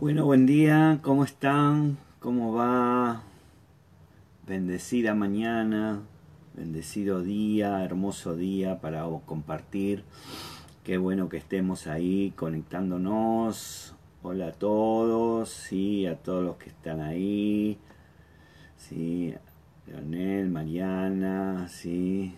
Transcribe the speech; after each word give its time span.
Bueno, 0.00 0.26
buen 0.26 0.46
día, 0.46 1.00
¿cómo 1.02 1.24
están? 1.24 1.98
¿Cómo 2.20 2.52
va? 2.52 3.22
Bendecida 4.46 5.12
mañana, 5.16 6.02
bendecido 6.54 7.20
día, 7.20 7.84
hermoso 7.84 8.36
día 8.36 8.80
para 8.80 9.06
compartir. 9.26 10.04
Qué 10.84 10.98
bueno 10.98 11.28
que 11.28 11.38
estemos 11.38 11.88
ahí 11.88 12.32
conectándonos. 12.36 13.96
Hola 14.22 14.46
a 14.46 14.52
todos, 14.52 15.48
sí, 15.48 16.06
a 16.06 16.14
todos 16.14 16.44
los 16.44 16.58
que 16.58 16.68
están 16.68 17.00
ahí. 17.00 17.76
Sí, 18.76 19.34
Leonel, 19.88 20.48
Mariana, 20.48 21.66
sí, 21.66 22.36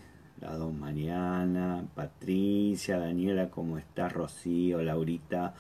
Mariana, 0.79 1.85
Patricia, 1.95 2.99
Daniela, 2.99 3.51
¿cómo 3.51 3.77
está? 3.77 4.09
Rocío, 4.09 4.83
Laurita. 4.83 5.55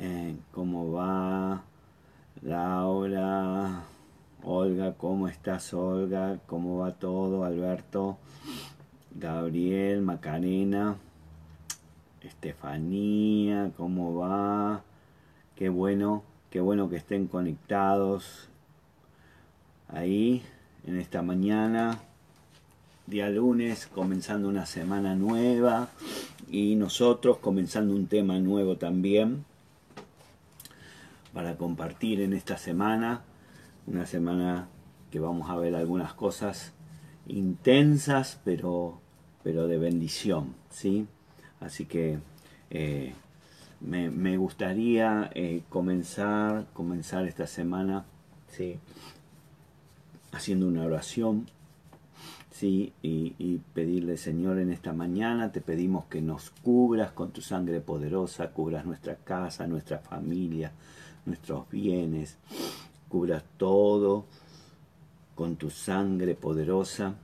Eh, 0.00 0.36
¿Cómo 0.52 0.92
va? 0.92 1.64
Laura, 2.42 3.82
Olga, 4.44 4.94
¿cómo 4.94 5.26
estás 5.26 5.74
Olga? 5.74 6.38
¿Cómo 6.46 6.78
va 6.78 6.92
todo? 6.92 7.42
Alberto, 7.42 8.16
Gabriel, 9.16 10.02
Macarena, 10.02 10.94
Estefanía, 12.20 13.72
¿cómo 13.76 14.14
va? 14.14 14.84
Qué 15.56 15.68
bueno, 15.68 16.22
qué 16.50 16.60
bueno 16.60 16.88
que 16.88 16.98
estén 16.98 17.26
conectados 17.26 18.48
ahí 19.88 20.44
en 20.86 21.00
esta 21.00 21.22
mañana, 21.22 21.98
día 23.08 23.28
lunes, 23.30 23.88
comenzando 23.88 24.48
una 24.48 24.64
semana 24.64 25.16
nueva 25.16 25.88
y 26.48 26.76
nosotros 26.76 27.38
comenzando 27.38 27.96
un 27.96 28.06
tema 28.06 28.38
nuevo 28.38 28.76
también 28.76 29.44
para 31.38 31.56
compartir 31.56 32.20
en 32.20 32.32
esta 32.32 32.58
semana. 32.58 33.22
Una 33.86 34.06
semana 34.06 34.66
que 35.08 35.20
vamos 35.20 35.48
a 35.50 35.54
ver 35.54 35.76
algunas 35.76 36.12
cosas 36.12 36.72
intensas, 37.28 38.40
pero, 38.44 39.00
pero 39.44 39.68
de 39.68 39.78
bendición, 39.78 40.56
¿sí? 40.68 41.06
Así 41.60 41.84
que 41.84 42.18
eh, 42.70 43.14
me, 43.80 44.36
gustaría 44.36 45.30
eh, 45.32 45.62
comenzar, 45.68 46.66
comenzar 46.72 47.24
esta 47.28 47.46
semana, 47.46 48.04
¿sí? 48.48 48.80
Haciendo 50.32 50.66
una 50.66 50.86
oración, 50.86 51.46
¿sí? 52.50 52.92
Y 53.00 53.58
pedirle, 53.74 54.16
Señor, 54.16 54.58
en 54.58 54.72
esta 54.72 54.92
mañana 54.92 55.52
te 55.52 55.60
pedimos 55.60 56.06
que 56.06 56.20
nos 56.20 56.50
cubras 56.50 57.12
con 57.12 57.30
tu 57.30 57.42
sangre 57.42 57.80
poderosa, 57.80 58.50
cubras 58.50 58.84
nuestra 58.84 59.14
casa, 59.14 59.68
nuestra 59.68 60.00
familia, 60.00 60.72
nuestros 61.28 61.68
bienes, 61.70 62.38
cubras 63.08 63.44
todo 63.56 64.26
con 65.34 65.56
tu 65.56 65.70
sangre 65.70 66.34
poderosa 66.34 67.14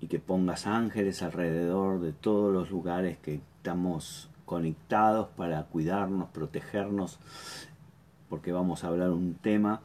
y 0.00 0.08
que 0.08 0.18
pongas 0.18 0.66
ángeles 0.66 1.22
alrededor 1.22 2.00
de 2.00 2.12
todos 2.12 2.52
los 2.52 2.70
lugares 2.70 3.18
que 3.18 3.36
estamos 3.36 4.28
conectados 4.44 5.28
para 5.36 5.64
cuidarnos, 5.64 6.28
protegernos, 6.28 7.18
porque 8.28 8.52
vamos 8.52 8.84
a 8.84 8.88
hablar 8.88 9.10
un 9.10 9.34
tema, 9.34 9.80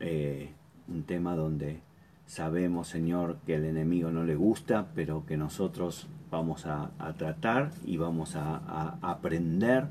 eh, 0.00 0.52
un 0.88 1.02
tema 1.02 1.36
donde 1.36 1.80
sabemos, 2.26 2.88
Señor, 2.88 3.36
que 3.46 3.56
el 3.56 3.64
enemigo 3.64 4.10
no 4.10 4.24
le 4.24 4.34
gusta, 4.34 4.86
pero 4.94 5.26
que 5.26 5.36
nosotros 5.36 6.08
vamos 6.30 6.66
a, 6.66 6.90
tratar 7.16 7.70
y 7.84 7.96
vamos 7.96 8.34
a 8.36 8.98
aprender 9.02 9.86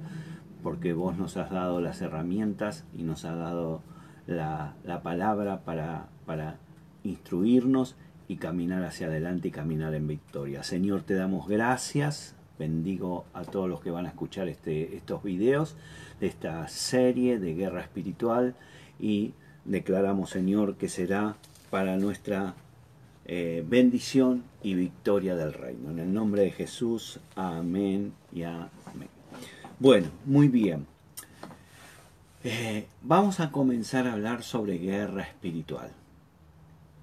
porque 0.64 0.94
vos 0.94 1.18
nos 1.18 1.38
has 1.38 1.52
dado 1.52 1.82
las 1.82 2.02
herramientas 2.02 2.86
y 2.98 3.04
nos 3.04 3.26
has 3.26 3.38
dado 3.38 3.82
la, 4.26 4.76
palabra 5.04 5.62
para, 5.64 6.58
instruirnos 7.04 7.96
y 8.28 8.36
caminar 8.36 8.84
hacia 8.84 9.08
adelante 9.08 9.48
y 9.48 9.52
caminar 9.52 9.94
en 9.94 10.08
victoria. 10.08 10.64
Señor, 10.64 11.04
te 11.04 11.14
damos 11.14 11.48
gracias. 11.48 12.36
Bendigo 12.60 13.26
a 13.34 13.44
todos 13.44 13.70
los 13.70 13.82
que 13.82 13.92
van 13.92 14.06
a 14.06 14.10
escuchar 14.10 14.48
este, 14.50 14.96
estos 14.98 15.24
videos 15.24 15.78
de 16.20 16.28
esta 16.28 16.68
serie 16.68 17.40
de 17.40 17.54
guerra 17.54 17.82
espiritual 17.82 18.56
y 19.00 19.34
declaramos, 19.64 20.32
Señor, 20.32 20.76
que 20.76 20.90
será 20.90 21.36
para 21.70 21.98
nuestra 21.98 22.56
eh, 23.26 23.64
bendición 23.68 24.44
y 24.64 24.74
victoria 24.74 25.36
del 25.36 25.54
reino. 25.54 25.92
En 25.92 26.00
el 26.00 26.14
nombre 26.14 26.44
de 26.44 26.52
Jesús, 26.52 27.20
amén 27.36 28.14
y 28.34 28.44
amén. 28.44 29.17
Bueno, 29.80 30.08
muy 30.26 30.48
bien. 30.48 30.88
Eh, 32.44 32.88
vamos 33.04 33.40
a 33.40 33.52
comenzar 33.52 34.08
a 34.08 34.14
hablar 34.14 34.42
sobre 34.42 34.80
guerra 34.80 35.22
espiritual. 35.22 35.92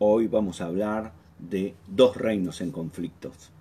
Hoy 0.00 0.26
vamos 0.26 0.60
a 0.60 0.66
hablar 0.66 1.12
de 1.38 1.76
dos 1.86 2.16
reinos 2.16 2.60
en 2.60 2.72
conflictos. 2.72 3.52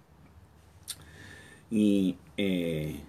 Y 1.70 2.18
eh, 2.38 3.02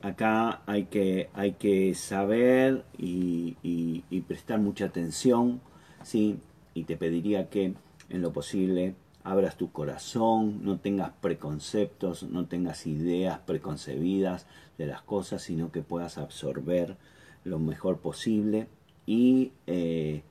acá 0.00 0.62
hay 0.64 0.84
que, 0.84 1.28
hay 1.34 1.52
que 1.52 1.94
saber 1.94 2.86
y, 2.96 3.58
y, 3.62 4.20
prestar 4.22 4.60
mucha 4.60 4.86
atención, 4.86 5.60
¿sí? 6.04 6.38
Y 6.72 6.84
te 6.84 6.96
pediría 6.96 7.50
que 7.50 7.74
en 8.08 8.22
lo 8.22 8.32
posible 8.32 8.94
abras 9.30 9.56
tu 9.56 9.70
corazón, 9.70 10.64
no 10.64 10.78
tengas 10.78 11.12
preconceptos, 11.20 12.22
no 12.22 12.46
tengas 12.46 12.86
ideas 12.86 13.38
preconcebidas 13.40 14.46
de 14.78 14.86
las 14.86 15.02
cosas, 15.02 15.42
sino 15.42 15.70
que 15.70 15.82
puedas 15.82 16.18
absorber 16.18 16.96
lo 17.44 17.58
mejor 17.58 17.98
posible. 17.98 18.68
Y 19.06 19.52
eh, 19.66 20.22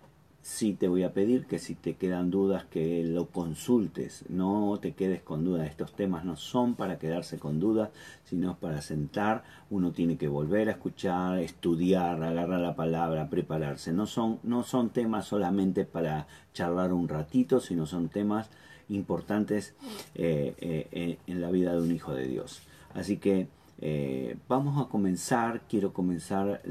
sí 0.42 0.74
te 0.74 0.88
voy 0.88 1.04
a 1.04 1.14
pedir 1.14 1.46
que 1.46 1.60
si 1.60 1.76
te 1.76 1.96
quedan 1.96 2.32
dudas 2.32 2.64
que 2.66 3.04
lo 3.04 3.28
consultes, 3.28 4.24
no 4.30 4.80
te 4.82 4.94
quedes 4.94 5.22
con 5.22 5.44
dudas. 5.44 5.68
Estos 5.68 5.94
temas 5.94 6.24
no 6.24 6.38
son 6.38 6.76
para 6.76 6.98
quedarse 6.98 7.38
con 7.38 7.60
dudas, 7.60 7.90
sino 8.24 8.58
para 8.58 8.82
sentar. 8.82 9.44
Uno 9.70 9.92
tiene 9.92 10.18
que 10.18 10.30
volver 10.30 10.70
a 10.70 10.72
escuchar, 10.72 11.40
estudiar, 11.40 12.24
agarrar 12.24 12.62
la 12.62 12.76
palabra, 12.76 13.30
prepararse. 13.30 13.92
No 13.92 14.06
son, 14.06 14.40
no 14.44 14.64
son 14.64 14.90
temas 14.92 15.26
solamente 15.26 15.84
para 15.84 16.28
charlar 16.54 16.94
un 16.94 17.10
ratito, 17.10 17.60
sino 17.60 17.86
son 17.86 18.08
temas 18.08 18.50
importantes 18.90 19.74
eh, 20.16 20.54
eh, 20.60 21.18
en 21.28 21.42
la 21.42 21.52
vida 21.52 21.74
de 21.74 21.82
un 21.82 21.92
hijo 21.92 22.14
de 22.14 22.28
Dios. 22.28 22.62
Así 22.94 23.18
que 23.18 23.48
eh, 23.82 24.38
vamos 24.48 24.84
a 24.84 24.90
comenzar, 24.90 25.62
quiero 25.70 25.94
comenzar 25.94 26.62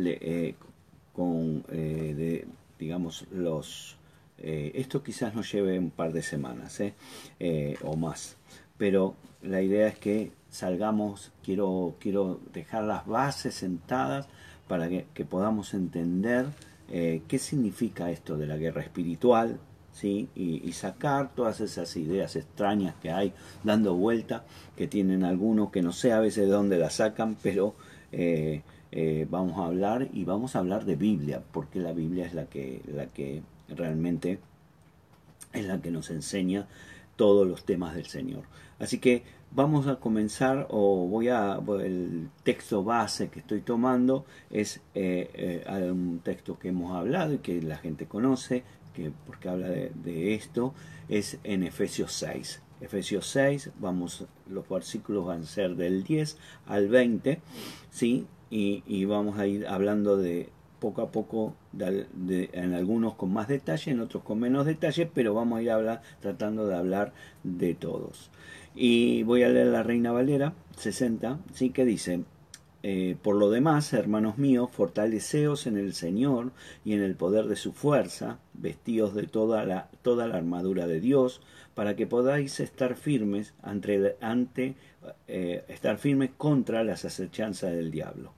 con, 1.13 1.65
digamos, 2.79 3.27
los... 3.31 3.97
esto 4.39 5.03
quizás 5.03 5.35
nos 5.35 5.51
lleve 5.53 5.79
un 5.79 5.91
par 5.91 6.13
de 6.13 6.23
semanas 6.23 6.81
o 7.83 7.97
más, 7.97 8.37
pero 8.77 9.15
la 9.43 9.63
idea 9.63 9.87
es 9.87 9.99
que 9.99 10.33
salgamos, 10.51 11.33
quiero, 11.45 11.95
quiero 12.01 12.41
dejar 12.53 12.85
las 12.85 13.07
bases 13.07 13.55
sentadas 13.55 14.27
para 14.69 14.89
que 14.89 15.25
podamos 15.25 15.75
entender 15.75 16.47
qué 16.89 17.39
significa 17.39 18.11
esto 18.11 18.37
de 18.37 18.47
la 18.47 18.57
guerra 18.57 18.83
espiritual, 18.83 19.61
y, 20.05 20.73
sacar 20.73 21.35
todas 21.35 21.61
esas 21.61 21.97
ideas 21.97 22.37
extrañas 22.37 22.95
que 23.01 23.11
hay 23.11 23.33
dando 23.65 23.95
vuelta, 23.95 24.45
que 24.77 24.87
tienen 24.87 25.25
algunos 25.25 25.71
que 25.71 25.83
no 25.83 25.93
sé 25.93 26.13
a 26.13 26.21
veces 26.21 26.47
de 26.47 26.53
dónde 26.53 26.77
las 26.77 26.95
sacan, 26.95 27.37
pero 27.43 27.75
eh, 28.13 28.63
eh, 28.93 29.27
vamos 29.31 29.59
a 29.59 29.67
hablar 29.67 30.09
y 30.13 30.25
vamos 30.25 30.55
a 30.55 30.59
hablar 30.59 30.85
de 30.85 30.97
Biblia, 30.97 31.43
porque 31.53 31.81
la 31.81 31.93
Biblia 31.93 32.27
es 32.27 32.35
la 32.35 32.47
que, 32.47 32.83
la 32.87 33.07
que 33.07 33.43
realmente 33.69 34.39
es 35.53 35.65
la 35.65 35.81
que 35.81 35.91
nos 35.91 36.11
enseña 36.11 36.67
todos 37.17 37.47
los 37.47 37.65
temas 37.65 37.95
del 37.95 38.07
Señor. 38.07 38.43
Así 38.79 38.99
que 38.99 39.23
vamos 39.53 39.87
a 39.87 39.97
comenzar, 39.97 40.67
o 40.69 41.07
voy 41.07 41.29
a, 41.29 41.59
el 41.81 42.29
texto 42.43 42.85
base 42.85 43.31
que 43.31 43.41
estoy 43.41 43.63
tomando 43.63 44.27
es 44.51 44.83
eh, 44.95 45.65
un 45.91 46.21
texto 46.23 46.59
que 46.59 46.69
hemos 46.69 46.95
hablado 46.95 47.33
y 47.33 47.39
que 47.39 47.63
la 47.63 47.79
gente 47.79 48.05
conoce, 48.05 48.65
porque 49.27 49.49
habla 49.49 49.69
de, 49.69 50.35
esto, 50.35 50.75
es 51.09 51.39
en 51.45 51.63
Efesios 51.63 52.13
6. 52.13 52.63
Efesios 52.81 53.27
6, 53.29 53.71
vamos, 53.79 54.27
los 54.49 54.69
versículos 54.69 55.27
van 55.27 55.43
a 55.43 55.47
ser 55.47 55.77
del 55.77 56.05
10 56.05 56.37
al 56.67 56.89
20, 56.89 57.41
¿sí? 57.91 58.27
Y, 58.51 59.05
vamos 59.07 59.39
a 59.39 59.47
ir 59.47 59.67
hablando 59.67 60.17
de 60.17 60.51
poco 60.79 61.03
a 61.03 61.11
poco, 61.11 61.55
en 61.79 62.75
algunos 62.75 63.15
con 63.15 63.33
más 63.33 63.49
detalle, 63.49 63.91
en 63.91 64.01
otros 64.01 64.23
con 64.23 64.39
menos 64.39 64.67
detalle, 64.67 65.07
pero 65.07 65.35
vamos 65.35 65.59
a 65.59 65.63
ir 65.63 65.71
hablar, 65.71 66.03
tratando 66.21 66.67
de 66.67 66.77
hablar 66.77 67.13
de 67.43 67.75
todos. 67.75 68.31
Y 68.75 69.23
voy 69.23 69.43
a 69.43 69.49
leer 69.49 69.69
la 69.69 69.83
Reina 69.83 70.13
Valera 70.13 70.53
60, 70.77 71.41
¿sí? 71.55 71.71
que 71.71 71.85
dice, 71.85 72.25
eh, 72.89 73.17
por 73.21 73.35
lo 73.35 73.51
demás, 73.51 73.93
hermanos 73.93 74.39
míos, 74.39 74.71
fortaleceos 74.71 75.67
en 75.67 75.77
el 75.77 75.93
Señor 75.93 76.53
y 76.85 76.93
en 76.93 77.03
el 77.03 77.17
poder 77.17 77.47
de 77.47 77.57
su 77.57 77.73
fuerza, 77.73 78.39
vestidos 78.55 79.13
de 79.13 79.25
toda 79.25 79.65
la, 79.65 79.89
toda 80.03 80.29
la 80.29 80.37
armadura 80.37 80.87
de 80.87 81.01
Dios, 81.01 81.41
para 81.75 81.97
que 81.97 82.07
podáis 82.07 82.61
estar 82.61 82.95
firmes 82.95 83.55
ante, 83.61 84.17
ante 84.21 84.77
eh, 85.27 85.65
estar 85.67 85.99
firmes 85.99 86.31
contra 86.39 86.85
las 86.85 87.05
acechanzas 87.05 87.73
del 87.73 87.91
diablo. 87.91 88.31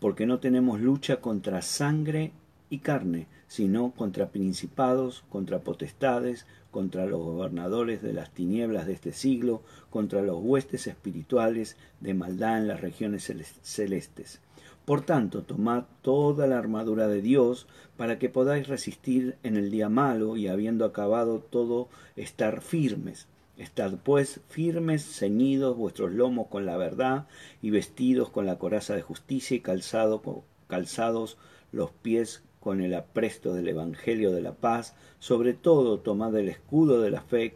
porque 0.00 0.24
no 0.24 0.38
tenemos 0.38 0.80
lucha 0.80 1.20
contra 1.20 1.60
sangre 1.60 2.32
y 2.70 2.78
carne, 2.78 3.26
sino 3.46 3.90
contra 3.90 4.30
principados, 4.30 5.22
contra 5.28 5.58
potestades, 5.58 6.46
contra 6.72 7.06
los 7.06 7.20
gobernadores 7.20 8.02
de 8.02 8.12
las 8.12 8.30
tinieblas 8.30 8.86
de 8.86 8.94
este 8.94 9.12
siglo, 9.12 9.62
contra 9.90 10.22
los 10.22 10.42
huestes 10.42 10.88
espirituales 10.88 11.76
de 12.00 12.14
maldad 12.14 12.58
en 12.58 12.66
las 12.66 12.80
regiones 12.80 13.32
celestes. 13.62 14.40
Por 14.84 15.02
tanto, 15.02 15.42
tomad 15.42 15.84
toda 16.00 16.48
la 16.48 16.58
armadura 16.58 17.06
de 17.06 17.22
Dios 17.22 17.68
para 17.96 18.18
que 18.18 18.28
podáis 18.28 18.66
resistir 18.66 19.36
en 19.44 19.56
el 19.56 19.70
día 19.70 19.88
malo 19.88 20.36
y 20.36 20.48
habiendo 20.48 20.84
acabado 20.84 21.38
todo, 21.38 21.88
estar 22.16 22.62
firmes. 22.62 23.28
Estad 23.58 23.98
pues 24.02 24.40
firmes, 24.48 25.04
ceñidos 25.04 25.76
vuestros 25.76 26.10
lomos 26.10 26.48
con 26.48 26.66
la 26.66 26.76
verdad 26.76 27.26
y 27.60 27.70
vestidos 27.70 28.30
con 28.30 28.46
la 28.46 28.58
coraza 28.58 28.96
de 28.96 29.02
justicia 29.02 29.56
y 29.56 29.60
calzado, 29.60 30.42
calzados 30.66 31.36
los 31.70 31.90
pies 31.90 32.42
con 32.62 32.80
el 32.80 32.94
apresto 32.94 33.52
del 33.54 33.68
Evangelio 33.68 34.30
de 34.30 34.40
la 34.40 34.52
paz, 34.52 34.94
sobre 35.18 35.52
todo 35.52 35.98
tomad 35.98 36.36
el 36.36 36.48
escudo 36.48 37.00
de 37.00 37.10
la 37.10 37.20
fe 37.20 37.54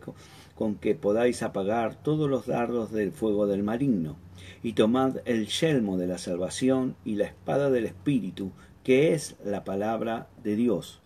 con 0.56 0.74
que 0.74 0.96
podáis 0.96 1.42
apagar 1.42 2.02
todos 2.02 2.28
los 2.28 2.46
dardos 2.46 2.90
del 2.90 3.12
fuego 3.12 3.46
del 3.46 3.62
maligno, 3.62 4.16
y 4.62 4.72
tomad 4.72 5.18
el 5.24 5.46
yelmo 5.46 5.96
de 5.96 6.08
la 6.08 6.18
salvación 6.18 6.96
y 7.04 7.14
la 7.14 7.26
espada 7.26 7.70
del 7.70 7.86
Espíritu, 7.86 8.50
que 8.82 9.14
es 9.14 9.36
la 9.44 9.62
palabra 9.62 10.28
de 10.42 10.56
Dios, 10.56 11.00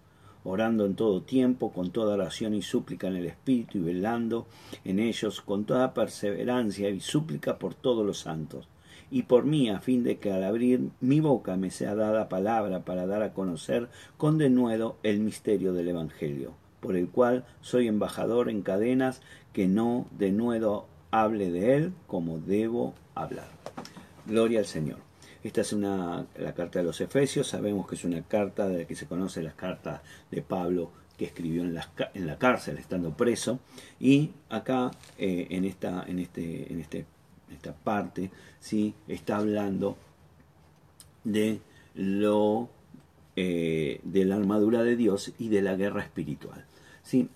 orando 0.44 0.87
en 0.87 0.94
todo 0.94 1.20
tiempo, 1.20 1.70
con 1.73 1.91
toda 1.91 2.14
oración 2.14 2.55
y 2.55 2.62
súplica 2.62 3.08
en 3.08 3.17
el 3.17 3.26
Espíritu, 3.26 3.79
y 3.79 3.82
velando 3.82 4.46
en 4.85 4.99
ellos 4.99 5.43
con 5.43 5.67
toda 5.67 5.93
perseverancia 5.93 6.88
y 6.88 7.00
súplica 7.00 7.58
por 7.58 7.75
todos 7.75 8.06
los 8.06 8.19
santos 8.19 8.67
y 9.10 9.22
por 9.24 9.44
mí, 9.44 9.70
a 9.70 9.80
fin 9.80 10.04
de 10.04 10.18
que 10.18 10.32
al 10.32 10.44
abrir 10.44 10.90
mi 11.00 11.20
boca 11.20 11.56
me 11.56 11.70
sea 11.70 11.94
dada 11.94 12.28
palabra 12.28 12.84
para 12.84 13.06
dar 13.06 13.22
a 13.22 13.32
conocer 13.32 13.88
con 14.16 14.38
denuedo 14.38 14.96
el 15.02 15.20
misterio 15.20 15.72
del 15.72 15.88
Evangelio, 15.88 16.54
por 16.80 16.96
el 16.96 17.08
cual 17.08 17.44
soy 17.60 17.88
embajador 17.88 18.48
en 18.48 18.62
cadenas, 18.62 19.20
que 19.52 19.66
no 19.66 20.06
denuedo 20.12 20.86
hable 21.10 21.50
de 21.50 21.74
él 21.76 21.92
como 22.06 22.38
debo 22.38 22.94
hablar. 23.14 23.48
Gloria 24.26 24.60
al 24.60 24.66
Señor. 24.66 24.98
Esta 25.42 25.62
es 25.62 25.72
una, 25.72 26.26
la 26.38 26.54
carta 26.54 26.78
de 26.80 26.84
los 26.84 27.00
Efesios, 27.00 27.48
sabemos 27.48 27.88
que 27.88 27.94
es 27.94 28.04
una 28.04 28.22
carta 28.22 28.68
de 28.68 28.78
la 28.78 28.84
que 28.84 28.94
se 28.94 29.06
conoce 29.06 29.42
las 29.42 29.54
cartas 29.54 30.02
de 30.30 30.42
Pablo 30.42 30.92
que 31.16 31.24
escribió 31.24 31.62
en 31.62 31.74
la, 31.74 31.88
en 32.14 32.26
la 32.26 32.38
cárcel 32.38 32.78
estando 32.78 33.16
preso 33.16 33.58
y 33.98 34.30
acá 34.50 34.90
eh, 35.18 35.48
en, 35.50 35.64
esta, 35.64 36.04
en, 36.06 36.18
este, 36.18 36.72
en 36.72 36.80
este 36.80 37.06
esta 37.50 37.75
parte, 37.75 38.31
¿sí? 38.61 38.94
está 39.08 39.38
hablando 39.38 39.97
de 41.25 41.61
lo 41.94 42.70
eh, 43.37 44.00
de 44.05 44.25
la 44.25 44.37
armadura 44.37 44.82
de 44.82 44.97
Dios 44.97 45.32
y 45.38 45.49
de 45.49 45.62
la 45.62 45.76
guerra 45.76 46.02
espiritual. 46.02 46.64
¿sí? 47.02 47.29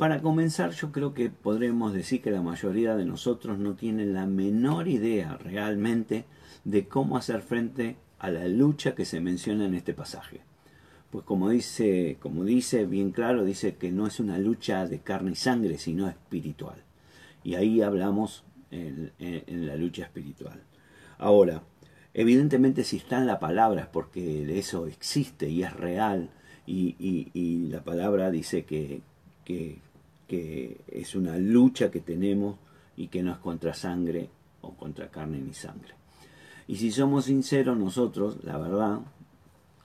Para 0.00 0.22
comenzar, 0.22 0.70
yo 0.70 0.92
creo 0.92 1.12
que 1.12 1.28
podremos 1.28 1.92
decir 1.92 2.22
que 2.22 2.30
la 2.30 2.40
mayoría 2.40 2.96
de 2.96 3.04
nosotros 3.04 3.58
no 3.58 3.74
tienen 3.74 4.14
la 4.14 4.24
menor 4.24 4.88
idea 4.88 5.36
realmente 5.36 6.24
de 6.64 6.88
cómo 6.88 7.18
hacer 7.18 7.42
frente 7.42 7.96
a 8.18 8.30
la 8.30 8.48
lucha 8.48 8.94
que 8.94 9.04
se 9.04 9.20
menciona 9.20 9.66
en 9.66 9.74
este 9.74 9.92
pasaje. 9.92 10.40
Pues 11.10 11.26
como 11.26 11.50
dice, 11.50 12.16
como 12.18 12.44
dice 12.44 12.86
bien 12.86 13.10
claro, 13.10 13.44
dice 13.44 13.76
que 13.76 13.92
no 13.92 14.06
es 14.06 14.20
una 14.20 14.38
lucha 14.38 14.86
de 14.86 15.00
carne 15.00 15.32
y 15.32 15.34
sangre, 15.34 15.76
sino 15.76 16.08
espiritual. 16.08 16.82
Y 17.44 17.56
ahí 17.56 17.82
hablamos 17.82 18.42
en, 18.70 19.66
la 19.66 19.76
lucha 19.76 20.04
espiritual. 20.04 20.62
Ahora, 21.18 21.62
evidentemente 22.14 22.84
si 22.84 22.96
está 22.96 23.18
en 23.18 23.26
la 23.26 23.38
palabra 23.38 23.82
es 23.82 23.86
porque 23.86 24.58
eso 24.58 24.86
existe 24.86 25.48
y 25.48 25.62
es 25.62 25.72
real 25.72 26.30
y, 26.66 27.68
la 27.68 27.82
palabra 27.82 28.30
dice 28.30 28.64
que, 28.64 29.02
es 30.28 31.14
una 31.14 31.36
lucha 31.38 31.90
que 31.90 32.00
tenemos 32.00 32.56
y 32.96 33.08
que 33.08 33.22
no 33.22 33.32
es 33.32 33.38
contra 33.38 33.74
sangre 33.74 34.28
o 34.60 34.74
contra 34.74 35.10
carne 35.10 35.40
ni 35.40 35.54
sangre. 35.54 35.94
Y 36.68 36.76
si 36.76 36.92
somos 36.92 37.24
sinceros 37.24 37.76
nosotros, 37.76 38.38
la 38.44 38.56
verdad, 38.56 39.00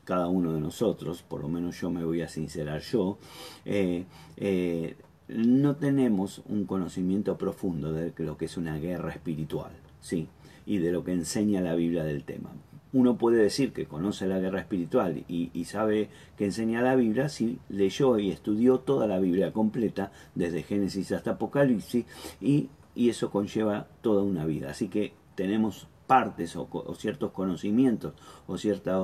cada 0.03 0.27
uno 0.27 0.53
de 0.53 0.61
nosotros, 0.61 1.23
por 1.23 1.41
lo 1.41 1.49
menos 1.49 1.81
yo 1.81 1.89
me 1.89 2.05
voy 2.05 2.21
a 2.21 2.27
sincerar 2.27 2.81
yo, 2.81 3.17
eh, 3.65 4.05
eh, 4.37 4.95
no 5.27 5.75
tenemos 5.75 6.41
un 6.47 6.65
conocimiento 6.65 7.37
profundo 7.37 7.91
de 7.93 8.13
lo 8.17 8.37
que 8.37 8.45
es 8.45 8.57
una 8.57 8.77
guerra 8.77 9.11
espiritual, 9.11 9.71
¿sí? 9.99 10.27
Y 10.65 10.77
de 10.77 10.91
lo 10.91 11.03
que 11.03 11.13
enseña 11.13 11.61
la 11.61 11.75
Biblia 11.75 12.03
del 12.03 12.23
tema. 12.23 12.51
Uno 12.93 13.17
puede 13.17 13.41
decir 13.41 13.73
que 13.73 13.87
conoce 13.87 14.27
la 14.27 14.39
guerra 14.39 14.61
espiritual 14.61 15.25
y, 15.27 15.65
sabe 15.65 16.09
que 16.37 16.45
enseña 16.45 16.81
la 16.81 16.95
Biblia 16.95 17.27
si 17.27 17.59
leyó 17.67 18.17
y 18.19 18.31
estudió 18.31 18.79
toda 18.79 19.05
la 19.07 19.19
Biblia 19.19 19.51
completa, 19.51 20.11
desde 20.33 20.63
Génesis 20.63 21.11
hasta 21.11 21.31
Apocalipsis, 21.31 22.05
y, 22.39 22.69
eso 22.95 23.31
conlleva 23.31 23.87
toda 24.01 24.23
una 24.23 24.45
vida. 24.45 24.69
Así 24.69 24.87
que 24.87 25.13
tenemos 25.35 25.87
partes 26.07 26.55
o, 26.55 26.69
ciertos 26.97 27.31
conocimientos 27.31 28.13
o 28.47 28.57
ciertas 28.57 29.01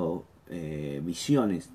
eh, 0.50 1.01
visiones 1.03 1.69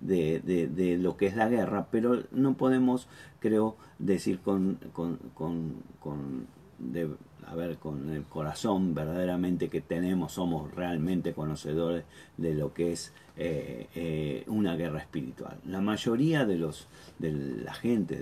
de, 0.00 0.40
de, 0.40 0.98
lo 0.98 1.16
que 1.16 1.26
es 1.26 1.36
la 1.36 1.48
guerra, 1.48 1.88
pero 1.90 2.22
no 2.32 2.54
podemos, 2.56 3.08
creo, 3.38 3.76
decir 3.98 4.40
con, 4.40 4.78
con, 4.92 5.18
con, 5.34 5.82
con 6.00 6.46
de, 6.78 7.10
a 7.46 7.54
ver, 7.54 7.78
con 7.78 8.10
el 8.10 8.24
corazón 8.24 8.94
verdaderamente 8.94 9.68
que 9.68 9.80
tenemos, 9.80 10.32
somos 10.32 10.72
realmente 10.74 11.32
conocedores 11.32 12.04
de 12.36 12.54
lo 12.54 12.72
que 12.72 12.92
es 12.92 13.12
eh, 13.36 13.88
eh, 13.94 14.44
una 14.46 14.76
guerra 14.76 15.00
espiritual. 15.00 15.58
La 15.66 15.80
mayoría 15.80 16.44
de 16.44 16.56
los 16.56 16.86
de 17.18 17.32
la 17.32 17.74
gente, 17.74 18.16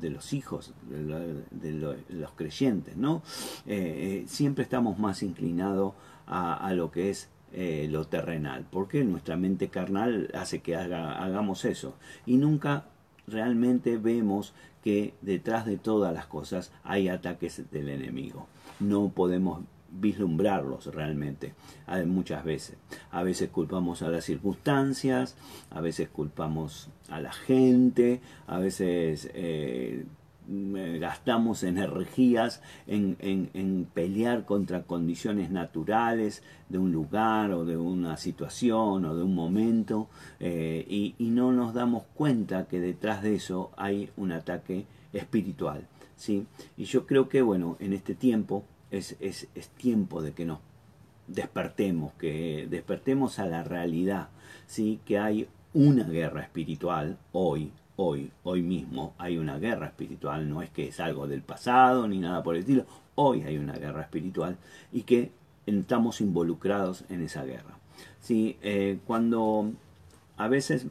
de, 0.00 0.10
los 0.10 0.32
hijos, 0.32 0.72
de, 0.88 1.96
los 2.08 2.30
creyentes, 2.32 2.96
¿no? 2.96 3.22
Eh, 3.66 4.24
siempre 4.26 4.62
estamos 4.62 4.98
más 4.98 5.22
inclinados 5.22 5.94
a, 6.26 6.54
a 6.54 6.72
lo 6.74 6.90
que 6.90 7.10
es 7.10 7.28
eh, 7.52 7.88
lo 7.90 8.06
terrenal, 8.06 8.64
porque 8.70 9.04
nuestra 9.04 9.36
mente 9.36 9.68
carnal 9.68 10.30
hace 10.34 10.60
que 10.60 10.76
hagamos 10.76 11.64
eso 11.64 11.94
y 12.26 12.36
nunca 12.36 12.84
realmente 13.26 13.96
vemos 13.96 14.52
que 14.82 15.14
detrás 15.20 15.66
de 15.66 15.76
todas 15.76 16.12
las 16.14 16.26
cosas 16.26 16.72
hay 16.84 17.08
ataques 17.08 17.70
del 17.70 17.88
enemigo. 17.88 18.46
No 18.78 19.10
podemos 19.10 19.60
vislumbrarlos 19.90 20.86
realmente 20.94 21.54
muchas 22.06 22.44
veces. 22.44 22.76
A 23.10 23.22
veces 23.22 23.50
culpamos 23.50 24.02
a 24.02 24.08
las 24.08 24.24
circunstancias, 24.24 25.36
a 25.70 25.80
veces 25.80 26.08
culpamos 26.08 26.88
a 27.08 27.20
la 27.20 27.32
gente, 27.32 28.20
a 28.46 28.58
veces 28.58 29.30
eh, 29.34 30.04
gastamos 30.48 31.62
energías 31.62 32.62
en, 32.86 33.86
pelear 33.94 34.44
contra 34.44 34.82
condiciones 34.82 35.50
naturales 35.50 36.42
de 36.68 36.78
un 36.78 36.92
lugar 36.92 37.52
o 37.52 37.64
de 37.64 37.76
una 37.76 38.16
situación 38.16 39.04
o 39.04 39.14
de 39.14 39.22
un 39.22 39.34
momento 39.34 40.08
eh, 40.40 40.84
y, 40.88 41.14
no 41.30 41.52
nos 41.52 41.72
damos 41.72 42.04
cuenta 42.14 42.66
que 42.66 42.80
detrás 42.80 43.22
de 43.22 43.36
eso 43.36 43.70
hay 43.76 44.10
un 44.16 44.32
ataque 44.32 44.86
espiritual. 45.12 45.86
¿sí? 46.16 46.46
Y 46.76 46.84
yo 46.84 47.06
creo 47.06 47.28
que 47.28 47.42
bueno, 47.42 47.76
en 47.78 47.92
este 47.92 48.14
tiempo 48.14 48.64
es, 48.90 49.16
es, 49.20 49.46
es 49.54 49.68
tiempo 49.68 50.20
de 50.20 50.32
que 50.32 50.44
nos 50.44 50.58
despertemos, 51.28 52.12
que 52.14 52.66
despertemos 52.68 53.38
a 53.38 53.46
la 53.46 53.62
realidad, 53.62 54.28
¿sí? 54.66 55.00
que 55.04 55.18
hay 55.18 55.48
una 55.72 56.04
guerra 56.04 56.42
espiritual 56.42 57.16
hoy, 57.32 57.72
hoy, 58.02 58.32
hoy 58.44 58.62
mismo 58.62 59.12
hay 59.18 59.36
una 59.36 59.58
guerra 59.58 59.88
espiritual, 59.88 60.48
no 60.48 60.62
es 60.62 60.70
que 60.70 60.88
es 60.88 61.00
algo 61.00 61.28
del 61.28 61.42
pasado 61.42 62.08
ni 62.08 62.18
nada 62.18 62.42
por 62.42 62.54
el 62.54 62.60
estilo, 62.60 62.86
hoy 63.14 63.42
hay 63.42 63.58
una 63.58 63.74
guerra 63.74 64.00
espiritual 64.00 64.56
y 64.90 65.02
que 65.02 65.32
estamos 65.66 66.22
involucrados 66.22 67.04
en 67.10 67.22
esa 67.22 67.44
guerra. 67.44 67.78
¿Sí? 68.18 68.56
Eh, 68.62 68.98
cuando 69.06 69.70
a 70.38 70.48
veces 70.48 70.86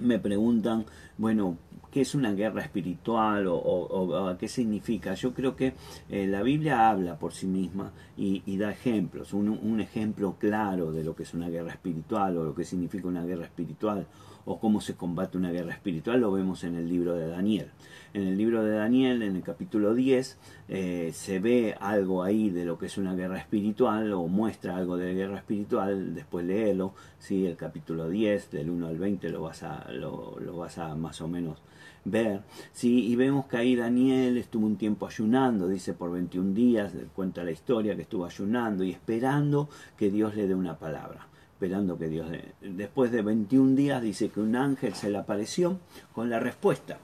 me 0.00 0.18
preguntan, 0.18 0.86
bueno, 1.18 1.56
¿qué 1.92 2.00
es 2.00 2.14
una 2.14 2.32
guerra 2.32 2.62
espiritual 2.62 3.46
o, 3.48 4.36
qué 4.40 4.48
significa? 4.48 5.14
Yo 5.14 5.34
creo 5.34 5.54
que 5.54 5.74
eh, 6.08 6.26
la 6.26 6.42
Biblia 6.42 6.88
habla 6.88 7.18
por 7.18 7.34
sí 7.34 7.46
misma 7.46 7.92
y, 8.16 8.56
da 8.56 8.70
ejemplos. 8.70 9.32
Un, 9.34 9.48
un, 9.50 9.80
ejemplo 9.80 10.36
claro 10.38 10.90
de 10.90 11.04
lo 11.04 11.14
que 11.14 11.24
es 11.24 11.34
una 11.34 11.48
guerra 11.48 11.72
espiritual 11.72 12.36
o 12.38 12.44
lo 12.44 12.54
que 12.54 12.64
significa 12.64 13.06
una 13.08 13.24
guerra 13.24 13.44
espiritual 13.44 14.06
o 14.44 14.58
cómo 14.58 14.80
se 14.80 14.94
combate 14.94 15.38
una 15.38 15.52
guerra 15.52 15.72
espiritual 15.72 16.20
lo 16.20 16.32
vemos 16.32 16.64
en 16.64 16.76
el 16.76 16.88
libro 16.88 17.14
de 17.14 17.28
Daniel. 17.28 17.68
En 18.14 18.26
el 18.26 18.36
libro 18.36 18.62
de 18.64 18.72
Daniel, 18.72 19.22
en 19.22 19.36
el 19.36 19.42
capítulo 19.42 19.94
10, 19.94 20.38
eh, 20.68 21.10
se 21.14 21.38
ve 21.38 21.74
algo 21.80 22.22
ahí 22.22 22.50
de 22.50 22.64
lo 22.64 22.78
que 22.78 22.86
es 22.86 22.98
una 22.98 23.14
guerra 23.14 23.38
espiritual 23.38 24.12
o 24.12 24.26
muestra 24.28 24.76
algo 24.76 24.96
de 24.96 25.14
guerra 25.14 25.38
espiritual, 25.38 26.14
después 26.14 26.44
léelo, 26.44 26.94
¿sí? 27.18 27.46
el 27.46 27.56
capítulo 27.56 28.08
10, 28.08 28.50
del 28.50 28.70
1 28.70 28.86
al 28.86 28.98
20 28.98 29.28
lo 29.30 29.42
vas 29.42 29.62
a, 29.62 29.90
lo, 29.92 30.38
lo 30.40 30.56
vas 30.56 30.78
a 30.78 30.94
más 30.94 31.20
o 31.20 31.28
menos 31.28 31.58
ver, 32.04 32.42
¿sí? 32.72 33.06
y 33.06 33.16
vemos 33.16 33.46
que 33.46 33.56
ahí 33.56 33.76
Daniel 33.76 34.36
estuvo 34.36 34.66
un 34.66 34.76
tiempo 34.76 35.06
ayunando, 35.06 35.68
dice 35.68 35.92
por 35.94 36.10
21 36.12 36.54
días, 36.54 36.92
cuenta 37.14 37.44
la 37.44 37.50
historia 37.50 37.94
que 37.94 38.02
estuvo 38.02 38.24
ayunando 38.24 38.84
y 38.84 38.90
esperando 38.90 39.68
que 39.96 40.10
Dios 40.10 40.34
le 40.34 40.46
dé 40.46 40.54
una 40.54 40.78
palabra 40.78 41.28
esperando 41.62 41.96
que 41.96 42.08
Dios. 42.08 42.26
Después 42.60 43.12
de 43.12 43.22
21 43.22 43.76
días 43.76 44.02
dice 44.02 44.30
que 44.30 44.40
un 44.40 44.56
ángel 44.56 44.94
se 44.94 45.10
le 45.10 45.18
apareció 45.18 45.78
con 46.12 46.28
la 46.28 46.40
respuesta. 46.40 46.98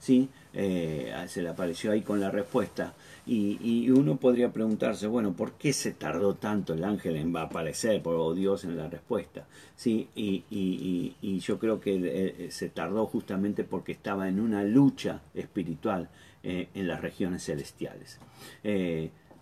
¿sí? 0.00 0.28
Eh, 0.52 1.14
se 1.28 1.42
le 1.42 1.50
apareció 1.50 1.92
ahí 1.92 2.02
con 2.02 2.18
la 2.18 2.28
respuesta. 2.30 2.94
Y, 3.32 3.88
uno 3.90 4.16
podría 4.16 4.52
preguntarse, 4.52 5.06
bueno, 5.06 5.34
¿por 5.34 5.52
qué 5.52 5.72
se 5.72 5.92
tardó 5.92 6.34
tanto 6.34 6.74
el 6.74 6.82
ángel 6.82 7.14
en 7.14 7.36
aparecer, 7.36 8.02
por 8.02 8.34
Dios 8.34 8.64
en 8.64 8.76
la 8.76 8.88
respuesta? 8.88 9.46
¿Sí? 9.76 10.08
Y, 10.16 11.38
yo 11.38 11.58
creo 11.60 11.80
que 11.80 12.00
eh, 12.02 12.50
se 12.50 12.70
tardó 12.70 13.06
justamente 13.06 13.62
porque 13.62 13.92
estaba 13.92 14.28
en 14.28 14.40
una 14.40 14.64
lucha 14.64 15.22
espiritual 15.32 16.08
eh, 16.42 16.70
en 16.74 16.88
las 16.88 17.00
regiones 17.00 17.44
celestiales. 17.44 18.18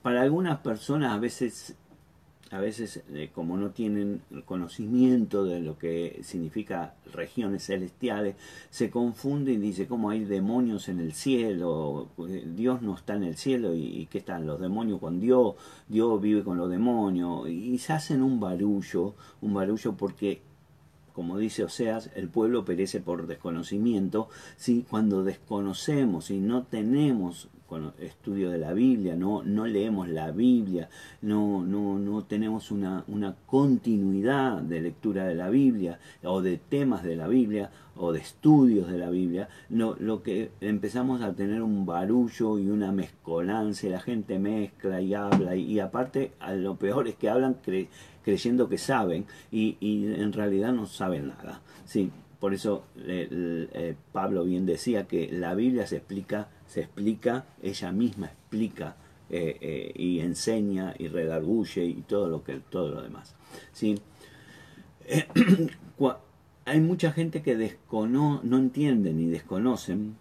para 0.02 0.20
algunas 0.20 0.58
personas 0.58 1.12
a 1.14 1.18
veces 1.18 1.74
a 2.50 2.58
veces 2.60 3.02
eh, 3.12 3.30
como 3.34 3.56
no 3.56 3.70
tienen 3.70 4.22
conocimiento 4.44 5.44
de 5.44 5.60
lo 5.60 5.78
que 5.78 6.20
significa 6.22 6.94
regiones 7.12 7.66
celestiales, 7.66 8.36
se 8.70 8.90
confunden 8.90 9.56
y 9.56 9.68
dice 9.68 9.86
cómo 9.86 10.10
hay 10.10 10.24
demonios 10.24 10.88
en 10.88 11.00
el 11.00 11.12
cielo, 11.12 12.08
Dios 12.54 12.82
no 12.82 12.94
está 12.94 13.14
en 13.14 13.24
el 13.24 13.36
cielo 13.36 13.74
y, 13.74 14.06
qué 14.10 14.18
están 14.18 14.46
los 14.46 14.60
demonios 14.60 15.00
con 15.00 15.20
Dios, 15.20 15.56
Dios 15.88 16.20
vive 16.20 16.42
con 16.42 16.56
los 16.56 16.70
demonios. 16.70 17.48
Y 17.48 17.76
se 17.78 17.92
hacen 17.92 18.22
un 18.22 18.40
barullo, 18.40 19.14
un 19.40 19.54
barullo 19.54 19.96
porque 19.96 20.42
como 21.12 21.36
dice 21.36 21.64
Oseas, 21.64 22.10
el 22.14 22.28
pueblo 22.28 22.64
perece 22.64 23.00
por 23.00 23.26
desconocimiento, 23.26 24.28
¿sí? 24.56 24.86
cuando 24.88 25.24
desconocemos 25.24 26.30
y 26.30 26.38
no 26.38 26.62
tenemos 26.62 27.48
estudio 27.98 28.50
de 28.50 28.58
la 28.58 28.72
Biblia, 28.72 29.14
no, 29.14 29.42
no 29.42 29.66
leemos 29.66 30.08
la 30.08 30.30
Biblia, 30.30 30.88
no, 31.22 31.64
no, 31.64 31.98
no 31.98 32.24
tenemos 32.24 32.70
una, 32.70 33.04
una 33.08 33.34
continuidad 33.46 34.62
de 34.62 34.80
lectura 34.80 35.26
de 35.26 35.34
la 35.34 35.50
Biblia 35.50 35.98
o 36.22 36.40
de 36.40 36.56
temas 36.56 37.02
de 37.02 37.16
la 37.16 37.28
Biblia 37.28 37.70
o 37.96 38.12
de 38.12 38.20
estudios 38.20 38.90
de 38.90 38.98
la 38.98 39.10
Biblia, 39.10 39.48
no, 39.68 39.96
lo 39.98 40.22
que 40.22 40.50
empezamos 40.60 41.20
a 41.20 41.34
tener 41.34 41.62
un 41.62 41.84
barullo 41.84 42.58
y 42.58 42.68
una 42.68 42.92
mezcolanza, 42.92 43.88
la 43.88 44.00
gente 44.00 44.38
mezcla 44.38 45.00
y 45.00 45.14
habla 45.14 45.56
y, 45.56 45.80
aparte 45.80 46.32
a 46.40 46.52
lo 46.52 46.76
peor 46.76 47.08
es 47.08 47.16
que 47.16 47.28
hablan 47.28 47.56
creyendo 48.22 48.68
que 48.68 48.78
saben 48.78 49.26
y, 49.50 49.76
y, 49.80 50.06
en 50.06 50.32
realidad 50.32 50.72
no 50.72 50.86
saben 50.86 51.28
nada. 51.28 51.60
Sí, 51.84 52.10
por 52.38 52.54
eso 52.54 52.84
eh, 52.98 53.96
Pablo 54.12 54.44
bien 54.44 54.64
decía 54.64 55.08
que 55.08 55.30
la 55.32 55.54
Biblia 55.54 55.86
se 55.86 55.96
explica 55.96 56.48
se 56.68 56.82
explica, 56.82 57.46
ella 57.62 57.90
misma 57.90 58.26
explica 58.26 58.96
eh, 59.30 59.58
eh, 59.60 59.92
y 59.96 60.20
enseña 60.20 60.94
y 60.98 61.08
redarguye 61.08 61.84
y 61.84 62.02
todo 62.02 62.28
lo, 62.28 62.44
que, 62.44 62.60
todo 62.70 62.90
lo 62.90 63.02
demás. 63.02 63.34
¿sí? 63.72 63.98
hay 66.64 66.80
mucha 66.80 67.12
gente 67.12 67.42
que 67.42 67.56
descono, 67.56 68.40
no 68.44 68.58
entiende 68.58 69.12
ni 69.12 69.26
desconocen 69.26 70.16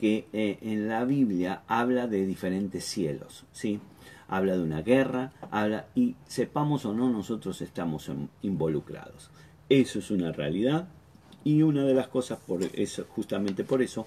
que 0.00 0.26
eh, 0.32 0.58
en 0.62 0.88
la 0.88 1.04
Biblia 1.04 1.62
habla 1.68 2.06
de 2.06 2.26
diferentes 2.26 2.84
cielos, 2.84 3.44
¿sí? 3.52 3.80
habla 4.28 4.56
de 4.56 4.62
una 4.62 4.82
guerra, 4.82 5.32
habla 5.50 5.86
y 5.94 6.16
sepamos 6.26 6.86
o 6.86 6.94
no 6.94 7.10
nosotros 7.10 7.60
estamos 7.60 8.10
involucrados. 8.42 9.30
Eso 9.68 9.98
es 9.98 10.10
una 10.10 10.32
realidad 10.32 10.88
y 11.44 11.62
una 11.62 11.84
de 11.84 11.94
las 11.94 12.08
cosas 12.08 12.38
por 12.40 12.62
eso, 12.62 13.06
justamente 13.10 13.64
por 13.64 13.82
eso 13.82 14.06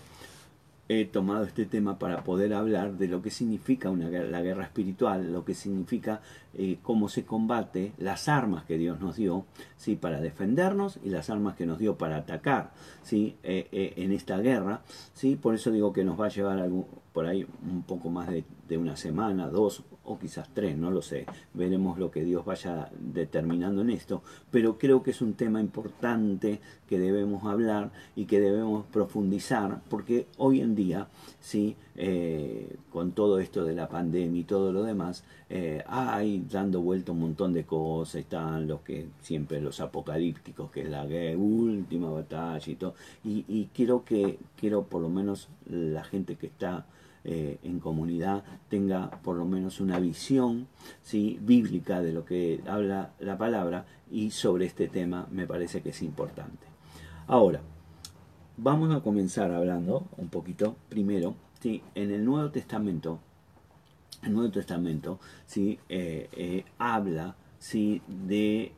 he 0.89 1.05
tomado 1.05 1.43
este 1.43 1.65
tema 1.65 1.99
para 1.99 2.23
poder 2.23 2.53
hablar 2.53 2.97
de 2.97 3.07
lo 3.07 3.21
que 3.21 3.29
significa 3.29 3.89
una, 3.89 4.09
la 4.09 4.41
guerra 4.41 4.63
espiritual, 4.63 5.33
lo 5.33 5.43
que 5.43 5.53
significa 5.53 6.21
eh, 6.53 6.77
cómo 6.81 7.09
se 7.09 7.25
combate, 7.25 7.93
las 7.97 8.29
armas 8.29 8.63
que 8.63 8.77
Dios 8.77 8.99
nos 9.01 9.17
dio 9.17 9.45
¿sí? 9.75 9.95
para 9.95 10.21
defendernos 10.21 10.99
y 11.03 11.09
las 11.09 11.29
armas 11.29 11.55
que 11.55 11.65
nos 11.65 11.79
dio 11.79 11.97
para 11.97 12.17
atacar 12.17 12.71
¿sí? 13.03 13.35
Eh, 13.43 13.67
eh, 13.71 13.93
en 13.97 14.11
esta 14.13 14.37
guerra. 14.39 14.81
¿sí? 15.13 15.35
Por 15.35 15.55
eso 15.55 15.71
digo 15.71 15.91
que 15.91 16.03
nos 16.03 16.19
va 16.19 16.27
a 16.27 16.29
llevar 16.29 16.59
algún, 16.59 16.85
por 17.11 17.25
ahí 17.25 17.45
un 17.69 17.83
poco 17.83 18.09
más 18.09 18.29
de, 18.29 18.45
de 18.67 18.77
una 18.77 18.95
semana, 18.95 19.47
dos 19.47 19.83
o 20.07 20.17
quizás 20.17 20.49
tres, 20.53 20.77
no 20.77 20.89
lo 20.89 21.01
sé. 21.01 21.25
Veremos 21.53 21.99
lo 21.99 22.09
que 22.09 22.23
Dios 22.23 22.45
vaya 22.45 22.89
determinando 22.99 23.81
en 23.81 23.89
esto. 23.89 24.23
Pero 24.51 24.77
creo 24.77 25.03
que 25.03 25.11
es 25.11 25.21
un 25.21 25.33
tema 25.33 25.59
importante 25.59 26.59
que 26.87 26.97
debemos 26.97 27.43
hablar 27.43 27.91
y 28.15 28.25
que 28.25 28.39
debemos 28.39 28.85
profundizar, 28.85 29.81
porque 29.89 30.27
hoy 30.37 30.61
en 30.61 30.75
día, 30.75 31.07
sí, 31.41 31.75
eh, 31.95 32.77
con 32.91 33.11
todo 33.11 33.39
esto 33.39 33.65
de 33.65 33.75
la 33.75 33.89
pandemia 33.89 34.41
y 34.41 34.45
todo 34.45 34.71
lo 34.71 34.83
demás, 34.83 35.23
eh, 35.49 35.83
hay 35.87 36.45
dando 36.49 36.81
vuelta 36.81 37.11
un 37.11 37.19
montón 37.19 37.53
de 37.53 37.65
cosas, 37.65 38.15
están 38.15 38.67
los 38.67 38.81
que 38.81 39.07
siempre 39.21 39.59
los 39.61 39.81
apocalípticos, 39.81 40.71
que 40.71 40.81
es 40.81 40.89
la 40.89 41.05
última 41.35 42.09
batalla 42.09 42.71
y 42.71 42.75
todo, 42.75 42.95
y, 43.23 43.43
y 43.47 43.69
quiero 43.73 44.05
que, 44.05 44.39
quiero 44.57 44.83
por 44.83 45.01
lo 45.01 45.09
menos 45.09 45.49
la 45.69 46.03
gente 46.03 46.35
que 46.35 46.47
está 46.47 46.85
eh, 47.23 47.59
en 47.63 47.79
comunidad 47.79 48.43
tenga 48.69 49.09
por 49.09 49.35
lo 49.35 49.45
menos 49.45 49.81
una 49.81 49.99
visión 49.99 50.67
¿sí? 51.01 51.39
bíblica 51.41 52.01
de 52.01 52.13
lo 52.13 52.25
que 52.25 52.61
habla 52.67 53.13
la 53.19 53.37
palabra 53.37 53.85
y 54.09 54.31
sobre 54.31 54.65
este 54.65 54.87
tema 54.87 55.27
me 55.31 55.45
parece 55.45 55.81
que 55.81 55.89
es 55.89 56.01
importante. 56.01 56.65
Ahora, 57.27 57.61
vamos 58.55 58.95
a 58.95 59.01
comenzar 59.01 59.51
hablando 59.51 60.07
un 60.17 60.29
poquito 60.29 60.77
primero, 60.89 61.35
¿sí? 61.59 61.81
en 61.95 62.11
el 62.11 62.23
Nuevo 62.23 62.49
Testamento, 62.49 63.19
el 64.23 64.33
Nuevo 64.33 64.51
Testamento 64.51 65.19
¿sí? 65.45 65.79
Eh, 65.89 66.29
eh, 66.31 66.65
habla 66.77 67.35
¿sí? 67.59 68.01
de 68.07 68.71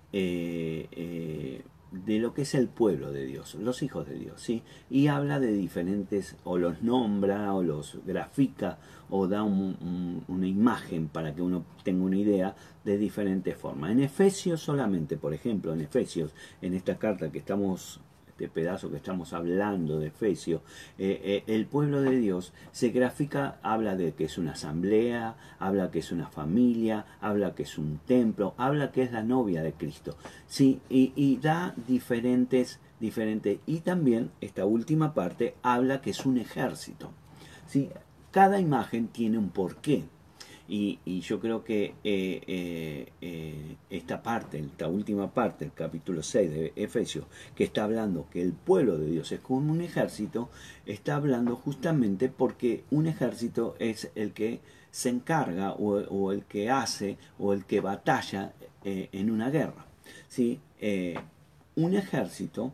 de 1.92 2.20
lo 2.20 2.34
que 2.34 2.44
es 2.44 2.54
el 2.54 2.68
pueblo 2.68 3.12
de 3.12 3.26
Dios, 3.26 3.56
los 3.56 3.82
hijos 3.82 4.08
de 4.08 4.16
Dios, 4.16 4.42
¿sí? 4.42 4.64
Y 4.90 5.08
habla 5.08 5.40
de 5.40 5.52
diferentes, 5.52 6.36
o 6.44 6.58
los 6.58 6.82
nombra, 6.84 7.54
o 7.54 7.64
los 7.64 7.98
grafica, 8.06 8.78
o 9.10 9.28
da 9.28 9.44
una 9.44 10.48
imagen 10.48 11.08
para 11.08 11.34
que 11.34 11.42
uno 11.42 11.66
tenga 11.84 12.04
una 12.04 12.18
idea 12.18 12.56
de 12.84 12.98
diferentes 12.98 13.56
formas. 13.56 13.92
En 13.92 14.02
Efesios 14.02 14.62
solamente, 14.62 15.18
por 15.18 15.34
ejemplo, 15.34 15.74
en 15.74 15.82
Efesios, 15.82 16.34
en 16.62 16.74
esta 16.74 16.98
carta 16.98 17.32
que 17.32 17.40
estamos 17.40 18.00
este 18.40 18.48
pedazo 18.48 18.90
que 18.90 18.96
estamos 18.96 19.34
hablando 19.34 20.00
de 20.00 20.08
Efesios, 20.08 20.62
eh, 20.98 21.20
eh, 21.26 21.54
el 21.54 21.66
pueblo 21.66 22.02
de 22.02 22.16
Dios 22.16 22.54
se 22.72 22.88
grafica, 22.88 23.60
habla 23.64 23.98
de 23.98 24.14
que 24.14 24.24
es 24.24 24.38
una 24.38 24.54
asamblea, 24.54 25.36
habla 25.60 25.92
que 25.92 26.00
es 26.00 26.14
una 26.14 26.28
familia, 26.28 27.06
habla 27.20 27.54
que 27.54 27.64
es 27.64 27.78
un 27.78 28.00
templo, 28.06 28.54
habla 28.56 28.94
que 28.94 29.02
es 29.02 29.12
la 29.12 29.24
novia 29.24 29.62
de 29.62 29.74
Cristo. 29.74 30.16
Sí, 30.48 30.80
y, 30.88 31.38
da 31.42 31.74
diferentes, 31.86 32.80
diferentes, 33.02 33.60
y 33.66 33.82
también 33.82 34.32
esta 34.40 34.66
última 34.66 35.14
parte 35.14 35.56
habla 35.62 36.00
que 36.00 36.12
es 36.12 36.26
un 36.26 36.38
ejército. 36.38 37.12
¿sí? 37.68 37.90
Cada 38.32 38.62
imagen 38.62 39.10
tiene 39.10 39.38
un 39.38 39.50
porqué. 39.50 40.06
Y, 40.72 41.00
yo 41.22 41.40
creo 41.40 41.64
que 41.64 41.96
eh, 42.04 42.42
eh, 42.46 43.08
eh, 43.22 43.76
esta 43.90 44.22
parte, 44.22 44.60
esta 44.60 44.88
última 44.88 45.34
parte, 45.34 45.66
el 45.66 45.74
capítulo 45.74 46.22
6 46.22 46.52
de 46.52 46.74
Efesios, 46.76 47.26
que 47.56 47.64
está 47.64 47.86
hablando 47.86 48.30
que 48.30 48.44
el 48.44 48.54
pueblo 48.54 49.00
de 49.00 49.08
Dios 49.08 49.32
es 49.32 49.40
como 49.40 49.72
un 49.72 49.82
ejército, 49.82 50.52
está 50.86 51.16
hablando 51.16 51.56
justamente 51.56 52.30
porque 52.30 52.84
un 52.92 53.08
ejército 53.08 53.76
es 53.80 54.12
el 54.14 54.32
que 54.32 54.60
se 54.92 55.10
encarga 55.10 55.72
o, 55.74 56.32
el 56.32 56.44
que 56.44 56.70
hace 56.70 57.18
o 57.40 57.54
el 57.54 57.66
que 57.66 57.82
batalla 57.82 58.54
en 58.84 59.32
una 59.32 59.50
guerra. 59.50 59.88
¿sí? 60.28 60.60
un 61.76 61.96
ejército, 61.96 62.74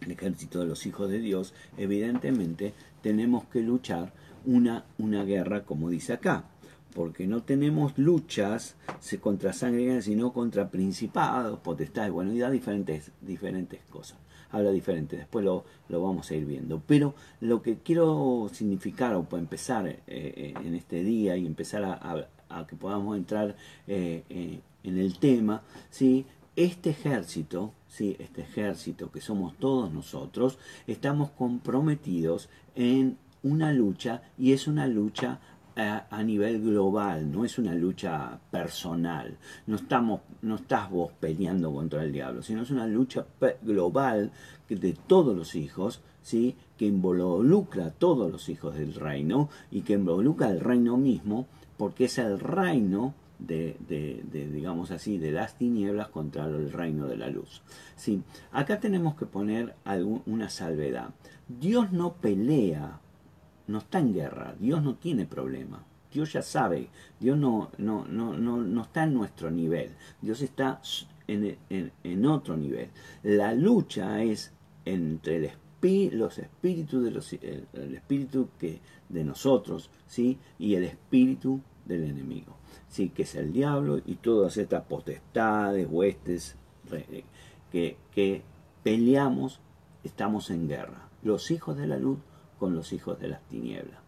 el 0.00 0.10
ejército 0.10 0.58
de 0.58 0.66
los 0.66 0.84
hijos 0.86 1.08
de 1.08 1.20
Dios, 1.20 1.54
evidentemente 1.78 2.74
tenemos 3.00 3.44
que 3.44 3.60
luchar 3.60 4.12
una, 4.44 4.84
una 4.98 5.22
guerra 5.24 5.64
como 5.64 5.88
dice 5.88 6.14
acá 6.14 6.49
porque 6.94 7.26
no 7.26 7.42
tenemos 7.42 7.96
luchas 7.98 8.76
contra 9.20 9.52
sangre, 9.52 10.02
sino 10.02 10.32
contra 10.32 10.70
principados, 10.70 11.58
potestades, 11.60 12.12
bueno, 12.12 12.32
y 12.32 12.38
da 12.38 12.50
diferentes, 12.50 13.12
diferentes 13.20 13.80
cosas. 13.90 14.18
Habla 14.52 14.70
diferente, 14.72 15.16
después 15.16 15.44
lo, 15.44 15.64
lo, 15.88 16.02
vamos 16.02 16.30
a 16.30 16.34
ir 16.34 16.44
viendo. 16.44 16.82
Pero 16.84 17.14
lo 17.40 17.62
que 17.62 17.78
quiero 17.78 18.50
significar, 18.52 19.14
o 19.14 19.22
para 19.22 19.40
empezar 19.40 19.86
eh, 19.86 20.02
eh, 20.06 20.54
en 20.64 20.74
este 20.74 21.04
día 21.04 21.36
y 21.36 21.46
empezar 21.46 21.84
a, 21.84 22.26
que 22.66 22.74
podamos 22.74 23.16
entrar 23.16 23.54
eh, 23.86 24.60
en 24.82 24.98
el 24.98 25.18
tema, 25.20 25.62
¿sí? 25.90 26.26
este 26.56 26.90
ejército, 26.90 27.72
¿sí? 27.88 28.16
este 28.18 28.42
ejército 28.42 29.10
que 29.12 29.20
somos 29.20 29.56
todos 29.58 29.92
nosotros, 29.92 30.58
estamos 30.88 31.30
comprometidos 31.30 32.48
en 32.74 33.16
una 33.42 33.72
lucha 33.72 34.22
y 34.38 34.52
es 34.52 34.66
una 34.66 34.86
lucha 34.86 35.40
a, 35.76 36.22
nivel 36.22 36.60
global, 36.62 37.30
no 37.30 37.44
es 37.44 37.58
una 37.58 37.74
lucha 37.74 38.38
personal. 38.50 39.36
No, 39.66 39.76
estamos, 39.76 40.20
no 40.42 40.56
estás 40.56 40.90
vos 40.90 41.12
peleando 41.18 41.72
contra 41.72 42.02
el 42.02 42.12
diablo, 42.12 42.42
sino 42.42 42.62
es 42.62 42.70
una 42.70 42.86
lucha 42.86 43.26
global 43.62 44.30
de 44.68 44.92
todos 45.06 45.36
los 45.36 45.54
hijos, 45.54 46.02
¿sí? 46.22 46.56
que 46.76 46.86
involucra 46.86 47.86
a 47.86 47.90
todos 47.90 48.30
los 48.30 48.48
hijos 48.48 48.74
del 48.74 48.94
reino 48.94 49.48
y 49.70 49.82
que 49.82 49.94
involucra 49.94 50.48
al 50.48 50.60
reino 50.60 50.96
mismo, 50.96 51.46
porque 51.76 52.04
es 52.04 52.18
el 52.18 52.38
reino 52.38 53.14
de, 53.38 53.76
digamos 54.52 54.90
así, 54.90 55.18
de 55.18 55.32
las 55.32 55.56
tinieblas 55.56 56.08
contra 56.08 56.44
el 56.46 56.72
reino 56.72 57.06
de 57.06 57.16
la 57.16 57.28
luz. 57.28 57.62
¿sí? 57.96 58.22
Acá 58.52 58.80
tenemos 58.80 59.14
que 59.14 59.26
poner 59.26 59.74
una 60.26 60.50
salvedad. 60.50 61.10
Dios 61.48 61.90
no 61.92 62.14
pelea 62.14 63.00
no 63.70 63.78
está 63.78 63.98
en 63.98 64.12
guerra, 64.12 64.54
Dios 64.58 64.82
no 64.82 64.96
tiene 64.96 65.26
problema. 65.26 65.84
Dios 66.12 66.32
ya 66.32 66.42
sabe, 66.42 66.88
Dios 67.20 67.38
no, 67.38 67.70
no, 67.78 68.04
no, 68.04 68.34
no, 68.34 68.82
está 68.82 69.04
en 69.04 69.14
nuestro 69.14 69.50
nivel, 69.50 69.92
Dios 70.20 70.42
está 70.42 70.80
en, 71.28 72.26
otro 72.26 72.56
nivel. 72.56 72.88
La 73.22 73.54
lucha 73.54 74.22
es 74.22 74.52
entre 74.84 75.36
el 75.36 75.50
los 76.12 76.38
espíritus 76.38 77.02
de 77.02 77.10
los, 77.10 77.32
el, 77.32 77.94
espíritu 77.94 78.50
que, 78.58 78.80
de 79.08 79.24
nosotros 79.24 79.88
¿sí? 80.06 80.38
y 80.58 80.74
el 80.74 80.84
espíritu 80.84 81.62
del 81.86 82.04
enemigo, 82.04 82.56
¿sí? 82.88 83.08
que 83.08 83.22
es 83.22 83.34
el 83.34 83.50
diablo 83.52 83.98
y 84.04 84.16
todas 84.16 84.58
estas 84.58 84.84
potestades, 84.84 85.86
huestes 85.90 86.56
que, 87.72 87.96
que 88.12 88.42
peleamos, 88.82 89.60
estamos 90.04 90.50
en 90.50 90.68
guerra. 90.68 91.08
Los 91.22 91.50
hijos 91.50 91.78
de 91.78 91.86
la 91.86 91.96
luz 91.96 92.18
con 92.60 92.76
los 92.76 92.92
hijos 92.92 93.18
de 93.18 93.28
las 93.28 93.40
tinieblas. 93.48 93.98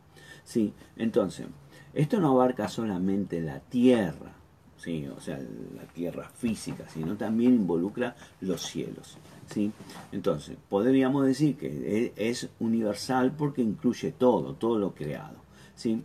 ¿Sí? 0.45 0.73
Entonces, 0.97 1.47
esto 1.95 2.21
no 2.21 2.31
abarca 2.31 2.69
solamente 2.69 3.41
la 3.41 3.59
tierra, 3.59 4.33
¿sí? 4.77 5.07
o 5.09 5.21
sea, 5.21 5.39
la 5.39 5.85
tierra 5.93 6.29
física, 6.29 6.89
sino 6.89 7.17
también 7.17 7.55
involucra 7.55 8.15
los 8.41 8.63
cielos. 8.63 9.17
¿sí? 9.47 9.73
Entonces, 10.13 10.57
podríamos 10.69 11.27
decir 11.27 11.57
que 11.57 12.13
e, 12.17 12.29
es 12.31 12.49
universal 12.61 13.33
porque 13.33 13.63
incluye 13.63 14.13
todo, 14.13 14.55
todo 14.55 14.79
lo 14.79 14.95
creado. 14.95 15.37
¿sí? 15.75 16.03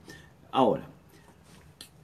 Ahora, 0.51 0.87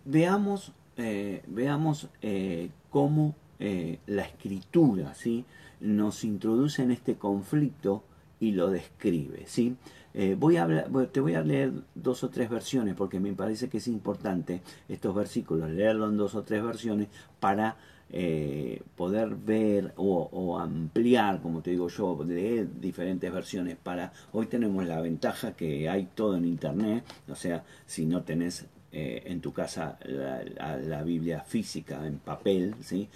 veamos, 0.06 0.72
eh, 0.98 1.44
veamos 1.48 2.10
eh, 2.22 2.70
cómo 2.90 3.36
eh, 3.60 4.00
la 4.08 4.24
escritura 4.24 5.14
¿sí? 5.14 5.46
nos 5.80 6.24
introduce 6.24 6.82
en 6.82 6.92
este 6.92 7.16
conflicto 7.16 8.04
y 8.40 8.52
lo 8.52 8.70
describe. 8.70 9.44
¿sí? 9.48 9.76
Eh, 10.14 10.36
voy 10.38 10.58
a 10.58 10.68
te 11.12 11.20
voy 11.20 11.34
a 11.34 11.42
leer 11.42 11.72
dos 11.96 12.24
o 12.24 12.30
tres 12.30 12.50
versiones 12.50 12.94
porque 12.96 13.20
me 13.20 13.34
parece 13.34 13.68
que 13.68 13.78
es 13.78 13.88
importante 13.88 14.62
estos 14.88 15.16
versículos, 15.16 15.72
leerlo 15.72 16.08
en 16.08 16.18
dos 16.18 16.36
o 16.36 16.44
tres 16.44 16.64
versiones 16.64 17.08
para 17.40 17.78
eh, 18.12 18.84
poder 18.96 19.36
ver 19.36 19.94
o, 19.96 20.60
ampliar, 20.60 21.42
como 21.42 21.62
te 21.62 21.72
digo 21.72 21.88
yo, 21.88 22.24
leer 22.24 22.80
diferentes 22.80 23.34
versiones 23.34 23.76
para... 23.82 24.14
Hoy 24.34 24.46
tenemos 24.46 24.86
la 24.86 25.02
ventaja 25.02 25.54
que 25.54 25.90
hay 25.90 26.10
todo 26.14 26.38
en 26.38 26.46
internet, 26.46 27.04
o 27.28 27.36
sea, 27.36 27.64
si 27.88 28.06
no 28.06 28.22
tenés 28.22 28.68
eh, 28.92 29.24
en 29.26 29.42
tu 29.42 29.52
casa 29.52 29.98
la, 30.06 31.02
Biblia 31.02 31.42
física 31.42 32.06
en 32.06 32.20
papel, 32.20 32.76
¿sí? 32.82 33.10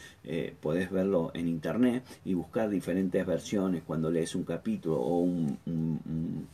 podés 0.59 0.89
verlo 0.89 1.29
en 1.35 1.47
internet 1.47 2.03
y 2.25 2.33
buscar 2.33 2.67
diferentes 2.67 3.23
versiones 3.23 3.83
cuando 3.85 4.09
lees 4.09 4.33
un 4.33 4.43
capítulo 4.43 4.99
o 4.99 5.19
un 5.19 6.47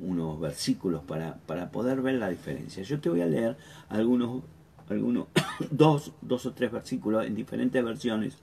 unos 0.00 0.40
versículos 0.40 1.02
para, 1.04 1.36
para 1.46 1.70
poder 1.70 2.02
ver 2.02 2.14
la 2.14 2.28
diferencia. 2.28 2.82
Yo 2.82 3.00
te 3.00 3.08
voy 3.08 3.20
a 3.20 3.26
leer 3.26 3.56
algunos, 3.88 4.42
algunos 4.88 5.26
dos, 5.70 6.12
dos 6.20 6.46
o 6.46 6.52
tres 6.52 6.72
versículos 6.72 7.26
en 7.26 7.34
diferentes 7.34 7.84
versiones 7.84 8.36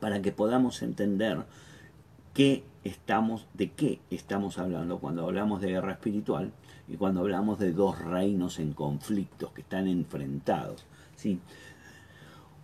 para 0.00 0.20
que 0.20 0.32
podamos 0.32 0.82
entender 0.82 1.44
qué 2.34 2.64
estamos, 2.82 3.46
de 3.54 3.70
qué 3.70 4.00
estamos 4.10 4.58
hablando 4.58 4.98
cuando 4.98 5.24
hablamos 5.24 5.60
de 5.60 5.68
guerra 5.68 5.92
espiritual 5.92 6.52
y 6.88 6.96
cuando 6.96 7.20
hablamos 7.20 7.58
de 7.58 7.72
dos 7.72 7.98
reinos 7.98 8.58
en 8.58 8.72
conflictos 8.72 9.52
que 9.52 9.62
están 9.62 9.86
enfrentados. 9.86 10.84
¿sí? 11.16 11.38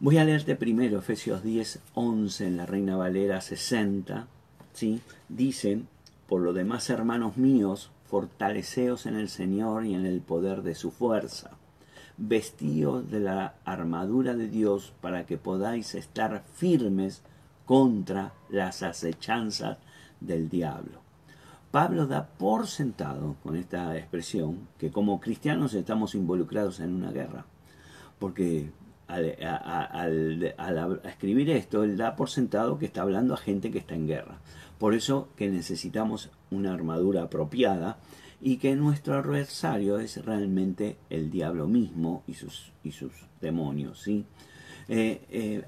Voy 0.00 0.18
a 0.18 0.24
leerte 0.24 0.57
primero 0.57 0.98
Efesios 0.98 1.42
10, 1.42 1.81
11 1.94 2.46
en 2.46 2.57
la 2.57 2.66
Reina 2.66 2.96
Valera 2.96 3.40
60. 3.40 4.26
¿sí? 4.72 5.00
Dice, 5.29 5.83
por 6.30 6.42
lo 6.42 6.52
demás, 6.52 6.88
hermanos 6.90 7.36
míos, 7.38 7.90
fortaleceos 8.06 9.06
en 9.06 9.16
el 9.16 9.28
Señor 9.28 9.84
y 9.84 9.94
en 9.94 10.06
el 10.06 10.20
poder 10.20 10.62
de 10.62 10.76
su 10.76 10.92
fuerza. 10.92 11.50
Vestíos 12.18 13.10
de 13.10 13.18
la 13.18 13.54
armadura 13.64 14.34
de 14.34 14.46
Dios 14.46 14.92
para 15.00 15.26
que 15.26 15.38
podáis 15.38 15.96
estar 15.96 16.44
firmes 16.54 17.24
contra 17.66 18.32
las 18.48 18.84
acechanzas 18.84 19.78
del 20.20 20.48
diablo. 20.48 21.00
Pablo 21.72 22.06
da 22.06 22.28
por 22.28 22.68
sentado 22.68 23.34
con 23.42 23.56
esta 23.56 23.98
expresión 23.98 24.68
que 24.78 24.92
como 24.92 25.20
cristianos 25.20 25.74
estamos 25.74 26.14
involucrados 26.14 26.78
en 26.78 26.94
una 26.94 27.10
guerra, 27.10 27.44
porque 28.20 28.70
al, 29.14 31.00
escribir 31.04 31.50
esto, 31.50 31.84
él 31.84 31.96
da 31.96 32.16
por 32.16 32.30
sentado 32.30 32.78
que 32.78 32.86
está 32.86 33.02
hablando 33.02 33.34
a 33.34 33.38
gente 33.38 33.70
que 33.70 33.78
está 33.78 33.94
en 33.94 34.06
guerra. 34.06 34.38
Por 34.78 34.94
eso 34.94 35.28
que 35.36 35.50
necesitamos 35.50 36.30
una 36.50 36.72
armadura 36.72 37.24
apropiada 37.24 37.98
y 38.40 38.56
que 38.56 38.74
nuestro 38.76 39.14
adversario 39.14 39.98
es 39.98 40.24
realmente 40.24 40.96
el 41.10 41.30
diablo 41.30 41.66
mismo 41.66 42.22
y 42.26 42.34
sus, 42.34 42.72
y 42.82 42.92
sus 42.92 43.12
demonios. 43.40 44.00
¿sí? 44.00 44.24
Eh, 44.88 45.20
eh, 45.30 45.62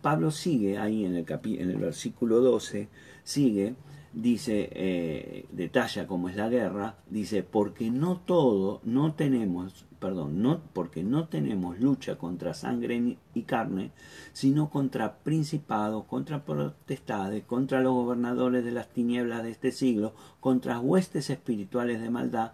Pablo 0.00 0.30
sigue 0.30 0.78
ahí 0.78 1.04
en 1.04 1.14
el, 1.14 1.26
en 1.28 1.70
el 1.70 1.76
versículo 1.76 2.40
12, 2.40 2.88
sigue, 3.22 3.74
dice, 4.12 4.68
eh, 4.72 5.46
detalla 5.52 6.06
cómo 6.06 6.28
es 6.28 6.36
la 6.36 6.48
guerra, 6.48 6.96
dice, 7.08 7.42
porque 7.42 7.90
no 7.90 8.18
todo, 8.18 8.80
no 8.84 9.14
tenemos 9.14 9.86
perdón, 10.02 10.42
no, 10.42 10.60
porque 10.72 11.04
no 11.04 11.28
tenemos 11.28 11.78
lucha 11.78 12.18
contra 12.18 12.54
sangre 12.54 13.18
y 13.34 13.42
carne, 13.42 13.92
sino 14.32 14.68
contra 14.68 15.18
principados, 15.18 16.06
contra 16.06 16.44
potestades, 16.44 17.44
contra 17.44 17.80
los 17.80 17.92
gobernadores 17.94 18.64
de 18.64 18.72
las 18.72 18.88
tinieblas 18.88 19.44
de 19.44 19.52
este 19.52 19.70
siglo, 19.70 20.12
contra 20.40 20.80
huestes 20.80 21.30
espirituales 21.30 22.00
de 22.00 22.10
maldad 22.10 22.50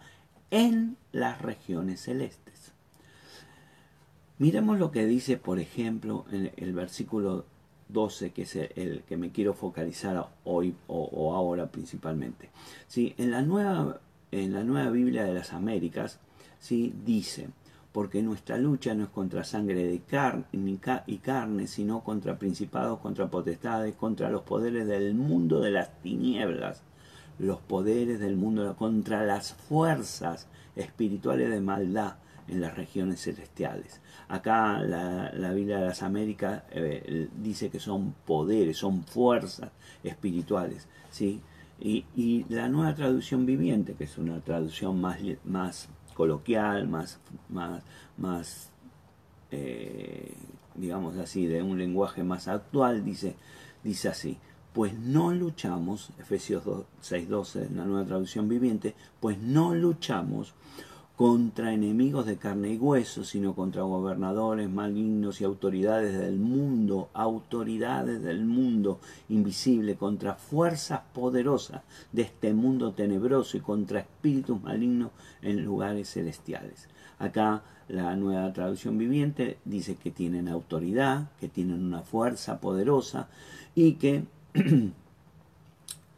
en 0.51 0.99
las 1.11 1.41
regiones 1.41 2.01
celestes. 2.01 2.73
Miremos 4.37 4.79
lo 4.79 4.91
que 4.91 5.07
dice, 5.07 5.39
por 5.39 5.59
ejemplo, 5.59 6.27
en 6.31 6.53
el 6.55 6.75
versículo 6.75 7.47
12, 7.89 8.31
que 8.31 8.43
es 8.43 8.57
el 8.57 9.03
que 9.09 9.17
me 9.17 9.31
quiero 9.31 9.55
focalizar 9.55 10.29
hoy 10.45 10.75
o, 10.87 11.35
ahora 11.35 11.67
principalmente. 11.67 12.51
¿Sí? 12.87 13.15
En, 13.19 13.31
la 13.31 13.43
nueva, 13.43 14.01
en 14.31 14.53
la 14.53 14.65
nueva 14.65 14.91
Biblia 14.91 15.25
de 15.25 15.35
las 15.35 15.53
Américas, 15.53 16.19
¿sí? 16.59 16.95
dice, 17.05 17.49
porque 17.93 18.23
nuestra 18.23 18.59
lucha 18.59 18.95
no 18.95 19.05
es 19.05 19.11
contra 19.11 19.45
sangre 19.45 19.85
de 19.85 19.95
y 21.07 21.17
carne, 21.19 21.67
sino 21.67 22.05
contra 22.05 22.39
principados, 22.39 23.01
contra 23.01 23.29
potestades, 23.29 23.95
contra 23.95 24.31
los 24.31 24.43
poderes 24.43 24.87
del 24.87 25.15
mundo 25.15 25.61
de 25.61 25.71
las 25.71 26.01
tinieblas, 26.03 26.83
los 27.39 27.59
poderes 27.61 28.21
del 28.21 28.37
mundo, 28.37 28.77
contra 28.77 29.25
las 29.25 29.55
fuerzas 29.55 30.47
espirituales 30.77 31.51
de 31.51 31.61
maldad 31.61 32.17
en 32.49 32.61
las 32.61 32.77
regiones 32.77 33.23
celestiales. 33.23 34.01
Acá 34.29 34.81
la, 34.81 35.53
Biblia 35.53 35.79
de 35.79 35.87
las 35.87 36.03
Américas 36.03 36.63
eh, 36.71 37.29
dice 37.41 37.71
que 37.71 37.81
son 37.81 38.15
poderes, 38.27 38.79
son 38.79 39.05
fuerzas 39.05 39.71
espirituales, 40.03 40.87
¿sí? 41.11 41.41
Y, 41.81 42.05
y, 42.17 42.45
la 42.49 42.69
nueva 42.69 42.95
traducción 42.95 43.47
viviente, 43.47 43.95
que 43.95 44.05
es 44.05 44.19
una 44.19 44.41
traducción 44.41 45.01
más, 45.01 45.19
más 45.45 45.89
coloquial, 46.15 46.89
más, 46.89 47.21
más, 47.49 47.83
más 48.17 48.73
eh, 49.51 50.35
digamos 50.75 51.17
así, 51.17 51.47
de 51.47 51.63
un 51.63 51.79
lenguaje 51.79 52.23
más 52.23 52.49
actual, 52.49 53.05
dice, 53.05 53.35
dice 53.83 54.09
así, 54.09 54.39
pues 54.73 54.95
no 54.95 55.33
luchamos, 55.33 56.11
Efesios 56.19 56.65
6.12 56.65 57.67
en 57.67 57.77
la 57.77 57.85
nueva 57.85 58.07
traducción 58.07 58.49
viviente, 58.49 58.95
pues 59.21 59.39
no 59.39 59.75
luchamos 59.75 60.55
contra 61.19 61.75
enemigos 61.75 62.27
de 62.27 62.37
carne 62.37 62.75
y 62.75 62.79
hueso, 62.79 63.25
sino 63.25 63.57
contra 63.57 63.83
gobernadores 63.83 64.71
malignos 64.71 65.41
y 65.41 65.45
autoridades 65.45 66.17
del 66.17 66.39
mundo, 66.39 67.11
autoridades 67.13 68.23
del 68.23 68.45
mundo 68.45 69.01
invisible, 69.29 69.97
contra 69.97 70.37
fuerzas 70.37 71.01
poderosas 71.13 71.83
de 72.13 72.23
este 72.23 72.55
mundo 72.55 72.93
tenebroso 72.93 73.57
y 73.57 73.61
contra 73.61 73.99
espíritus 73.99 74.63
malignos 74.63 75.11
en 75.43 75.65
lugares 75.65 76.09
celestiales. 76.09 76.87
Acá 77.19 77.65
la 77.89 78.15
nueva 78.15 78.53
traducción 78.53 78.97
viviente 78.97 79.59
dice 79.65 79.97
que 79.97 80.13
tienen 80.13 80.49
autoridad, 80.49 81.33
que 81.41 81.49
tienen 81.49 81.85
una 81.85 82.03
fuerza 82.03 82.61
poderosa 82.61 83.29
y 83.75 83.95
que 83.95 84.23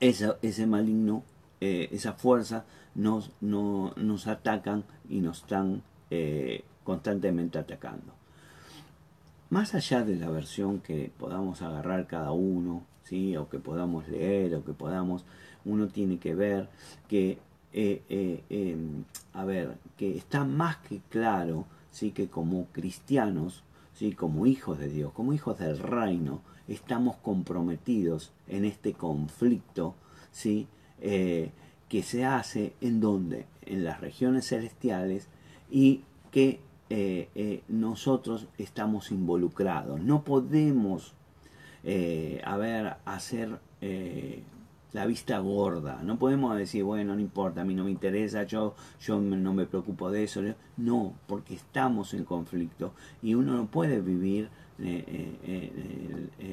ese 0.00 0.66
maligno, 0.66 1.22
eh, 1.60 1.88
esa 1.92 2.14
fuerza 2.14 2.64
nos, 2.94 3.32
nos 3.40 4.26
atacan 4.26 4.84
y 5.08 5.20
nos 5.20 5.42
están 5.42 5.82
eh, 6.10 6.64
constantemente 6.84 7.58
atacando. 7.58 8.14
Más 9.50 9.74
allá 9.74 10.04
de 10.04 10.16
la 10.16 10.30
versión 10.30 10.80
que 10.80 11.10
podamos 11.18 11.60
agarrar 11.62 12.06
cada 12.06 12.32
uno, 12.32 12.84
¿sí? 13.04 13.36
o 13.36 13.48
que 13.48 13.58
podamos 13.58 14.08
leer, 14.08 14.54
o 14.54 14.64
que 14.64 14.72
podamos, 14.72 15.24
uno 15.64 15.88
tiene 15.88 16.18
que 16.18 16.34
ver 16.34 16.68
que, 17.08 17.38
eh, 17.72 18.42
em, 18.48 19.04
a 19.32 19.44
ver, 19.44 19.76
que 19.96 20.16
está 20.16 20.44
más 20.44 20.78
que 20.78 21.00
claro, 21.10 21.66
¿sí? 21.90 22.12
que 22.12 22.28
como 22.28 22.66
cristianos, 22.66 23.64
¿sí? 23.94 24.12
como 24.12 24.46
hijos 24.46 24.78
de 24.78 24.88
Dios, 24.88 25.12
como 25.12 25.32
hijos 25.32 25.58
del 25.58 25.78
reino, 25.78 26.42
estamos 26.68 27.16
comprometidos 27.16 28.32
en 28.48 28.64
este 28.64 28.92
conflicto, 28.92 29.94
¿sí? 30.30 30.68
Eh, 31.00 31.50
que 31.88 32.02
se 32.04 32.24
hace 32.24 32.74
en 32.80 33.00
donde, 33.00 33.46
en 33.62 33.82
las 33.82 34.00
regiones 34.00 34.46
celestiales 34.46 35.26
y 35.72 36.02
que 36.30 36.60
eh, 36.88 37.28
eh, 37.34 37.64
nosotros 37.66 38.46
estamos 38.58 39.10
involucrados. 39.10 40.00
No 40.00 40.22
podemos, 40.22 41.14
a 42.44 42.98
hacer 43.06 43.58
la 44.92 45.06
vista 45.06 45.38
gorda. 45.40 46.00
No 46.04 46.16
podemos 46.16 46.56
decir, 46.56 46.84
bueno, 46.84 47.14
no 47.14 47.20
importa, 47.20 47.62
a 47.62 47.64
mí 47.64 47.74
no 47.74 47.84
me 47.84 47.90
interesa, 47.90 48.44
yo, 48.44 48.76
yo 49.00 49.20
no 49.20 49.52
me 49.52 49.66
preocupo 49.66 50.12
de 50.12 50.22
eso. 50.22 50.42
No, 50.76 51.14
porque 51.26 51.54
estamos 51.54 52.14
en 52.14 52.24
conflicto 52.24 52.92
y 53.20 53.34
uno 53.34 53.56
no 53.56 53.66
puede 53.66 54.00
vivir 54.00 54.48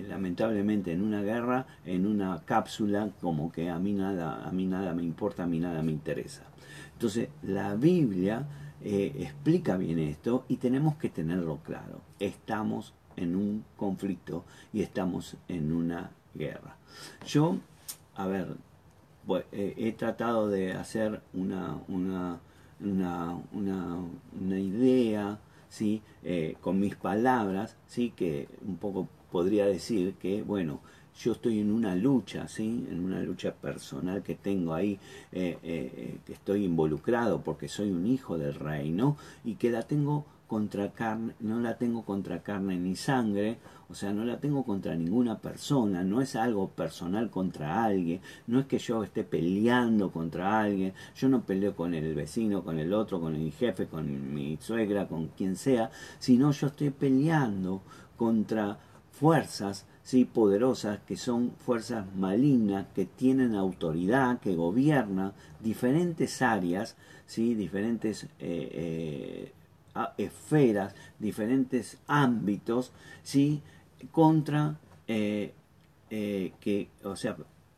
lamentablemente 0.07 0.91
en 0.91 1.01
una 1.01 1.21
guerra, 1.21 1.65
en 1.85 2.05
una 2.05 2.41
cápsula, 2.45 3.09
como 3.21 3.51
que 3.51 3.69
a 3.69 3.79
mí 3.79 3.93
nada, 3.93 4.47
a 4.47 4.51
mí 4.51 4.65
nada 4.65 4.93
me 4.93 5.03
importa, 5.03 5.43
a 5.43 5.47
mí 5.47 5.59
nada 5.59 5.81
me 5.83 5.91
interesa. 5.91 6.43
Entonces, 6.93 7.29
la 7.43 7.75
Biblia 7.75 8.47
explica 8.81 9.77
bien 9.77 9.99
esto 9.99 10.45
y 10.47 10.57
tenemos 10.57 10.95
que 10.95 11.09
tenerlo 11.09 11.57
claro. 11.63 12.01
Estamos 12.19 12.93
en 13.15 13.35
un 13.35 13.65
conflicto 13.75 14.45
y 14.71 14.81
estamos 14.81 15.35
en 15.47 15.71
una 15.71 16.11
guerra. 16.33 16.77
Yo, 17.25 17.57
a 18.15 18.27
ver, 18.27 18.55
he 19.51 19.91
tratado 19.93 20.47
de 20.47 20.73
hacer 20.73 21.21
una, 21.33 21.77
una, 21.87 22.39
una, 22.79 23.37
una 24.39 24.59
idea 24.59 25.39
¿sí? 25.69 26.01
Eh, 26.23 26.55
con 26.61 26.79
mis 26.79 26.95
palabras, 26.95 27.77
¿sí? 27.87 28.13
que 28.15 28.47
un 28.65 28.77
poco 28.77 29.07
podría 29.31 29.65
decir 29.65 30.13
que, 30.15 30.41
bueno, 30.41 30.81
yo 31.19 31.31
estoy 31.31 31.59
en 31.59 31.71
una 31.71 31.95
lucha, 31.95 32.47
¿sí? 32.47 32.85
en 32.89 33.03
una 33.03 33.19
lucha 33.21 33.53
personal 33.53 34.21
que 34.23 34.35
tengo 34.35 34.73
ahí, 34.73 34.99
eh, 35.31 35.57
eh, 35.63 36.17
que 36.25 36.33
estoy 36.33 36.65
involucrado 36.65 37.41
porque 37.41 37.67
soy 37.67 37.89
un 37.91 38.05
hijo 38.05 38.37
del 38.37 38.53
reino 38.53 39.17
y 39.43 39.55
que 39.55 39.71
la 39.71 39.83
tengo 39.83 40.25
contra 40.47 40.91
carne, 40.91 41.33
no 41.41 41.59
la 41.59 41.77
tengo 41.77 42.03
contra 42.03 42.41
carne 42.41 42.77
ni 42.77 42.95
sangre, 42.95 43.57
o 43.89 43.93
sea, 43.93 44.13
no 44.13 44.25
la 44.25 44.39
tengo 44.39 44.63
contra 44.63 44.95
ninguna 44.95 45.39
persona, 45.39 46.03
no 46.03 46.21
es 46.21 46.35
algo 46.35 46.69
personal 46.69 47.29
contra 47.29 47.83
alguien, 47.83 48.21
no 48.47 48.59
es 48.59 48.65
que 48.65 48.79
yo 48.79 49.03
esté 49.03 49.23
peleando 49.23 50.11
contra 50.11 50.61
alguien, 50.61 50.93
yo 51.15 51.29
no 51.29 51.43
peleo 51.43 51.75
con 51.75 51.93
el 51.93 52.15
vecino, 52.15 52.63
con 52.63 52.79
el 52.79 52.93
otro, 52.93 53.19
con 53.19 53.33
mi 53.33 53.51
jefe, 53.51 53.87
con 53.87 54.33
mi 54.33 54.57
suegra, 54.59 55.07
con 55.07 55.27
quien 55.27 55.55
sea, 55.55 55.91
sino 56.19 56.51
yo 56.51 56.67
estoy 56.67 56.89
peleando 56.89 57.81
contra 58.15 58.79
fuerzas 59.11 59.85
¿sí? 60.03 60.23
poderosas 60.25 60.99
que 60.99 61.17
son 61.17 61.51
fuerzas 61.57 62.05
malignas, 62.15 62.87
que 62.95 63.05
tienen 63.05 63.55
autoridad, 63.55 64.39
que 64.39 64.55
gobiernan 64.55 65.33
diferentes 65.59 66.41
áreas, 66.41 66.95
¿sí? 67.25 67.55
diferentes 67.55 68.23
eh, 68.23 68.29
eh, 68.39 69.51
esferas, 70.17 70.95
diferentes 71.19 71.97
ámbitos, 72.07 72.91
¿sí? 73.23 73.61
contra, 74.11 74.79
eh, 75.07 75.53
eh, 76.09 76.53
que, 76.59 76.89
o 77.03 77.15
sea, 77.15 77.35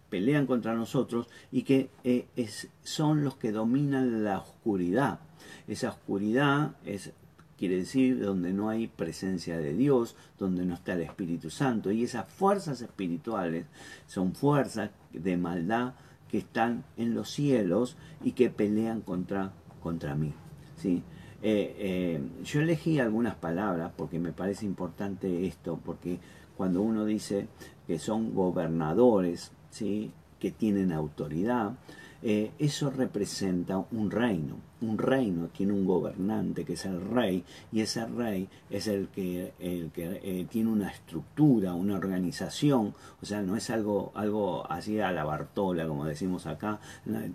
pelean 0.09 0.45
contra 0.47 0.73
nosotros 0.73 1.27
y 1.51 1.63
que 1.63 1.89
eh, 2.03 2.27
es, 2.35 2.67
son 2.83 3.23
los 3.23 3.35
que 3.35 3.51
dominan 3.51 4.23
la 4.23 4.39
oscuridad. 4.39 5.19
Esa 5.67 5.89
oscuridad 5.89 6.75
es, 6.85 7.11
quiere 7.57 7.77
decir 7.77 8.19
donde 8.19 8.53
no 8.53 8.69
hay 8.69 8.87
presencia 8.87 9.57
de 9.57 9.73
Dios, 9.73 10.15
donde 10.37 10.65
no 10.65 10.73
está 10.73 10.93
el 10.93 11.01
Espíritu 11.01 11.49
Santo. 11.49 11.91
Y 11.91 12.03
esas 12.03 12.27
fuerzas 12.27 12.81
espirituales 12.81 13.65
son 14.07 14.33
fuerzas 14.33 14.91
de 15.13 15.37
maldad 15.37 15.93
que 16.29 16.39
están 16.39 16.83
en 16.97 17.13
los 17.15 17.31
cielos 17.31 17.97
y 18.23 18.33
que 18.33 18.49
pelean 18.49 19.01
contra, 19.01 19.51
contra 19.81 20.15
mí. 20.15 20.33
¿sí? 20.77 21.03
Eh, 21.41 21.75
eh, 21.79 22.21
yo 22.43 22.61
elegí 22.61 22.99
algunas 22.99 23.35
palabras 23.35 23.91
porque 23.95 24.19
me 24.19 24.31
parece 24.31 24.65
importante 24.65 25.45
esto, 25.45 25.79
porque 25.83 26.19
cuando 26.57 26.81
uno 26.81 27.05
dice 27.05 27.47
que 27.87 27.97
son 27.97 28.33
gobernadores, 28.33 29.51
¿sí? 29.69 30.11
que 30.39 30.51
tienen 30.51 30.91
autoridad, 30.91 31.73
eh, 32.21 32.51
eso 32.59 32.89
representa 32.89 33.77
un 33.91 34.11
reino. 34.11 34.55
Un 34.81 34.97
reino 34.97 35.47
tiene 35.47 35.73
un 35.73 35.85
gobernante 35.85 36.63
que 36.63 36.73
es 36.73 36.85
el 36.85 37.01
rey 37.01 37.43
y 37.71 37.81
ese 37.81 38.05
rey 38.05 38.47
es 38.69 38.87
el 38.87 39.09
que, 39.09 39.53
el 39.59 39.91
que 39.91 40.21
eh, 40.23 40.47
tiene 40.49 40.69
una 40.69 40.89
estructura, 40.89 41.73
una 41.73 41.97
organización, 41.97 42.93
o 43.21 43.25
sea, 43.25 43.41
no 43.41 43.57
es 43.57 43.69
algo, 43.69 44.11
algo 44.15 44.69
así 44.71 44.99
a 45.01 45.11
la 45.11 45.25
Bartola, 45.25 45.85
como 45.85 46.05
decimos 46.05 46.45
acá, 46.45 46.79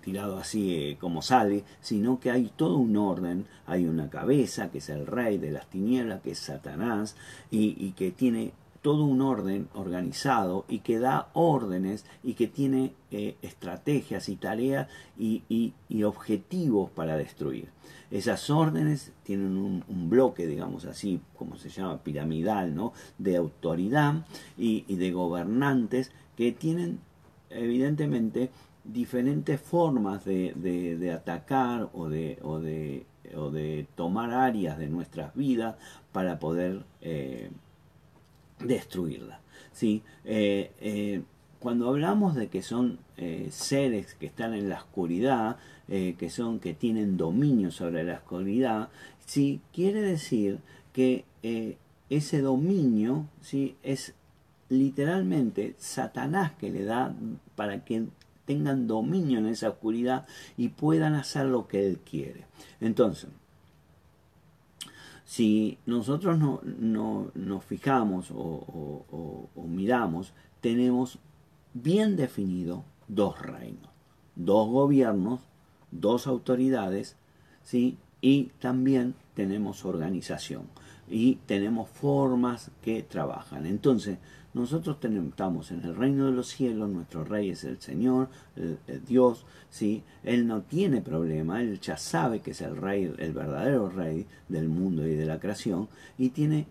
tirado 0.01 0.39
así 0.39 0.75
eh, 0.75 0.97
como 0.99 1.21
sale, 1.21 1.65
sino 1.81 2.19
que 2.19 2.31
hay 2.31 2.51
todo 2.57 2.79
un 2.79 2.97
orden, 2.97 3.47
hay 3.67 3.87
una 3.87 4.09
cabeza 4.09 4.71
que 4.71 4.79
es 4.79 4.89
el 4.89 5.07
rey 5.07 5.37
de 5.37 5.51
las 5.51 5.69
tinieblas, 5.69 6.23
que 6.23 6.31
es 6.31 6.39
Satanás, 6.39 7.15
y, 7.51 7.77
y 7.79 7.93
que 7.93 8.11
tiene 8.11 8.53
todo 8.85 9.05
un 9.05 9.23
orden 9.23 9.69
organizado 9.73 10.67
y 10.69 10.81
que 10.81 10.99
da 10.99 11.31
órdenes 11.33 12.05
y 12.23 12.35
que 12.35 12.49
tiene 12.49 12.93
eh, 13.11 13.35
estrategias 13.41 14.29
y 14.29 14.37
tareas 14.37 14.89
y, 15.19 15.73
objetivos 16.05 16.91
para 16.91 17.17
destruir. 17.17 17.71
Esas 18.11 18.51
órdenes 18.51 19.15
tienen 19.23 19.57
un, 19.57 20.11
bloque, 20.11 20.47
digamos 20.47 20.85
así, 20.85 21.23
como 21.35 21.57
se 21.57 21.71
llama, 21.71 22.03
piramidal, 22.03 22.75
¿no? 22.75 22.93
de 23.17 23.39
autoridad 23.39 24.27
y, 24.59 24.83
de 24.95 25.13
gobernantes 25.13 26.13
que 26.37 26.53
tienen 26.53 27.01
evidentemente 27.49 28.51
diferentes 28.85 29.63
formas 29.63 30.27
de, 30.27 31.11
atacar 31.11 31.89
o 31.95 32.11
de, 32.11 32.39
o, 32.43 32.61
de, 32.61 33.07
o 33.35 33.51
de 33.51 33.87
tomar 33.95 34.31
áreas 34.35 34.77
de 34.77 34.89
nuestras 34.89 35.35
vidas 35.35 35.77
para 36.13 36.39
poder 36.39 36.85
eh, 37.01 37.51
destruirla. 38.65 39.41
¿sí? 39.73 40.03
Eh, 40.25 40.73
eh, 40.81 41.23
cuando 41.59 41.89
hablamos 41.89 42.35
de 42.35 42.49
que 42.49 42.63
son 42.63 42.99
eh, 43.17 43.49
seres 43.51 44.15
que 44.15 44.27
están 44.27 44.55
en 44.55 44.69
la 44.69 44.77
oscuridad, 44.77 45.57
que 45.87 46.31
son 46.31 46.61
que 46.61 46.73
tienen 46.73 47.19
dominio 47.19 47.71
sobre 47.71 48.05
la 48.05 48.15
oscuridad, 48.15 48.89
sí 49.27 49.61
quiere 49.71 50.01
decir 50.01 50.61
que 50.95 51.27
ese 52.09 52.41
dominio 52.41 53.27
¿sí? 53.43 53.77
es 53.83 54.15
literalmente 54.71 55.75
Satanás 55.77 56.53
que 56.59 56.71
le 56.71 56.85
da 56.85 57.15
para 57.55 57.85
que 57.85 58.07
tengan 58.47 58.87
dominio 58.87 59.41
en 59.41 59.47
esa 59.47 59.69
oscuridad 59.69 60.27
y 60.57 60.69
puedan 60.69 61.13
hacer 61.15 61.45
lo 61.47 61.69
que 61.69 61.87
él 61.87 61.99
quiere. 61.99 62.47
Entonces, 62.81 63.29
si 65.25 65.79
nosotros 65.87 66.39
no, 66.39 66.61
nos 67.35 67.65
fijamos 67.65 68.31
o, 68.35 69.49
miramos, 69.69 70.33
tenemos 70.61 71.19
bien 71.73 72.17
definido 72.17 72.85
dos 73.09 73.41
reinos, 73.41 73.91
dos 74.37 74.69
gobiernos, 74.69 75.41
dos 75.91 76.27
autoridades, 76.27 77.17
¿sí? 77.63 77.97
y 78.21 78.45
también 78.61 79.15
tenemos 79.35 79.85
organización 79.85 80.63
y 81.09 81.37
tenemos 81.47 81.89
formas 81.89 82.71
que 82.83 83.03
trabajan. 83.03 83.67
Entonces, 83.67 84.19
nosotros 84.55 85.01
tenemos, 85.01 85.31
estamos 85.31 85.71
en 85.73 85.83
el 85.83 85.97
reino 85.97 86.27
de 86.27 86.33
los 86.33 86.49
cielos, 86.49 86.89
nuestro 86.89 87.25
rey 87.25 87.51
es 87.51 87.65
el 87.65 87.81
Señor, 87.81 88.29
Dios, 89.07 89.45
¿sí? 89.69 90.05
Él 90.23 90.47
no 90.47 90.63
tiene 90.63 91.01
problema, 91.01 91.61
Él 91.61 91.81
ya 91.81 91.97
sabe 91.97 92.41
que 92.41 92.53
es 92.53 92.61
el 92.61 92.77
rey, 92.77 93.13
el 93.19 93.33
verdadero 93.33 93.91
rey 93.91 94.27
del 94.49 94.69
mundo 94.69 95.07
y 95.07 95.17
de 95.17 95.27
la 95.27 95.41
creación, 95.41 95.89
y 96.17 96.31
tiene 96.31 96.67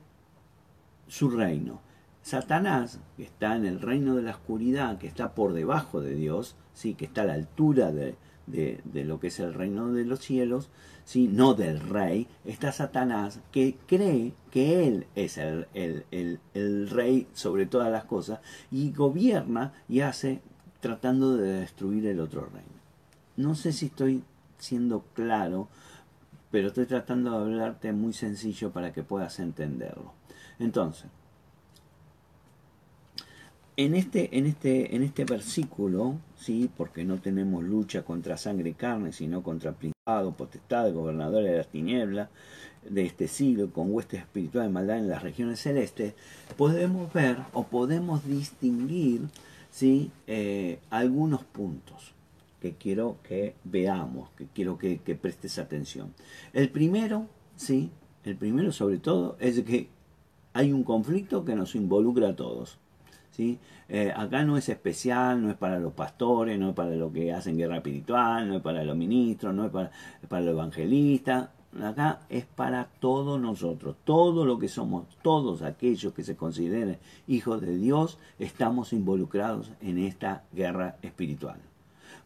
su 1.07 1.29
reino. 1.29 1.81
Satanás, 2.21 3.01
que 3.17 3.23
está 3.23 3.57
en 3.57 3.65
el 3.65 3.81
reino 3.81 4.15
de 4.15 4.23
la 4.23 4.31
oscuridad, 4.31 4.97
que 4.97 5.07
está 5.07 5.35
por 5.35 5.51
debajo 5.51 5.99
de 5.99 6.15
Dios, 6.15 6.55
¿sí? 6.73 6.93
que 6.93 7.03
está 7.03 7.23
a 7.23 7.25
la 7.25 7.33
altura 7.33 7.91
de, 7.91 8.15
de, 8.47 9.03
lo 9.03 9.19
que 9.19 9.27
es 9.27 9.39
el 9.39 9.53
reino 9.53 9.91
de 9.91 10.05
los 10.05 10.19
cielos, 10.19 10.69
¿sí? 11.05 11.27
no 11.27 11.53
del 11.53 11.79
rey, 11.79 12.27
está 12.45 12.71
Satanás 12.71 13.39
que 13.51 13.77
cree 13.87 14.33
que 14.51 14.87
él 14.87 15.07
es 15.15 15.37
el, 15.37 15.67
el, 15.73 16.89
rey 16.89 17.27
sobre 17.33 17.65
todas 17.65 17.91
las 17.91 18.05
cosas 18.05 18.39
y 18.71 18.91
gobierna 18.91 19.73
y 19.89 20.01
hace 20.01 20.41
tratando 20.79 21.37
de 21.37 21.61
destruir 21.61 22.05
el 22.07 22.19
otro 22.19 22.45
reino. 22.45 22.67
No 23.35 23.55
sé 23.55 23.71
si 23.71 23.87
estoy 23.87 24.23
siendo 24.57 25.05
claro, 25.13 25.69
pero 26.51 26.67
estoy 26.67 26.85
tratando 26.85 27.31
de 27.31 27.37
hablarte 27.37 27.93
muy 27.93 28.13
sencillo 28.13 28.71
para 28.71 28.93
que 28.93 29.03
puedas 29.03 29.39
entenderlo. 29.39 30.13
Entonces, 30.59 31.09
en 33.75 33.95
este, 33.95 34.37
en 34.37 34.45
este, 34.45 34.95
en 34.95 35.01
este 35.01 35.25
versículo, 35.25 36.19
sí, 36.37 36.69
porque 36.77 37.03
no 37.03 37.19
tenemos 37.19 37.63
lucha 37.63 38.03
contra 38.03 38.37
sangre 38.37 38.69
y 38.69 38.73
carne, 38.73 39.11
sino 39.13 39.41
contra 39.41 39.71
principados, 39.71 39.92
potestades, 40.03 40.93
gobernadores 40.93 41.49
de 41.49 41.57
las 41.57 41.67
tinieblas 41.67 42.27
de 42.83 43.05
este 43.05 43.29
siglo, 43.29 43.71
con 43.71 43.93
huestes 43.93 44.19
espirituales 44.19 44.69
de 44.69 44.73
maldad 44.73 44.97
en 44.97 45.07
las 45.07 45.23
regiones 45.23 45.61
celestes, 45.61 46.13
podemos 46.57 47.11
ver 47.13 47.37
o 47.53 47.63
podemos 47.63 48.25
distinguir 48.25 49.21
¿sí? 49.71 50.11
Eh, 50.27 50.79
algunos 50.89 51.45
puntos 51.45 52.11
que 52.59 52.73
quiero 52.73 53.15
que 53.23 53.55
veamos, 53.63 54.29
que 54.31 54.47
quiero 54.53 54.77
que, 54.77 54.97
que, 54.97 55.15
prestes 55.15 55.57
atención. 55.57 56.13
El 56.51 56.69
primero, 56.69 57.27
¿sí? 57.55 57.89
el 58.25 58.35
primero 58.35 58.73
sobre 58.73 58.97
todo, 58.97 59.37
es 59.39 59.61
que 59.61 59.87
hay 60.51 60.73
un 60.73 60.83
conflicto 60.83 61.45
que 61.45 61.55
nos 61.55 61.75
involucra 61.75 62.29
a 62.29 62.35
todos. 62.35 62.77
¿Sí? 63.33 63.59
Eh, 63.89 64.13
acá 64.15 64.43
no 64.43 64.57
es 64.57 64.69
especial, 64.69 65.41
no 65.41 65.49
es 65.49 65.57
para 65.57 65.79
los 65.79 65.93
pastores, 65.93 66.57
no 66.57 66.69
es 66.69 66.75
para 66.75 66.95
los 66.95 67.11
que 67.11 67.33
hacen 67.33 67.57
guerra 67.57 67.77
espiritual, 67.77 68.47
no 68.47 68.57
es 68.57 68.61
para 68.61 68.83
los 68.83 68.95
ministros, 68.95 69.53
no 69.53 69.65
es 69.65 69.71
para, 69.71 69.91
para 70.29 70.41
los 70.43 70.53
evangelistas. 70.53 71.49
Acá 71.81 72.21
es 72.29 72.45
para 72.45 72.85
todos 72.99 73.41
nosotros, 73.41 73.95
todo 74.03 74.45
lo 74.45 74.59
que 74.59 74.67
somos, 74.67 75.07
todos 75.23 75.63
aquellos 75.63 76.13
que 76.13 76.23
se 76.23 76.35
consideren 76.35 76.99
hijos 77.27 77.61
de 77.61 77.75
Dios, 77.75 78.19
estamos 78.37 78.93
involucrados 78.93 79.71
en 79.81 79.97
esta 79.97 80.43
guerra 80.53 80.97
espiritual. 81.01 81.57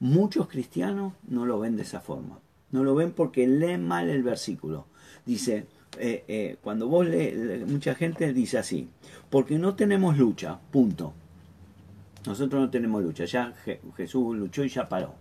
Muchos 0.02 0.48
cristianos 0.48 1.14
no 1.30 1.46
lo 1.46 1.60
ven 1.60 1.78
de 1.78 1.84
esa 1.84 2.02
forma, 2.02 2.40
no 2.72 2.84
lo 2.84 2.94
ven 2.94 3.14
porque 3.14 3.48
leen 3.48 3.88
mal 3.88 4.10
el 4.10 4.22
versículo. 4.22 4.86
Dice, 5.26 5.66
eh, 5.98 6.24
eh, 6.28 6.58
cuando 6.62 6.88
vos 6.88 7.08
lees, 7.08 7.68
mucha 7.68 7.96
gente 7.96 8.34
dice 8.34 8.58
así, 8.58 8.90
porque 9.30 9.58
no 9.58 9.76
tenemos 9.76 10.18
lucha, 10.18 10.60
punto. 10.72 11.14
Nosotros 12.26 12.62
no 12.62 12.70
tenemos 12.70 13.04
lucha, 13.04 13.26
ya 13.26 13.54
Jesús 13.96 14.38
luchó 14.38 14.64
y 14.64 14.70
ya 14.70 14.90
paró, 14.90 15.14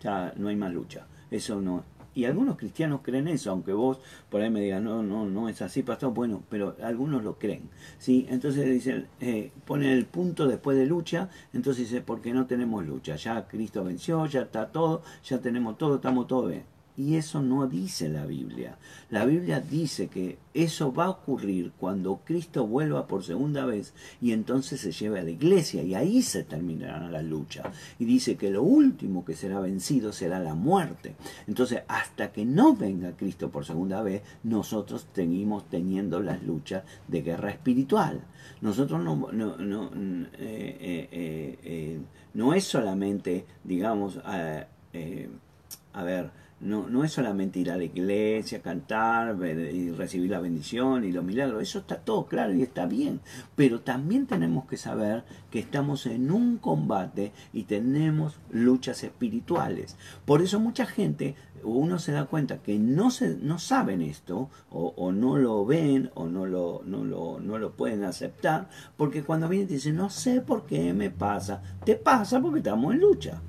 ya 0.00 0.32
no 0.36 0.48
hay 0.48 0.56
más 0.56 0.72
lucha. 0.72 1.06
Eso 1.30 1.60
no. 1.60 1.84
Y 2.14 2.26
algunos 2.26 2.56
cristianos 2.56 3.00
creen 3.02 3.26
eso, 3.26 3.50
aunque 3.50 3.72
vos 3.72 3.98
por 4.30 4.40
ahí 4.40 4.48
me 4.48 4.60
digas, 4.60 4.80
no, 4.80 5.02
no, 5.02 5.26
no 5.26 5.48
es 5.48 5.60
así, 5.62 5.82
pastor, 5.82 6.14
bueno, 6.14 6.42
pero 6.48 6.76
algunos 6.82 7.24
lo 7.24 7.38
creen. 7.38 7.68
¿sí? 7.98 8.26
Entonces 8.30 8.66
dicen, 8.66 9.08
eh, 9.20 9.50
ponen 9.66 9.90
el 9.90 10.06
punto 10.06 10.46
después 10.46 10.78
de 10.78 10.86
lucha, 10.86 11.28
entonces 11.52 11.90
dice, 11.90 12.02
porque 12.02 12.32
no 12.32 12.46
tenemos 12.46 12.86
lucha, 12.86 13.16
ya 13.16 13.48
Cristo 13.48 13.82
venció, 13.82 14.26
ya 14.26 14.42
está 14.42 14.68
todo, 14.70 15.02
ya 15.24 15.38
tenemos 15.38 15.76
todo, 15.76 15.96
estamos 15.96 16.28
todo 16.28 16.46
bien. 16.46 16.73
Y 16.96 17.16
eso 17.16 17.42
no 17.42 17.66
dice 17.66 18.08
la 18.08 18.24
Biblia. 18.24 18.78
La 19.10 19.24
Biblia 19.24 19.60
dice 19.60 20.06
que 20.06 20.38
eso 20.54 20.92
va 20.92 21.06
a 21.06 21.10
ocurrir 21.10 21.72
cuando 21.78 22.20
Cristo 22.24 22.68
vuelva 22.68 23.08
por 23.08 23.24
segunda 23.24 23.66
vez 23.66 23.92
y 24.20 24.30
entonces 24.30 24.80
se 24.80 24.92
lleve 24.92 25.18
a 25.18 25.24
la 25.24 25.30
iglesia 25.30 25.82
y 25.82 25.96
ahí 25.96 26.22
se 26.22 26.44
terminará 26.44 27.10
la 27.10 27.22
lucha. 27.22 27.72
Y 27.98 28.04
dice 28.04 28.36
que 28.36 28.50
lo 28.50 28.62
último 28.62 29.24
que 29.24 29.34
será 29.34 29.58
vencido 29.58 30.12
será 30.12 30.38
la 30.38 30.54
muerte. 30.54 31.16
Entonces, 31.48 31.82
hasta 31.88 32.30
que 32.30 32.44
no 32.44 32.76
venga 32.76 33.16
Cristo 33.16 33.50
por 33.50 33.64
segunda 33.64 34.00
vez, 34.02 34.22
nosotros 34.44 35.06
seguimos 35.12 35.68
teniendo 35.68 36.20
las 36.20 36.44
luchas 36.44 36.84
de 37.08 37.22
guerra 37.22 37.50
espiritual. 37.50 38.20
Nosotros 38.60 39.02
no, 39.02 39.32
no, 39.32 39.56
no, 39.56 39.90
eh, 40.38 41.08
eh, 41.10 41.58
eh, 41.62 42.00
no 42.34 42.54
es 42.54 42.64
solamente, 42.64 43.46
digamos, 43.64 44.18
a 44.18 46.02
ver, 46.02 46.30
no, 46.60 46.88
no 46.88 47.04
es 47.04 47.12
solamente 47.12 47.58
ir 47.58 47.70
a 47.70 47.76
la 47.76 47.84
iglesia, 47.84 48.62
cantar 48.62 49.36
y 49.44 49.90
recibir 49.90 50.30
la 50.30 50.40
bendición 50.40 51.04
y 51.04 51.12
los 51.12 51.24
milagros, 51.24 51.62
eso 51.62 51.80
está 51.80 51.98
todo 51.98 52.26
claro 52.26 52.54
y 52.54 52.62
está 52.62 52.86
bien, 52.86 53.20
pero 53.54 53.80
también 53.80 54.26
tenemos 54.26 54.66
que 54.66 54.76
saber 54.76 55.24
que 55.50 55.58
estamos 55.58 56.06
en 56.06 56.30
un 56.30 56.58
combate 56.58 57.32
y 57.52 57.64
tenemos 57.64 58.38
luchas 58.50 59.04
espirituales. 59.04 59.96
Por 60.24 60.42
eso 60.42 60.58
mucha 60.58 60.86
gente, 60.86 61.34
uno 61.62 61.98
se 61.98 62.12
da 62.12 62.26
cuenta 62.26 62.58
que 62.58 62.78
no, 62.78 63.10
se, 63.10 63.36
no 63.36 63.58
saben 63.58 64.00
esto, 64.00 64.48
o, 64.70 65.12
no 65.12 65.36
lo 65.36 65.64
ven, 65.66 66.10
o 66.14 66.26
no 66.26 66.46
lo, 66.46 66.82
no, 66.86 67.04
lo, 67.04 67.40
no 67.40 67.58
lo 67.58 67.72
pueden 67.72 68.04
aceptar, 68.04 68.68
porque 68.96 69.22
cuando 69.22 69.48
vienen 69.48 69.68
y 69.68 69.74
dicen, 69.74 69.96
no 69.96 70.10
sé 70.10 70.40
por 70.40 70.66
qué 70.66 70.92
me 70.94 71.10
pasa, 71.10 71.62
te 71.84 71.96
pasa 71.96 72.40
porque 72.40 72.60
estamos 72.60 72.94
en 72.94 73.00
lucha. 73.00 73.42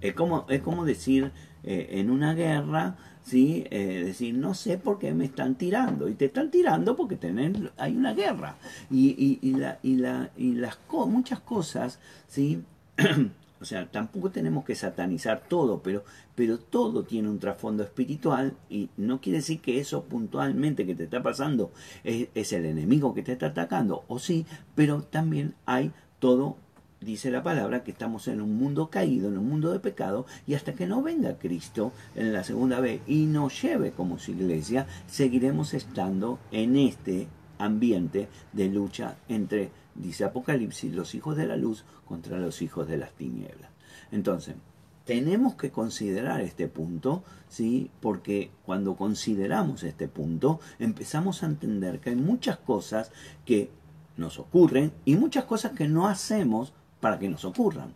Es 0.00 0.12
como, 0.12 0.44
es 0.50 0.60
como 0.60 0.84
decir, 0.84 1.32
eh, 1.64 2.00
en 2.00 2.10
una 2.10 2.34
guerra, 2.34 2.96
¿sí? 3.24 3.64
Eh, 3.70 4.04
decir, 4.04 4.34
no 4.34 4.54
sé 4.54 4.78
por 4.78 4.98
qué 4.98 5.14
me 5.14 5.24
están 5.24 5.54
tirando. 5.54 6.08
Y 6.08 6.14
te 6.14 6.26
están 6.26 6.50
tirando 6.50 6.94
porque 6.96 7.16
tienen, 7.16 7.70
hay 7.76 7.96
una 7.96 8.12
guerra. 8.14 8.56
Y, 8.90 9.38
y, 9.42 9.52
la, 9.54 9.78
y, 9.82 9.96
la, 9.96 10.30
y 10.36 10.54
las 10.54 10.78
muchas 11.06 11.40
cosas, 11.40 11.98
¿sí? 12.28 12.62
o 13.60 13.64
sea, 13.64 13.90
tampoco 13.90 14.30
tenemos 14.30 14.64
que 14.64 14.74
satanizar 14.74 15.44
todo, 15.48 15.82
pero, 15.82 16.04
pero 16.34 16.58
todo 16.58 17.04
tiene 17.04 17.30
un 17.30 17.38
trasfondo 17.38 17.82
espiritual 17.82 18.52
y 18.68 18.90
no 18.98 19.22
quiere 19.22 19.38
decir 19.38 19.60
que 19.60 19.80
eso 19.80 20.04
puntualmente 20.04 20.84
que 20.84 20.94
te 20.94 21.04
está 21.04 21.22
pasando 21.22 21.72
es, 22.04 22.28
es 22.34 22.52
el 22.52 22.66
enemigo 22.66 23.14
que 23.14 23.22
te 23.22 23.32
está 23.32 23.46
atacando, 23.46 24.04
o 24.08 24.18
sí, 24.18 24.44
pero 24.74 25.02
también 25.02 25.54
hay 25.64 25.92
todo 26.18 26.58
dice 27.04 27.30
la 27.30 27.42
palabra 27.42 27.84
que 27.84 27.90
estamos 27.90 28.28
en 28.28 28.40
un 28.40 28.56
mundo 28.56 28.90
caído, 28.90 29.28
en 29.28 29.38
un 29.38 29.48
mundo 29.48 29.70
de 29.72 29.78
pecado, 29.78 30.26
y 30.46 30.54
hasta 30.54 30.74
que 30.74 30.86
no 30.86 31.02
venga 31.02 31.38
Cristo 31.38 31.92
en 32.14 32.32
la 32.32 32.44
segunda 32.44 32.80
vez 32.80 33.00
y 33.06 33.26
nos 33.26 33.60
lleve 33.62 33.92
como 33.92 34.18
su 34.18 34.32
iglesia, 34.32 34.86
seguiremos 35.06 35.74
estando 35.74 36.38
en 36.50 36.76
este 36.76 37.28
ambiente 37.58 38.28
de 38.52 38.68
lucha 38.68 39.16
entre, 39.28 39.70
dice 39.94 40.24
Apocalipsis, 40.24 40.94
los 40.94 41.14
hijos 41.14 41.36
de 41.36 41.46
la 41.46 41.56
luz 41.56 41.84
contra 42.06 42.38
los 42.38 42.62
hijos 42.62 42.88
de 42.88 42.96
las 42.96 43.12
tinieblas. 43.12 43.70
Entonces, 44.10 44.56
tenemos 45.04 45.54
que 45.54 45.70
considerar 45.70 46.40
este 46.40 46.66
punto, 46.66 47.24
¿sí? 47.48 47.90
Porque 48.00 48.50
cuando 48.64 48.96
consideramos 48.96 49.82
este 49.82 50.08
punto, 50.08 50.60
empezamos 50.78 51.42
a 51.42 51.46
entender 51.46 52.00
que 52.00 52.10
hay 52.10 52.16
muchas 52.16 52.56
cosas 52.56 53.12
que 53.44 53.70
nos 54.16 54.38
ocurren 54.38 54.92
y 55.04 55.16
muchas 55.16 55.44
cosas 55.44 55.72
que 55.72 55.88
no 55.88 56.06
hacemos 56.08 56.72
para 57.04 57.18
que 57.18 57.28
nos 57.28 57.44
ocurran. 57.44 57.92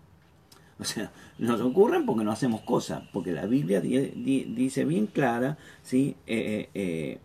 O 0.78 0.84
sea, 0.84 1.10
nos 1.38 1.62
ocurren 1.62 2.04
porque 2.04 2.24
no 2.24 2.30
hacemos 2.30 2.60
cosas, 2.60 3.04
porque 3.10 3.32
la 3.32 3.46
Biblia 3.46 3.80
dice 3.80 4.84
bien 4.84 5.06
clara, 5.06 5.56
¿sí? 5.82 6.14
Eh, 6.26 6.36
eh, 6.36 6.70
eh, 6.74 7.18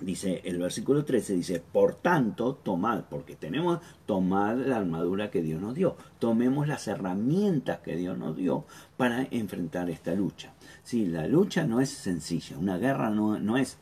dice 0.00 0.40
el 0.46 0.58
versículo 0.58 1.04
13, 1.04 1.34
dice, 1.34 1.60
por 1.60 1.96
tanto, 1.96 2.54
tomad, 2.54 3.02
porque 3.10 3.36
tenemos, 3.36 3.80
tomar 4.06 4.56
la 4.56 4.78
armadura 4.78 5.30
que 5.30 5.42
Dios 5.42 5.60
nos 5.60 5.74
dio, 5.74 5.94
tomemos 6.18 6.66
las 6.66 6.88
herramientas 6.88 7.80
que 7.80 7.94
Dios 7.94 8.16
nos 8.16 8.34
dio 8.34 8.64
para 8.96 9.28
enfrentar 9.30 9.90
esta 9.90 10.14
lucha. 10.14 10.54
Sí, 10.84 11.04
la 11.04 11.26
lucha 11.26 11.64
no 11.64 11.82
es 11.82 11.90
sencilla, 11.90 12.56
una 12.56 12.78
guerra 12.78 13.10
no, 13.10 13.38
no 13.38 13.58
es, 13.58 13.76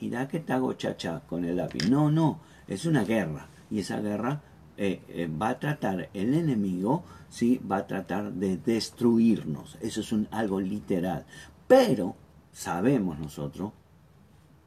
mira 0.00 0.28
que 0.28 0.38
te 0.38 0.52
hago 0.52 0.74
chacha 0.74 1.22
con 1.28 1.44
el 1.44 1.56
lápiz, 1.56 1.90
no, 1.90 2.12
no, 2.12 2.38
es 2.68 2.86
una 2.86 3.02
guerra, 3.02 3.48
y 3.72 3.80
esa 3.80 4.00
guerra 4.00 4.42
eh, 4.76 5.02
eh, 5.08 5.28
va 5.28 5.50
a 5.50 5.58
tratar, 5.58 6.08
el 6.14 6.34
enemigo, 6.34 7.04
¿sí? 7.28 7.60
va 7.70 7.78
a 7.78 7.86
tratar 7.86 8.32
de 8.32 8.56
destruirnos. 8.56 9.76
Eso 9.80 10.00
es 10.00 10.12
un, 10.12 10.28
algo 10.30 10.60
literal. 10.60 11.26
Pero 11.68 12.16
sabemos 12.52 13.18
nosotros, 13.18 13.72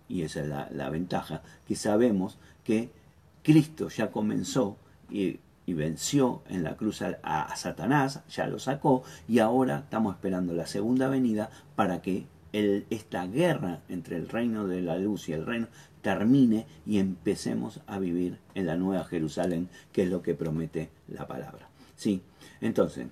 y 0.08 0.22
esa 0.22 0.42
es 0.42 0.48
la, 0.72 0.90
ventaja, 0.90 1.42
que 1.68 1.76
sabemos 1.76 2.38
que 2.64 2.92
Cristo 3.42 3.90
ya 3.90 4.12
comenzó 4.12 4.78
y, 5.10 5.40
venció 5.66 6.44
en 6.50 6.64
la 6.64 6.76
cruz 6.76 7.02
a, 7.02 7.56
Satanás, 7.56 8.22
ya 8.30 8.48
lo 8.48 8.60
sacó, 8.60 9.04
y 9.28 9.40
ahora 9.40 9.80
estamos 9.80 10.16
esperando 10.16 10.54
la 10.54 10.68
segunda 10.68 11.08
venida 11.08 11.50
para 11.76 12.02
que 12.02 12.28
esta 12.52 13.26
guerra 13.26 13.82
entre 13.90 14.18
el 14.18 14.30
reino 14.30 14.68
de 14.68 14.82
la 14.82 14.98
luz 14.98 15.28
y 15.30 15.34
el 15.34 15.46
reino 15.46 15.68
termine 16.04 16.68
y 16.86 17.00
empecemos 17.00 17.80
a 17.88 17.98
vivir 17.98 18.38
en 18.54 18.68
la 18.68 18.76
nueva 18.76 19.06
Jerusalén, 19.06 19.70
que 19.92 20.04
es 20.04 20.10
lo 20.10 20.22
que 20.22 20.36
promete 20.36 20.90
la 21.08 21.26
palabra. 21.26 21.70
¿Sí? 21.96 22.22
Entonces, 22.62 23.08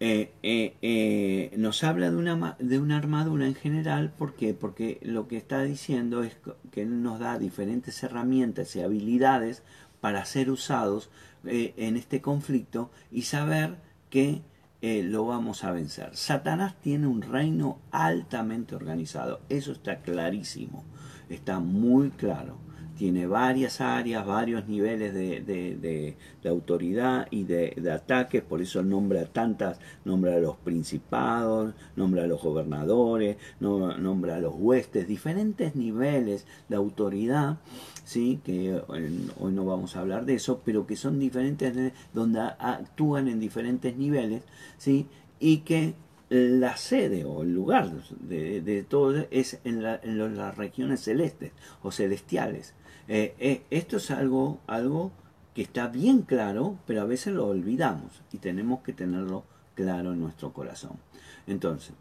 eh, 0.00 0.32
eh, 0.42 0.76
eh, 0.82 1.54
nos 1.56 1.82
habla 1.82 2.10
de 2.10 2.16
una, 2.16 2.56
de 2.58 2.78
una 2.78 2.98
armadura 2.98 3.46
en 3.46 3.54
general, 3.54 4.12
¿por 4.16 4.34
qué? 4.34 4.54
Porque 4.54 4.98
lo 5.02 5.26
que 5.26 5.36
está 5.36 5.62
diciendo 5.62 6.22
es 6.22 6.36
que 6.70 6.84
nos 6.84 7.18
da 7.18 7.38
diferentes 7.38 8.02
herramientas 8.02 8.76
y 8.76 8.80
habilidades 8.80 9.62
para 10.00 10.24
ser 10.24 10.50
usados 10.50 11.10
en 11.44 11.96
este 11.96 12.20
conflicto 12.20 12.90
y 13.10 13.22
saber 13.22 13.76
que 14.10 14.42
eh, 14.80 15.02
lo 15.02 15.26
vamos 15.26 15.64
a 15.64 15.72
vencer. 15.72 16.16
Satanás 16.16 16.74
tiene 16.80 17.06
un 17.06 17.22
reino 17.22 17.78
altamente 17.90 18.74
organizado, 18.74 19.40
eso 19.48 19.72
está 19.72 20.02
clarísimo, 20.02 20.84
está 21.28 21.58
muy 21.60 22.10
claro 22.10 22.67
tiene 22.98 23.28
varias 23.28 23.80
áreas, 23.80 24.26
varios 24.26 24.66
niveles 24.66 25.14
de, 25.14 26.16
autoridad 26.44 27.28
y 27.30 27.44
de, 27.44 27.90
ataques, 27.92 28.42
por 28.42 28.60
eso 28.60 28.82
nombra 28.82 29.24
tantas, 29.26 29.78
nombra 30.04 30.34
a 30.34 30.38
los 30.38 30.56
principados, 30.56 31.74
nombra 31.94 32.24
a 32.24 32.26
los 32.26 32.42
gobernadores, 32.42 33.36
nombra 33.60 34.34
a 34.34 34.40
los 34.40 34.54
huestes, 34.56 35.06
diferentes 35.06 35.76
niveles 35.76 36.44
de 36.68 36.74
autoridad, 36.74 37.58
¿sí? 38.04 38.40
que 38.44 38.82
hoy 38.88 39.52
no 39.52 39.64
vamos 39.64 39.94
a 39.94 40.00
hablar 40.00 40.26
de 40.26 40.34
eso, 40.34 40.60
pero 40.64 40.84
que 40.84 40.96
son 40.96 41.20
diferentes, 41.20 41.92
donde 42.12 42.40
actúan 42.40 43.28
en 43.28 43.38
diferentes 43.38 43.96
niveles, 43.96 44.42
¿sí? 44.76 45.06
y 45.38 45.58
que 45.58 45.94
la 46.30 46.76
sede 46.76 47.24
o 47.24 47.42
el 47.42 47.54
lugar 47.54 47.90
de, 48.20 48.84
todo 48.88 49.24
es 49.30 49.60
en, 49.64 49.84
en, 49.84 50.36
las 50.36 50.56
regiones 50.56 51.00
celestes 51.00 51.52
o 51.82 51.92
celestiales. 51.92 52.74
Eh, 53.08 53.34
eh, 53.38 53.62
esto 53.70 53.96
es 53.96 54.10
algo, 54.10 54.60
algo 54.66 55.12
que 55.54 55.62
está 55.62 55.88
bien 55.88 56.22
claro, 56.22 56.76
pero 56.86 57.00
a 57.00 57.06
veces 57.06 57.34
lo 57.34 57.46
olvidamos 57.46 58.22
y 58.32 58.38
tenemos 58.38 58.82
que 58.82 58.92
tenerlo 58.92 59.44
claro 59.74 60.12
en 60.12 60.20
nuestro 60.20 60.52
corazón. 60.52 60.98
Entonces, 61.46 61.94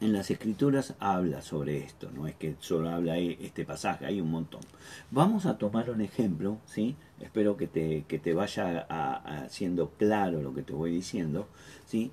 en 0.00 0.12
las 0.12 0.30
escrituras 0.30 0.94
habla 0.98 1.40
sobre 1.42 1.78
esto, 1.78 2.10
no 2.10 2.26
es 2.26 2.34
que 2.34 2.56
solo 2.58 2.90
habla 2.90 3.18
este 3.18 3.64
pasaje, 3.64 4.06
hay 4.06 4.20
un 4.20 4.30
montón. 4.30 4.60
Vamos 5.10 5.46
a 5.46 5.56
tomar 5.56 5.90
un 5.90 6.00
ejemplo, 6.00 6.58
¿sí? 6.66 6.96
Espero 7.20 7.56
que 7.56 7.66
te, 7.66 8.04
que 8.08 8.18
te 8.18 8.34
vaya 8.34 8.86
haciendo 9.44 9.90
claro 9.98 10.42
lo 10.42 10.54
que 10.54 10.62
te 10.62 10.72
voy 10.72 10.90
diciendo, 10.90 11.48
¿sí? 11.86 12.12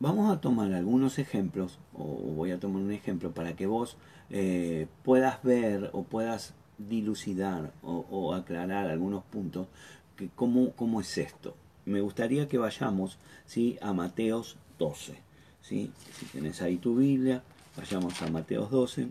Vamos 0.00 0.30
a 0.30 0.40
tomar 0.40 0.72
algunos 0.74 1.18
ejemplos, 1.18 1.78
o 1.94 2.04
voy 2.04 2.50
a 2.50 2.60
tomar 2.60 2.82
un 2.82 2.92
ejemplo 2.92 3.32
para 3.32 3.54
que 3.56 3.66
vos 3.66 3.96
eh, 4.30 4.86
puedas 5.02 5.42
ver 5.42 5.90
o 5.92 6.02
puedas 6.02 6.54
dilucidar 6.78 7.72
o, 7.82 8.34
aclarar 8.34 8.88
algunos 8.88 9.24
puntos, 9.24 9.68
que 10.16 10.28
cómo, 10.34 10.72
cómo, 10.72 11.00
es 11.00 11.18
esto. 11.18 11.56
Me 11.84 12.00
gustaría 12.00 12.48
que 12.48 12.58
vayamos 12.58 13.18
¿sí? 13.46 13.78
a 13.80 13.92
Mateos 13.92 14.56
12. 14.78 15.14
¿sí? 15.60 15.92
Si 16.18 16.26
tienes 16.26 16.62
ahí 16.62 16.76
tu 16.76 16.96
Biblia, 16.96 17.42
vayamos 17.76 18.20
a 18.22 18.28
Mateos 18.28 18.70
12. 18.70 19.08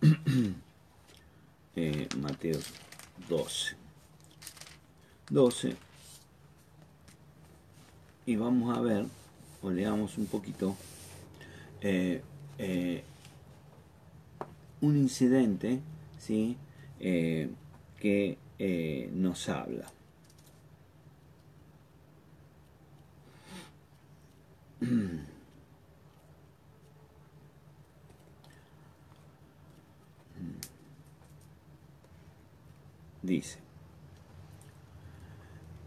eh, 1.76 2.08
Mateos 2.20 2.72
12. 3.28 3.76
12. 5.30 5.76
Y 8.26 8.36
vamos 8.36 8.76
a 8.76 8.80
ver, 8.80 9.06
o 9.62 9.70
leamos 9.70 10.18
un 10.18 10.26
poquito, 10.26 10.76
eh, 11.80 12.22
eh, 12.58 13.02
un 14.80 14.96
incidente 14.96 15.80
¿sí? 16.18 16.56
Eh, 17.00 17.50
que 17.98 18.38
eh, 18.58 19.10
nos 19.12 19.48
habla. 19.48 19.86
Dice, 33.20 33.58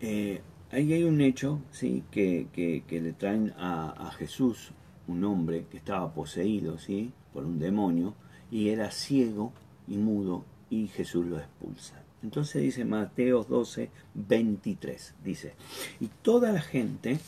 eh, 0.02 0.42
ahí 0.72 0.94
hay 0.94 1.04
un 1.04 1.22
hecho 1.22 1.62
¿sí? 1.72 2.04
que, 2.12 2.84
le 2.90 3.14
traen 3.14 3.54
a, 3.58 4.08
a, 4.08 4.12
Jesús, 4.12 4.72
un 5.08 5.24
hombre 5.24 5.66
que 5.72 5.78
estaba 5.78 6.14
poseído 6.14 6.78
¿sí? 6.78 7.14
por 7.34 7.46
un 7.46 7.58
demonio, 7.58 8.14
y 8.52 8.70
era 8.70 8.92
ciego 8.92 9.54
y 9.88 9.98
mudo 9.98 10.44
y 10.70 10.88
Jesús 10.88 11.26
lo 11.26 11.40
expulsa. 11.40 12.04
Entonces 12.22 12.62
dice 12.62 12.86
Mateo 12.86 13.44
12, 13.44 13.90
23, 14.14 15.16
dice, 15.24 15.54
y 16.00 16.08
toda 16.22 16.52
la 16.52 16.62
gente 16.62 17.20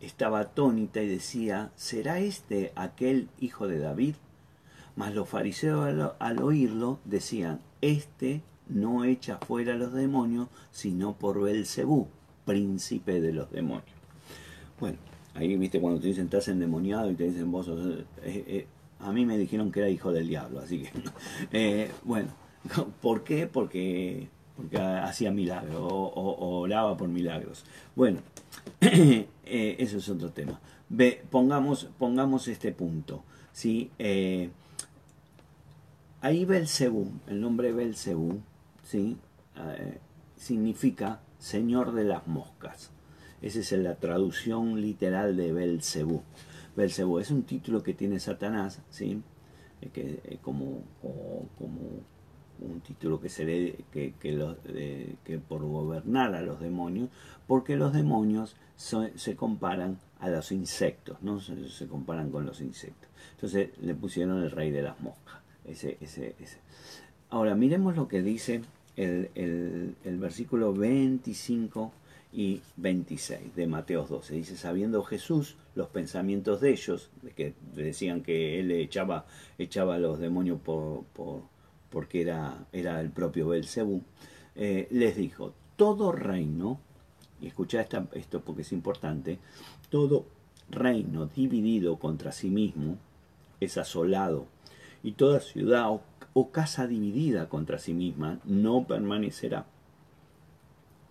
estaba 0.00 0.40
atónita 0.40 1.02
y 1.02 1.08
decía, 1.08 1.70
¿será 1.76 2.18
este 2.18 2.72
aquel 2.74 3.28
hijo 3.38 3.68
de 3.68 3.78
David? 3.78 4.14
Mas 4.96 5.14
los 5.14 5.28
fariseos 5.28 6.14
al, 6.18 6.42
oírlo 6.42 6.98
decían, 7.04 7.60
este 7.80 8.42
no 8.68 9.04
echa 9.04 9.38
fuera 9.38 9.74
a 9.74 9.76
los 9.76 9.92
demonios, 9.92 10.48
sino 10.72 11.14
por 11.14 11.40
Belcebú, 11.40 12.08
príncipe 12.44 13.20
de 13.20 13.32
los 13.32 13.50
demonios. 13.52 13.84
Bueno, 14.80 14.98
ahí 15.34 15.56
viste 15.56 15.80
cuando 15.80 16.00
te 16.00 16.08
dicen 16.08 16.24
estás 16.24 16.48
endemoniado 16.48 17.10
y 17.10 17.14
te 17.14 17.24
dicen 17.24 17.52
vos 17.52 17.68
eh, 17.68 18.04
eh, 18.24 18.66
a 19.02 19.12
mí 19.12 19.24
me 19.24 19.38
dijeron 19.38 19.72
que 19.72 19.80
era 19.80 19.88
hijo 19.88 20.12
del 20.12 20.28
diablo, 20.28 20.60
así 20.60 20.82
que, 20.82 20.90
eh, 21.52 21.90
bueno, 22.04 22.28
¿por 23.02 23.24
qué? 23.24 23.46
Porque, 23.46 24.28
porque 24.56 24.78
hacía 24.78 25.30
milagros 25.30 25.80
o, 25.80 26.60
oraba 26.60 26.96
por 26.96 27.08
milagros. 27.08 27.64
Bueno, 27.96 28.20
eh, 28.80 29.26
eso 29.44 29.98
es 29.98 30.08
otro 30.08 30.30
tema. 30.30 30.60
Ve, 30.88 31.22
pongamos, 31.30 31.88
pongamos 31.98 32.48
este 32.48 32.72
punto. 32.72 33.24
¿sí? 33.52 33.90
Eh, 33.98 34.50
ahí 36.20 36.44
Belcebú, 36.44 37.12
el 37.28 37.40
nombre 37.40 37.72
Belcebú, 37.72 38.40
¿sí? 38.82 39.16
significa 40.36 41.20
Señor 41.38 41.92
de 41.92 42.04
las 42.04 42.26
moscas. 42.26 42.90
Esa 43.42 43.60
es 43.60 43.72
la 43.72 43.94
traducción 43.96 44.80
literal 44.80 45.36
de 45.36 45.52
Belcebú. 45.52 46.22
Belcebú. 46.80 47.18
Es 47.18 47.30
un 47.30 47.44
título 47.44 47.82
que 47.82 47.94
tiene 47.94 48.18
Satanás, 48.18 48.80
¿sí? 48.90 49.22
Eh, 49.80 49.88
que, 49.92 50.20
eh, 50.24 50.38
como, 50.42 50.82
como 51.58 51.80
un 52.60 52.80
título 52.80 53.20
que 53.20 53.28
se 53.28 53.44
lee 53.44 53.84
que, 53.90 54.14
que, 54.20 55.38
por 55.38 55.62
gobernar 55.62 56.34
a 56.34 56.42
los 56.42 56.60
demonios, 56.60 57.08
porque 57.46 57.76
los 57.76 57.92
demonios 57.92 58.56
se 58.76 59.36
comparan 59.36 59.98
a 60.18 60.28
los 60.28 60.52
insectos, 60.52 61.22
¿no? 61.22 61.40
Se, 61.40 61.86
comparan 61.86 62.30
con 62.30 62.44
los 62.44 62.60
insectos. 62.60 63.08
Entonces 63.32 63.70
le 63.80 63.94
pusieron 63.94 64.42
el 64.42 64.50
rey 64.50 64.70
de 64.70 64.82
las 64.82 65.00
moscas. 65.00 65.40
Ese, 65.64 65.96
ese, 66.00 66.34
ese. 66.40 66.58
Ahora, 67.30 67.54
miremos 67.54 67.96
lo 67.96 68.08
que 68.08 68.22
dice 68.22 68.62
el, 68.96 69.30
el 70.04 70.18
versículo 70.18 70.74
25 70.74 71.92
y 72.32 72.60
26 72.76 73.54
de 73.56 73.66
Mateos 73.66 74.08
12. 74.08 74.34
Dice, 74.34 74.56
sabiendo 74.56 75.02
Jesús 75.02 75.56
los 75.74 75.88
pensamientos 75.88 76.60
de 76.60 76.70
ellos, 76.70 77.10
de 77.22 77.32
que 77.32 77.54
decían 77.74 78.22
que 78.22 78.60
él 78.60 78.70
echaba, 78.70 79.26
echaba 79.58 79.96
a 79.96 79.98
los 79.98 80.18
demonios 80.18 80.60
por, 80.60 81.04
por, 81.12 81.42
porque 81.90 82.22
era, 82.22 82.66
era 82.72 83.00
el 83.00 83.10
propio 83.10 83.48
Belcebú, 83.48 84.02
eh, 84.54 84.86
les 84.90 85.16
dijo, 85.16 85.54
todo 85.76 86.12
reino, 86.12 86.80
y 87.40 87.46
escucha 87.48 87.86
esto 88.12 88.40
porque 88.42 88.62
es 88.62 88.72
importante, 88.72 89.38
todo 89.88 90.26
reino 90.70 91.26
dividido 91.26 91.98
contra 91.98 92.32
sí 92.32 92.50
mismo 92.50 92.98
es 93.58 93.76
asolado, 93.76 94.46
y 95.02 95.12
toda 95.12 95.40
ciudad 95.40 95.90
o 96.32 96.50
casa 96.50 96.86
dividida 96.86 97.48
contra 97.48 97.78
sí 97.78 97.92
misma 97.92 98.38
no 98.44 98.86
permanecerá. 98.86 99.66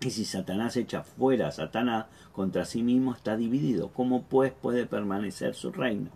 Y 0.02 0.12
si 0.12 0.24
Satanás 0.24 0.78
echa 0.78 1.04
fuera 1.04 1.50
a 1.50 1.52
Satanás 1.52 2.06
contra 2.32 2.66
sí 2.66 2.84
mismo, 2.84 3.14
está 3.14 3.36
dividido. 3.36 3.90
¿Cómo 3.90 4.24
pues 4.24 4.54
puede 4.54 4.86
permanecer 4.86 5.56
su 5.56 5.72
reino? 5.72 6.10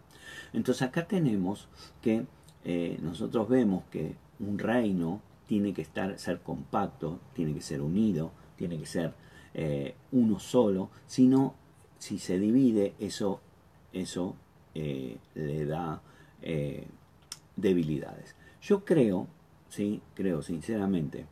Entonces 0.54 0.84
acá 0.84 1.06
tenemos 1.06 1.68
que 2.02 2.26
eh, 2.64 2.98
nosotros 3.02 3.50
vemos 3.50 3.84
que 3.92 4.16
un 4.40 4.58
reino 4.58 5.22
tiene 5.48 5.74
que 5.74 5.82
estar, 5.82 6.18
ser 6.18 6.40
compacto, 6.40 7.20
tiene 7.34 7.54
que 7.54 7.62
ser 7.62 7.82
unido, 7.82 8.32
tiene 8.56 8.78
que 8.80 8.86
ser 8.86 9.14
eh, 9.54 9.96
uno 10.12 10.40
solo, 10.40 10.90
sino 11.08 11.56
si 11.98 12.20
se 12.20 12.40
divide, 12.40 12.94
eso, 13.00 13.42
eso 13.92 14.36
eh, 14.76 15.18
le 15.36 15.66
da 15.66 16.02
debilidades. 17.56 18.36
Yo 18.62 18.84
creo, 18.84 19.28
sí, 19.70 20.02
creo 20.14 20.42
sinceramente, 20.42 21.26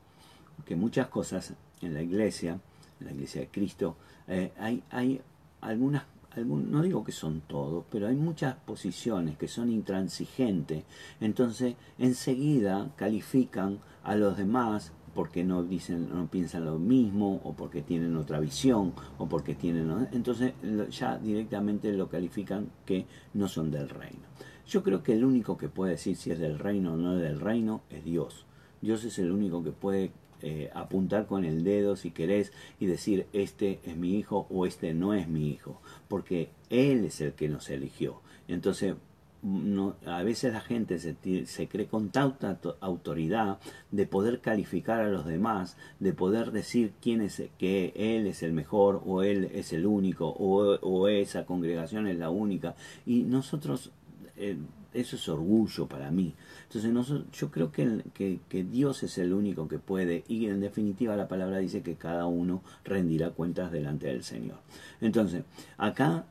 que 0.66 0.78
muchas 0.78 1.08
cosas 1.08 1.54
en 1.82 1.94
la 1.94 2.02
iglesia, 2.02 2.60
en 3.00 3.06
la 3.06 3.12
iglesia 3.14 3.42
de 3.42 3.48
Cristo, 3.48 3.98
eh, 4.28 4.52
hay, 4.60 4.84
hay 4.92 5.22
algunas, 5.62 6.04
no 6.36 6.82
digo 6.82 7.04
que 7.04 7.12
son 7.12 7.42
todos, 7.42 7.86
pero 7.90 8.08
hay 8.08 8.16
muchas 8.16 8.56
posiciones 8.56 9.38
que 9.38 9.48
son 9.48 9.70
intransigentes, 9.70 10.84
entonces 11.20 11.76
enseguida 11.98 12.92
califican 12.96 13.80
a 14.04 14.16
los 14.16 14.38
demás 14.38 14.94
porque 15.14 15.44
no 15.44 15.64
dicen 15.64 16.10
no 16.10 16.28
piensan 16.28 16.66
lo 16.66 16.80
mismo 16.80 17.42
o 17.44 17.54
porque 17.54 17.82
tienen 17.82 18.16
otra 18.16 18.40
visión 18.40 18.94
o 19.18 19.28
porque 19.28 19.56
tienen 19.56 20.08
entonces 20.12 20.54
ya 20.90 21.18
directamente 21.18 21.92
lo 21.92 22.08
califican 22.10 22.70
que 22.86 23.06
no 23.34 23.48
son 23.48 23.72
del 23.72 23.90
reino. 23.90 24.32
Yo 24.68 24.84
creo 24.84 25.04
que 25.04 25.14
el 25.14 25.26
único 25.26 25.58
que 25.58 25.68
puede 25.68 25.94
decir 25.94 26.16
si 26.16 26.32
es 26.32 26.40
del 26.40 26.58
reino 26.60 26.94
o 26.94 26.98
no 26.98 27.16
es 27.16 27.22
del 27.22 27.40
reino 27.40 27.82
es 27.90 28.06
Dios. 28.06 28.46
Dios 28.82 29.04
es 29.04 29.20
el 29.20 29.32
único 29.32 29.64
que 29.64 29.72
puede 29.72 30.12
eh, 30.42 30.70
apuntar 30.74 31.28
con 31.28 31.46
el 31.46 31.64
dedo 31.64 31.96
si 31.96 32.12
querés 32.12 32.52
y 32.80 32.86
decir 32.86 33.28
este 33.34 33.80
es 33.86 33.96
mi 33.96 34.18
hijo 34.18 34.48
o 34.50 34.66
este 34.66 34.94
no 34.94 35.14
es 35.14 35.28
mi 35.28 35.50
hijo, 35.50 35.82
porque 36.08 36.50
Él 36.70 37.06
es 37.06 37.22
el 37.22 37.34
que 37.34 37.50
nos 37.50 37.70
eligió. 37.70 38.22
Entonces, 38.48 38.96
no, 39.44 39.96
a 40.06 40.22
veces 40.24 40.54
la 40.54 40.62
gente 40.62 41.00
se, 41.00 41.68
cree 41.68 41.88
con 41.88 42.10
tanta 42.10 42.60
autoridad 42.80 43.60
de 43.90 44.06
poder 44.06 44.40
calificar 44.40 45.02
a 45.02 45.10
los 45.10 45.26
demás, 45.26 45.78
de 46.00 46.14
poder 46.14 46.52
decir 46.52 46.94
quién 47.02 47.22
es, 47.22 47.42
que 47.58 47.92
él 47.96 48.28
es 48.28 48.44
el 48.44 48.54
mejor 48.54 49.02
o 49.06 49.24
él 49.24 49.50
es 49.54 49.74
el 49.74 49.88
único 49.88 50.28
o, 50.28 50.78
o 50.82 51.08
esa 51.08 51.46
congregación 51.46 52.08
es 52.08 52.18
la 52.18 52.30
única. 52.30 52.76
Y 53.06 53.24
nosotros, 53.24 53.92
eh, 54.38 54.58
eso 54.94 55.16
es 55.16 55.30
orgullo 55.30 55.88
para 55.88 56.12
mí. 56.12 56.36
Entonces 56.74 57.24
yo 57.34 57.52
creo 57.52 57.72
que, 57.72 58.40
que 58.48 58.64
Dios 58.64 59.04
es 59.04 59.18
el 59.18 59.34
único 59.34 59.68
que 59.68 59.78
puede 59.78 60.24
y 60.28 60.46
en 60.46 60.62
definitiva 60.62 61.18
la 61.18 61.28
palabra 61.28 61.58
dice 61.58 61.82
que 61.82 61.96
cada 61.96 62.28
uno 62.28 62.64
rendirá 62.86 63.32
cuentas 63.32 63.72
delante 63.72 64.08
del 64.08 64.24
Señor. 64.24 64.58
Entonces, 65.02 65.44
acá 65.78 66.26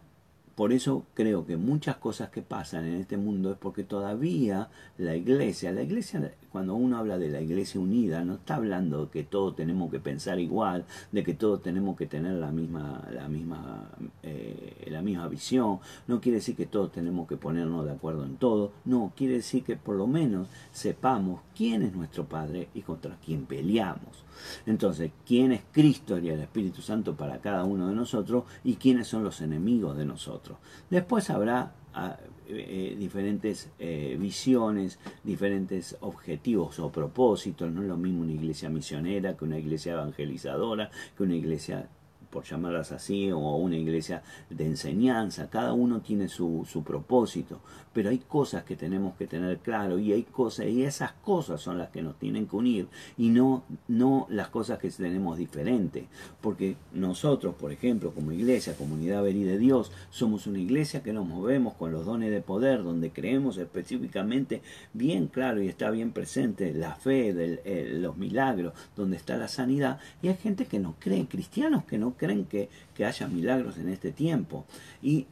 por 0.61 0.74
eso 0.74 1.06
creo 1.14 1.46
que 1.46 1.56
muchas 1.56 1.96
cosas 1.96 2.28
que 2.28 2.42
pasan 2.42 2.84
en 2.84 2.96
este 2.96 3.16
mundo 3.16 3.50
es 3.50 3.56
porque 3.56 3.82
todavía 3.82 4.68
la 4.98 5.16
iglesia, 5.16 5.72
la 5.72 5.80
iglesia, 5.80 6.34
cuando 6.52 6.74
uno 6.74 6.98
habla 6.98 7.16
de 7.16 7.30
la 7.30 7.40
iglesia 7.40 7.80
unida, 7.80 8.22
no 8.26 8.34
está 8.34 8.56
hablando 8.56 9.06
de 9.06 9.11
que 9.11 9.24
todos 9.24 9.56
tenemos 9.56 9.90
que 9.90 10.00
pensar 10.00 10.38
igual, 10.38 10.84
de 11.12 11.24
que 11.24 11.32
todos 11.32 11.62
tenemos 11.62 11.96
que 11.96 12.04
tener 12.04 12.34
la 12.34 12.52
misma, 12.52 13.02
la 13.11 13.26
misma, 13.26 13.88
eh, 14.22 14.86
la 14.90 15.00
misma 15.00 15.28
visión, 15.28 15.78
no 16.06 16.20
quiere 16.20 16.36
decir 16.36 16.56
que 16.56 16.66
todos 16.66 16.92
tenemos 16.92 17.26
que 17.26 17.38
ponernos 17.38 17.86
de 17.86 17.92
acuerdo 17.92 18.26
en 18.26 18.36
todo, 18.36 18.72
no, 18.84 19.14
quiere 19.16 19.36
decir 19.36 19.64
que 19.64 19.76
por 19.76 19.96
lo 19.96 20.06
menos 20.06 20.48
sepamos 20.72 21.40
quién 21.56 21.80
es 21.80 21.94
nuestro 21.94 22.26
Padre 22.26 22.68
y 22.74 22.82
contra 22.82 23.16
quién 23.24 23.46
peleamos. 23.46 24.26
Entonces, 24.66 25.11
¿quién 25.26 25.52
es 25.52 25.62
Cristo 25.72 26.18
y 26.18 26.28
el 26.28 26.40
Espíritu 26.40 26.82
Santo 26.82 27.14
para 27.14 27.40
cada 27.40 27.64
uno 27.64 27.88
de 27.88 27.94
nosotros 27.94 28.44
y 28.64 28.74
quiénes 28.76 29.08
son 29.08 29.24
los 29.24 29.40
enemigos 29.40 29.96
de 29.96 30.04
nosotros? 30.04 30.49
Después 30.90 31.30
habrá 31.30 31.72
ah, 31.94 32.16
eh, 32.48 32.96
diferentes 32.98 33.70
eh, 33.78 34.16
visiones, 34.18 34.98
diferentes 35.22 35.96
objetivos 36.01 36.78
o 36.80 36.90
propósitos. 36.90 37.70
No 37.70 37.82
es 37.82 37.88
lo 37.88 37.96
mismo 37.96 38.22
una 38.22 38.32
iglesia 38.32 38.68
misionera 38.68 39.36
que 39.36 39.44
una 39.44 39.59
iglesia 39.59 39.92
evangelizadora, 39.92 40.90
que 41.16 41.22
una 41.22 41.36
iglesia 41.36 41.88
por 42.31 42.45
llamarlas 42.45 42.93
así, 42.93 43.31
o 43.33 43.39
una 43.57 43.76
iglesia 43.76 44.22
de 44.49 44.64
enseñanza, 44.64 45.51
cada 45.51 45.72
uno 45.72 46.01
tiene 46.01 46.28
su, 46.28 46.66
su, 46.70 46.83
propósito, 46.83 47.61
pero 47.93 48.11
hay 48.11 48.18
cosas 48.18 48.64
que 48.64 48.76
tenemos 48.76 49.16
que 49.16 49.26
tener 49.26 49.59
claro 49.59 49.99
y 49.99 50.12
hay 50.12 50.22
cosas, 50.22 50.66
y 50.66 50.85
esas 50.85 51.12
cosas 51.12 51.61
son 51.61 51.78
las 51.78 51.91
que 51.91 52.03
nos 52.03 52.18
tienen 52.18 52.47
que 52.47 52.57
unir 52.57 52.89
y 53.18 53.28
no, 53.28 53.64
no 53.89 54.26
las 54.31 54.49
cosas 54.49 54.78
que 54.78 54.91
tenemos 54.91 55.37
diferentes, 55.37 56.05
porque 56.41 56.76
nosotros, 56.93 57.55
por 57.55 57.72
ejemplo, 57.72 58.12
como 58.12 58.33
iglesia, 58.33 58.76
comunidad 58.76 59.22
Verí 59.22 59.43
de 59.43 59.59
Dios, 59.59 59.93
somos 60.11 60.47
una 60.47 60.59
iglesia 60.59 61.03
que 61.03 61.12
nos 61.12 61.26
movemos 61.26 61.74
con 61.74 61.93
los 61.93 62.07
dones 62.07 62.31
de 62.31 62.41
poder, 62.41 62.83
donde 62.83 63.11
creemos 63.11 63.59
específicamente 63.59 64.62
bien 64.93 65.26
claro 65.26 65.62
y 65.62 65.68
está 65.68 65.91
bien 65.91 66.12
presente 66.12 66.72
la 66.72 66.95
fe, 66.95 67.35
de 67.35 67.61
eh, 67.64 67.89
los 67.93 68.16
milagros, 68.16 68.72
donde 68.97 69.16
está 69.16 69.37
la 69.37 69.49
sanidad, 69.49 69.99
y 70.22 70.28
hay 70.28 70.37
gente 70.37 70.66
que 70.66 70.78
no 70.78 70.95
cree, 70.99 71.26
cristianos 71.26 71.85
que 71.85 71.99
no 71.99 72.14
creen 72.21 72.45
que, 72.45 72.68
que 72.95 73.07
haya 73.07 73.27
milagros 73.29 73.79
en 73.79 73.89
este 73.89 74.12
tiempo. 74.12 74.66
Y, 75.03 75.27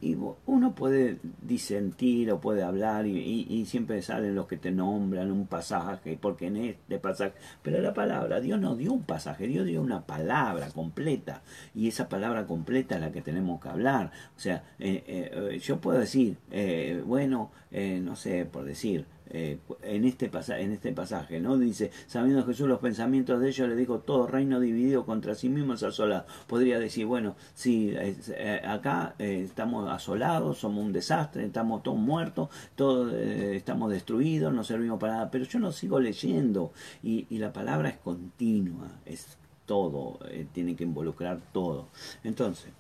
uno 0.47 0.75
puede 0.75 1.19
disentir 1.43 2.33
o 2.33 2.41
puede 2.41 2.63
hablar 2.63 3.07
y, 3.07 3.67
siempre 3.67 4.01
salen 4.01 4.35
los 4.35 4.47
que 4.47 4.57
te 4.57 4.71
nombran 4.71 5.31
un 5.31 5.47
pasaje, 5.47 6.19
porque 6.21 6.47
en 6.47 6.57
este 6.57 6.99
pasaje, 6.99 7.35
pero 7.63 7.83
la 7.83 7.93
palabra, 7.93 8.41
Dios 8.41 8.59
no 8.59 8.75
dio 8.75 8.93
un 8.93 9.03
pasaje, 9.03 9.47
Dios 9.47 9.67
dio 9.67 9.83
una 9.83 10.07
palabra 10.07 10.71
completa 10.71 11.43
y 11.75 11.89
esa 11.89 12.09
palabra 12.09 12.47
completa 12.47 12.95
es 12.95 13.03
la 13.03 13.13
que 13.13 13.21
tenemos 13.21 13.61
que 13.61 13.69
hablar. 13.69 14.11
O 14.37 14.41
sea, 14.41 14.65
eh, 14.79 15.05
eh, 15.07 15.59
yo 15.59 15.81
puedo 15.81 15.99
decir, 15.99 16.39
eh, 16.51 17.03
bueno, 17.05 17.51
no 17.71 18.17
sé, 18.17 18.47
por 18.47 18.65
decir, 18.65 19.05
eh, 19.31 19.59
en, 19.83 20.05
este 20.05 20.29
pasaje, 20.29 20.63
en 20.63 20.73
este 20.73 20.93
pasaje, 20.93 21.39
¿no? 21.39 21.59
Dice, 21.59 21.91
sabiendo 22.07 22.47
Jesús 22.47 22.67
los 22.67 22.79
pensamientos 22.79 23.41
de 23.41 23.49
ellos, 23.49 23.69
le 23.69 23.77
dijo, 23.77 23.99
todo 23.99 24.27
reino 24.27 24.59
dividido 24.59 25.05
contra 25.05 25.35
sí 25.35 25.51
mismo 25.51 25.75
es 25.75 25.83
asolado. 25.83 26.25
Podría 26.47 26.79
decir, 26.79 27.05
bueno, 27.05 27.37
si 27.55 27.91
eh, 27.91 28.63
acá 28.67 29.15
eh, 29.19 29.43
estamos 29.45 29.91
asolados, 29.91 30.59
somos 30.59 30.83
un 30.85 30.93
desastre, 30.93 31.45
estamos 31.45 31.83
todos 31.83 31.99
muertos, 31.99 32.49
todos 32.75 33.13
estamos 33.13 33.91
destruidos, 33.91 34.53
no 34.53 34.65
servimos 34.65 34.99
para 34.99 35.15
nada, 35.15 35.31
pero 35.31 35.45
yo 35.45 35.59
no 35.59 35.73
sigo 35.73 36.01
leyendo 36.01 36.73
y, 37.03 37.27
la 37.39 37.53
palabra 37.53 37.91
es 37.91 37.99
continua, 37.99 38.89
es 39.07 39.39
todo, 39.65 40.19
tiene 40.53 40.75
que 40.75 40.83
involucrar 40.83 41.41
todo. 41.53 41.87
Entonces, 42.25 42.73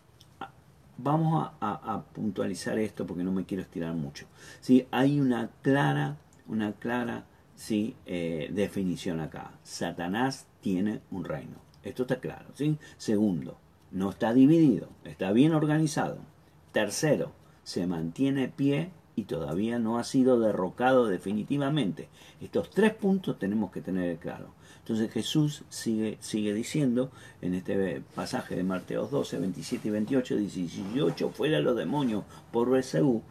vamos 0.96 1.50
a, 1.60 1.94
a, 1.94 2.02
puntualizar 2.02 2.76
esto 2.78 3.06
porque 3.06 3.22
no 3.22 3.30
me 3.30 3.44
quiero 3.44 3.62
estirar 3.62 3.94
mucho. 3.94 4.26
¿sí? 4.60 4.86
Hay 4.90 5.20
una 5.20 5.50
clara 5.62 6.16
una 6.48 6.72
clara 6.72 7.26
¿sí? 7.58 7.96
Eh, 8.06 8.50
definición 8.52 9.20
acá. 9.20 9.52
Satanás 9.62 10.46
tiene 10.60 11.00
un 11.10 11.24
reino. 11.24 11.56
Esto 11.82 12.02
está 12.02 12.20
claro. 12.20 12.46
¿sí? 12.54 12.78
Segundo, 12.96 13.58
no 13.90 14.10
está 14.10 14.32
dividido, 14.32 14.88
está 15.04 15.32
bien 15.32 15.52
organizado. 15.52 16.18
Tercero, 16.72 17.32
se 17.64 17.86
mantiene 17.86 18.48
pie 18.48 18.90
y 19.16 19.24
todavía 19.24 19.78
no 19.80 19.98
ha 19.98 20.04
sido 20.04 20.38
derrocado 20.38 21.06
definitivamente. 21.06 22.08
Estos 22.40 22.70
tres 22.70 22.94
puntos 22.94 23.38
tenemos 23.38 23.72
que 23.72 23.80
tener 23.80 24.16
claro. 24.18 24.54
Entonces 24.78 25.10
Jesús 25.10 25.64
sigue, 25.68 26.16
sigue 26.20 26.54
diciendo 26.54 27.10
en 27.42 27.54
este 27.54 28.00
pasaje 28.14 28.54
de 28.54 28.62
Mateos 28.62 29.10
12, 29.10 29.38
27 29.38 29.88
y 29.88 29.90
28, 29.90 30.36
18, 30.36 31.30
fuera 31.30 31.58
los 31.58 31.76
demonios 31.76 32.24
por 32.52 32.70
Beseú, 32.70 33.22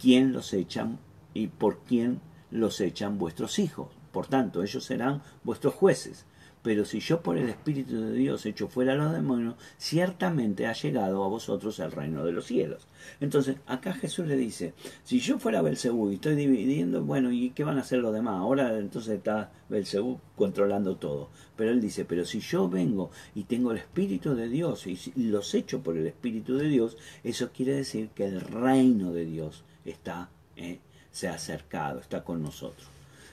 ¿quién 0.00 0.32
los 0.32 0.52
echan 0.54 0.98
y 1.34 1.48
por 1.48 1.80
quién 1.80 2.20
los 2.50 2.80
echan 2.80 3.18
vuestros 3.18 3.58
hijos. 3.58 3.88
Por 4.12 4.26
tanto, 4.26 4.62
ellos 4.62 4.84
serán 4.84 5.22
vuestros 5.44 5.74
jueces. 5.74 6.24
Pero 6.66 6.84
si 6.84 6.98
yo 6.98 7.20
por 7.20 7.38
el 7.38 7.48
Espíritu 7.48 8.00
de 8.00 8.12
Dios 8.12 8.44
echo 8.44 8.66
fuera 8.66 8.94
a 8.94 8.96
los 8.96 9.12
demonios, 9.12 9.54
ciertamente 9.78 10.66
ha 10.66 10.72
llegado 10.72 11.22
a 11.22 11.28
vosotros 11.28 11.78
el 11.78 11.92
reino 11.92 12.24
de 12.24 12.32
los 12.32 12.46
cielos. 12.46 12.88
Entonces, 13.20 13.58
acá 13.66 13.92
Jesús 13.92 14.26
le 14.26 14.36
dice, 14.36 14.74
si 15.04 15.20
yo 15.20 15.38
fuera 15.38 15.62
Belcebú 15.62 16.10
y 16.10 16.14
estoy 16.14 16.34
dividiendo, 16.34 17.04
bueno, 17.04 17.30
¿y 17.30 17.50
qué 17.50 17.62
van 17.62 17.78
a 17.78 17.82
hacer 17.82 18.00
los 18.00 18.12
demás? 18.12 18.34
Ahora 18.40 18.76
entonces 18.80 19.14
está 19.14 19.52
Belcebú 19.68 20.18
controlando 20.34 20.96
todo. 20.96 21.30
Pero 21.54 21.70
él 21.70 21.80
dice, 21.80 22.04
pero 22.04 22.24
si 22.24 22.40
yo 22.40 22.68
vengo 22.68 23.12
y 23.36 23.44
tengo 23.44 23.70
el 23.70 23.78
Espíritu 23.78 24.34
de 24.34 24.48
Dios 24.48 24.88
y 24.88 24.98
los 25.14 25.54
echo 25.54 25.84
por 25.84 25.96
el 25.96 26.08
Espíritu 26.08 26.56
de 26.56 26.68
Dios, 26.68 26.96
eso 27.22 27.50
quiere 27.52 27.74
decir 27.74 28.08
que 28.08 28.26
el 28.26 28.40
reino 28.40 29.12
de 29.12 29.24
Dios 29.24 29.62
está 29.84 30.30
eh, 30.56 30.80
se 31.16 31.28
ha 31.28 31.32
acercado, 31.32 32.00
está 32.00 32.24
con 32.24 32.42
nosotros. 32.42 32.86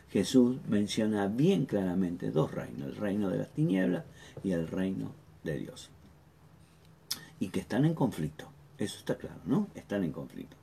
Jesús 0.10 0.56
menciona 0.70 1.28
bien 1.28 1.66
claramente 1.66 2.32
dos 2.32 2.50
reinos, 2.54 2.88
el 2.88 2.96
reino 2.96 3.30
de 3.30 3.40
las 3.40 3.50
tinieblas 3.50 4.06
y 4.42 4.54
el 4.54 4.70
reino 4.70 5.12
de 5.44 5.58
Dios. 5.58 5.90
Y 7.42 7.50
que 7.50 7.60
están 7.60 7.84
en 7.84 7.94
conflicto, 7.94 8.48
eso 8.78 8.98
está 9.00 9.18
claro, 9.18 9.42
¿no? 9.46 9.68
Están 9.76 10.06
en 10.06 10.14
conflicto. 10.14 10.56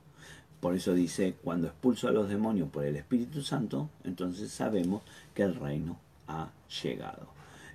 Por 0.59 0.73
eso 0.75 0.95
dice, 0.95 1.35
cuando 1.43 1.67
expulso 1.67 2.07
a 2.07 2.11
los 2.11 2.27
demonios 2.27 2.69
por 2.69 2.85
el 2.85 2.95
Espíritu 2.95 3.43
Santo, 3.43 3.87
entonces 4.03 4.51
sabemos 4.51 5.03
que 5.35 5.43
el 5.43 5.53
reino 5.53 5.99
ha 6.27 6.49
llegado. 6.81 7.27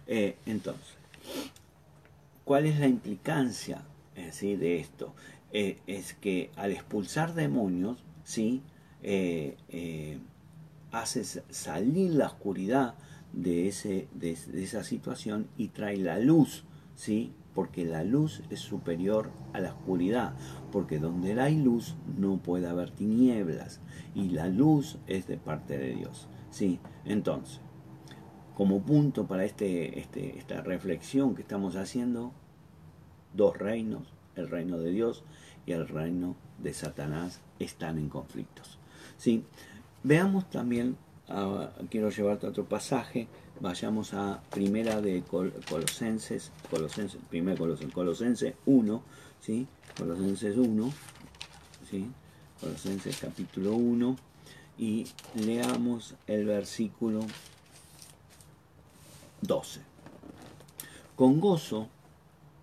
Eh, 0.09 0.35
entonces, 0.47 0.97
¿cuál 2.45 2.67
es 2.67 2.81
la 2.81 2.89
implicancia 2.89 3.83
de 4.17 4.81
esto? 4.81 5.15
Eh, 5.53 5.79
es 5.87 6.15
que 6.15 6.51
al 6.57 6.73
expulsar 6.73 7.33
demonios, 7.35 7.99
¿sí? 8.25 8.61
Eh, 9.09 9.57
eh, 9.69 10.19
hace 10.91 11.23
salir 11.23 12.15
la 12.15 12.27
oscuridad 12.27 12.97
de, 13.33 13.69
ese, 13.69 14.09
de, 14.13 14.33
esa 14.33 14.83
situación 14.83 15.47
y 15.57 15.69
trae 15.69 15.97
la 15.97 16.19
luz, 16.19 16.65
¿sí? 16.97 17.33
Porque 17.55 17.85
la 17.85 18.03
luz 18.03 18.43
es 18.51 18.59
superior 18.59 19.31
a 19.53 19.61
la 19.61 19.75
oscuridad, 19.75 20.35
porque 20.73 20.99
donde 20.99 21.41
hay 21.41 21.57
luz 21.57 21.95
no 22.19 22.39
puede 22.39 22.67
haber 22.67 22.91
tinieblas 22.91 23.81
y 24.13 24.31
la 24.31 24.49
luz 24.49 24.99
es 25.07 25.29
de 25.29 25.37
parte 25.37 25.79
de 25.79 25.95
Dios, 25.95 26.27
¿sí? 26.51 26.81
Entonces, 27.05 27.61
como 28.57 28.83
punto 28.83 29.29
para 29.29 29.45
este, 29.45 30.01
este, 30.01 30.37
esta 30.37 30.63
reflexión 30.63 31.37
que 31.37 31.43
estamos 31.43 31.77
haciendo, 31.77 32.33
dos 33.35 33.57
reinos, 33.57 34.13
el 34.35 34.49
reino 34.49 34.79
de 34.79 34.91
Dios 34.91 35.23
y 35.65 35.71
el 35.71 35.87
reino 35.87 36.35
de 36.59 36.75
Satanás, 36.75 37.41
están 37.61 37.99
en 37.99 38.09
conflictos. 38.09 38.81
¿Sí? 39.19 39.45
Veamos 40.03 40.49
también, 40.51 40.97
ah, 41.29 41.71
quiero 41.91 42.11
llevarte 42.11 42.47
a 42.47 42.51
otro 42.51 42.65
pasaje, 42.65 43.29
vayamos 43.61 44.15
a 44.15 44.41
primera 44.51 45.01
de 45.01 45.23
Colosenses, 45.23 46.53
Colosenses, 46.71 47.21
primera 47.29 47.57
Colosenses, 47.57 47.95
Colosenses 47.95 48.55
1, 48.67 49.03
¿sí? 49.41 49.67
Colosenses 49.97 50.57
1, 50.57 50.93
¿sí? 51.91 52.11
Colosenses 52.61 53.19
capítulo 53.19 53.73
1, 53.75 54.17
y 54.79 55.07
leamos 55.35 56.15
el 56.27 56.45
versículo 56.45 57.21
12. 59.41 59.81
con 61.15 61.41
gozo, 61.41 61.89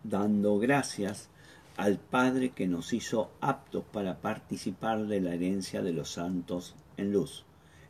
dando 0.03 0.59
gracias 0.59 1.29
al 1.77 1.97
Padre 1.97 2.49
que 2.49 2.67
nos 2.67 2.93
hizo 2.93 3.31
aptos 3.41 3.83
para 3.91 4.19
participar 4.19 5.07
de 5.07 5.21
la 5.21 5.33
herencia 5.33 5.81
de 5.81 5.93
los 5.93 6.11
santos 6.11 6.75
en 6.97 7.11
luz, 7.11 7.45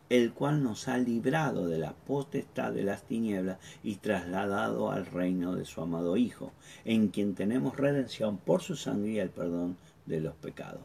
el 0.10 0.34
cual 0.34 0.64
nos 0.64 0.88
ha 0.88 0.98
librado 0.98 1.68
de 1.68 1.80
la 1.80 1.94
potestad 1.94 2.72
de 2.72 2.84
las 2.84 3.04
tinieblas 3.04 3.58
y 3.84 3.96
trasladado 3.96 4.92
al 4.92 5.06
reino 5.06 5.56
de 5.56 5.66
su 5.66 5.82
amado 5.82 6.18
Hijo, 6.18 6.52
en 6.86 7.10
quien 7.10 7.36
tenemos 7.36 7.78
redención 7.78 8.38
por 8.38 8.62
su 8.62 8.76
sangre 8.76 9.12
y 9.12 9.20
el 9.20 9.30
perdón 9.30 9.78
de 10.06 10.22
los 10.22 10.36
pecados. 10.36 10.82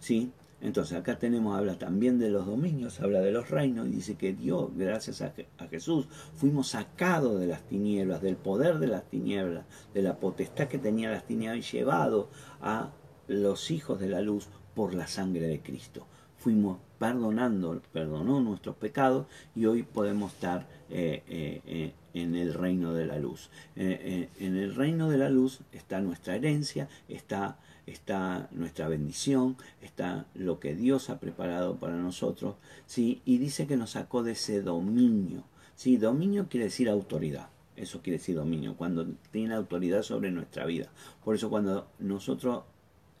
¿Sí? 0.00 0.32
Entonces 0.60 0.96
acá 0.96 1.18
tenemos, 1.18 1.56
habla 1.56 1.78
también 1.78 2.18
de 2.18 2.30
los 2.30 2.46
dominios, 2.46 3.00
habla 3.00 3.20
de 3.20 3.30
los 3.30 3.50
reinos 3.50 3.86
y 3.88 3.90
dice 3.90 4.16
que 4.16 4.32
Dios, 4.32 4.70
gracias 4.74 5.20
a, 5.20 5.32
Jesús, 5.68 6.08
fuimos 6.34 6.68
sacados 6.68 7.38
de 7.38 7.46
las 7.46 7.62
tinieblas, 7.68 8.22
del 8.22 8.36
poder 8.36 8.78
de 8.78 8.86
las 8.86 9.04
tinieblas, 9.04 9.66
de 9.92 10.02
la 10.02 10.16
potestad 10.16 10.68
que 10.68 10.78
tenía 10.78 11.10
las 11.10 11.26
tinieblas 11.26 11.58
y 11.58 11.76
llevado 11.76 12.30
a 12.60 12.90
los 13.28 13.70
hijos 13.70 14.00
de 14.00 14.08
la 14.08 14.22
luz 14.22 14.48
por 14.74 14.94
la 14.94 15.06
sangre 15.06 15.46
de 15.46 15.60
Cristo. 15.60 16.06
Fuimos 16.38 16.78
perdonando, 16.98 17.82
perdonó 17.92 18.40
nuestros 18.40 18.76
pecados 18.76 19.26
y 19.54 19.66
hoy 19.66 19.82
podemos 19.82 20.32
estar 20.32 20.66
eh, 20.88 21.22
eh, 21.28 21.60
eh, 21.66 21.92
en 22.14 22.34
el 22.34 22.54
reino 22.54 22.94
de 22.94 23.06
la 23.06 23.18
luz. 23.18 23.50
en 23.74 24.56
el 24.56 24.74
reino 24.74 25.10
de 25.10 25.18
la 25.18 25.28
luz 25.28 25.60
está 25.72 26.00
nuestra 26.00 26.34
herencia, 26.34 26.88
está 27.08 27.58
está 27.86 28.48
nuestra 28.50 28.88
bendición, 28.88 29.56
está 29.80 30.26
lo 30.34 30.58
que 30.58 30.74
Dios 30.74 31.08
ha 31.08 31.20
preparado 31.20 31.76
para 31.76 31.96
nosotros, 31.96 32.56
¿sí? 32.86 33.22
y 33.24 33.38
dice 33.38 33.66
que 33.66 33.76
nos 33.76 33.90
sacó 33.90 34.22
de 34.22 34.32
ese 34.32 34.60
dominio. 34.60 35.44
¿sí? 35.76 35.96
Dominio 35.96 36.48
quiere 36.48 36.64
decir 36.64 36.88
autoridad, 36.88 37.48
eso 37.76 38.02
quiere 38.02 38.18
decir 38.18 38.34
dominio, 38.34 38.76
cuando 38.76 39.06
tiene 39.30 39.54
autoridad 39.54 40.02
sobre 40.02 40.30
nuestra 40.30 40.66
vida. 40.66 40.90
Por 41.24 41.36
eso 41.36 41.48
cuando 41.48 41.88
nosotros 41.98 42.64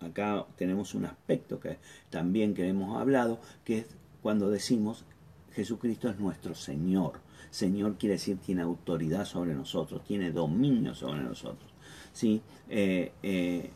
acá 0.00 0.46
tenemos 0.56 0.94
un 0.94 1.06
aspecto 1.06 1.60
que 1.60 1.78
también 2.10 2.54
que 2.54 2.68
hemos 2.68 3.00
hablado, 3.00 3.40
que 3.64 3.78
es 3.78 3.86
cuando 4.20 4.50
decimos 4.50 5.04
Jesucristo 5.52 6.10
es 6.10 6.18
nuestro 6.18 6.54
Señor. 6.54 7.20
Señor 7.50 7.96
quiere 7.96 8.14
decir 8.14 8.36
tiene 8.38 8.62
autoridad 8.62 9.24
sobre 9.24 9.54
nosotros, 9.54 10.04
tiene 10.04 10.30
dominio 10.30 10.94
sobre 10.94 11.22
nosotros. 11.22 11.70
¿sí? 12.12 12.42
Eh, 12.68 13.12
eh, 13.22 13.70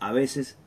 a 0.00 0.12
veces 0.12 0.58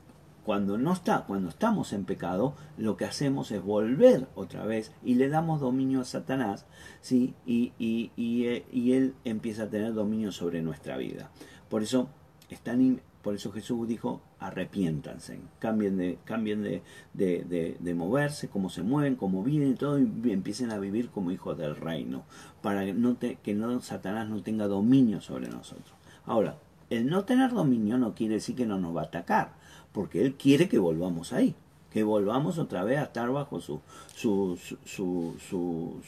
cuando 0.49 0.79
no 0.79 0.93
está, 0.93 1.25
cuando 1.25 1.49
estamos 1.49 1.93
en 1.93 2.05
pecado, 2.05 2.55
lo 2.75 2.97
que 2.97 3.05
hacemos 3.05 3.51
es 3.51 3.61
volver 3.61 4.27
otra 4.33 4.65
vez 4.65 4.91
y 5.03 5.13
le 5.13 5.29
damos 5.29 5.59
dominio 5.61 6.01
a 6.01 6.05
Satanás, 6.05 6.65
¿sí? 7.01 7.35
y, 7.45 7.73
y, 7.77 8.11
y, 8.15 8.45
eh, 8.45 8.65
y 8.71 8.93
él 8.93 9.13
empieza 9.25 9.63
a 9.63 9.69
tener 9.69 9.93
dominio 9.93 10.31
sobre 10.31 10.63
nuestra 10.63 10.97
vida. 10.97 11.29
Por 11.69 11.83
eso, 11.83 12.09
están, 12.49 12.99
por 13.21 13.35
eso 13.35 13.51
Jesús 13.51 13.87
dijo, 13.87 14.21
arrepiéntanse, 14.39 15.39
cambien 15.59 15.97
de, 15.97 16.17
cambien 16.23 16.63
de, 16.63 16.81
de, 17.13 17.77
de, 17.79 17.93
moverse, 17.93 18.49
cómo 18.49 18.71
se 18.71 18.81
mueven, 18.81 19.17
cómo 19.17 19.43
viven 19.43 19.73
y 19.73 19.75
todo, 19.75 19.99
y 19.99 20.31
empiecen 20.31 20.71
a 20.71 20.79
vivir 20.79 21.09
como 21.09 21.29
hijos 21.29 21.59
del 21.59 21.75
reino, 21.75 22.23
para 22.63 22.85
no 22.85 23.19
que 23.19 23.53
no, 23.53 23.81
Satanás 23.81 24.27
no 24.29 24.41
tenga 24.41 24.65
dominio 24.65 25.21
sobre 25.21 25.47
nosotros. 25.47 25.93
Ahora, 26.25 26.57
el 26.89 27.07
no 27.07 27.25
tener 27.25 27.51
dominio 27.51 27.97
no 27.97 28.15
quiere 28.15 28.35
decir 28.35 28.55
que 28.55 28.65
no 28.65 28.79
nos 28.79 28.95
va 28.95 29.01
a 29.01 29.05
atacar, 29.05 29.53
porque 29.91 30.21
Él 30.21 30.35
quiere 30.35 30.69
que 30.69 30.79
volvamos 30.79 31.33
ahí, 31.33 31.55
que 31.91 32.03
volvamos 32.03 32.57
otra 32.57 32.83
vez 32.83 32.99
a 32.99 33.03
estar 33.03 33.29
bajo 33.31 33.61
su, 33.61 33.81
su, 34.15 34.57
su, 34.85 35.35
su, 35.39 36.01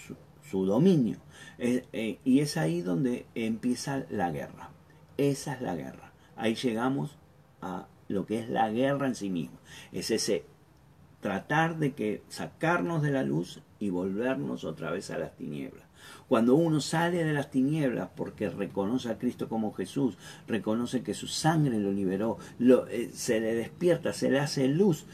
su 0.50 0.66
dominio. 0.66 1.18
Eh, 1.58 2.20
y 2.24 2.40
es 2.40 2.58
ahí 2.58 2.82
donde 2.82 3.26
empieza 3.36 4.06
la 4.10 4.32
guerra. 4.32 4.70
Esa 5.18 5.54
es 5.54 5.62
la 5.62 5.76
guerra. 5.76 6.12
Ahí 6.36 6.56
llegamos 6.56 7.18
a 7.62 7.88
lo 8.08 8.26
que 8.26 8.40
es 8.40 8.50
la 8.50 8.70
guerra 8.70 9.08
en 9.08 9.16
sí 9.16 9.30
misma. 9.30 9.60
Es 9.92 10.12
ese 10.12 10.46
tratar 11.22 11.78
de 11.78 11.94
que 11.94 12.24
sacarnos 12.30 13.02
de 13.02 13.12
la 13.12 13.24
luz 13.24 13.62
y 13.80 13.90
volvernos 13.90 14.64
otra 14.64 14.92
vez 14.92 15.12
a 15.12 15.18
las 15.18 15.36
tinieblas. 15.38 15.86
Cuando 16.28 16.56
uno 16.56 16.80
sale 16.80 17.24
de 17.24 17.34
las 17.34 17.52
tinieblas 17.52 18.10
porque 18.16 18.49
reconoce 18.49 19.10
a 19.10 19.18
Cristo 19.18 19.49
como 19.49 19.74
Jesús, 19.74 20.18
reconoce 20.47 21.04
que 21.04 21.14
su 21.14 21.28
sangre 21.28 21.80
lo 21.80 21.91
liberó, 21.91 22.38
eh, 22.60 23.10
se 23.14 23.39
le 23.39 23.54
despierta, 23.56 24.14
se 24.14 24.30
le 24.30 24.39
hace 24.39 24.68
luz, 24.68 25.06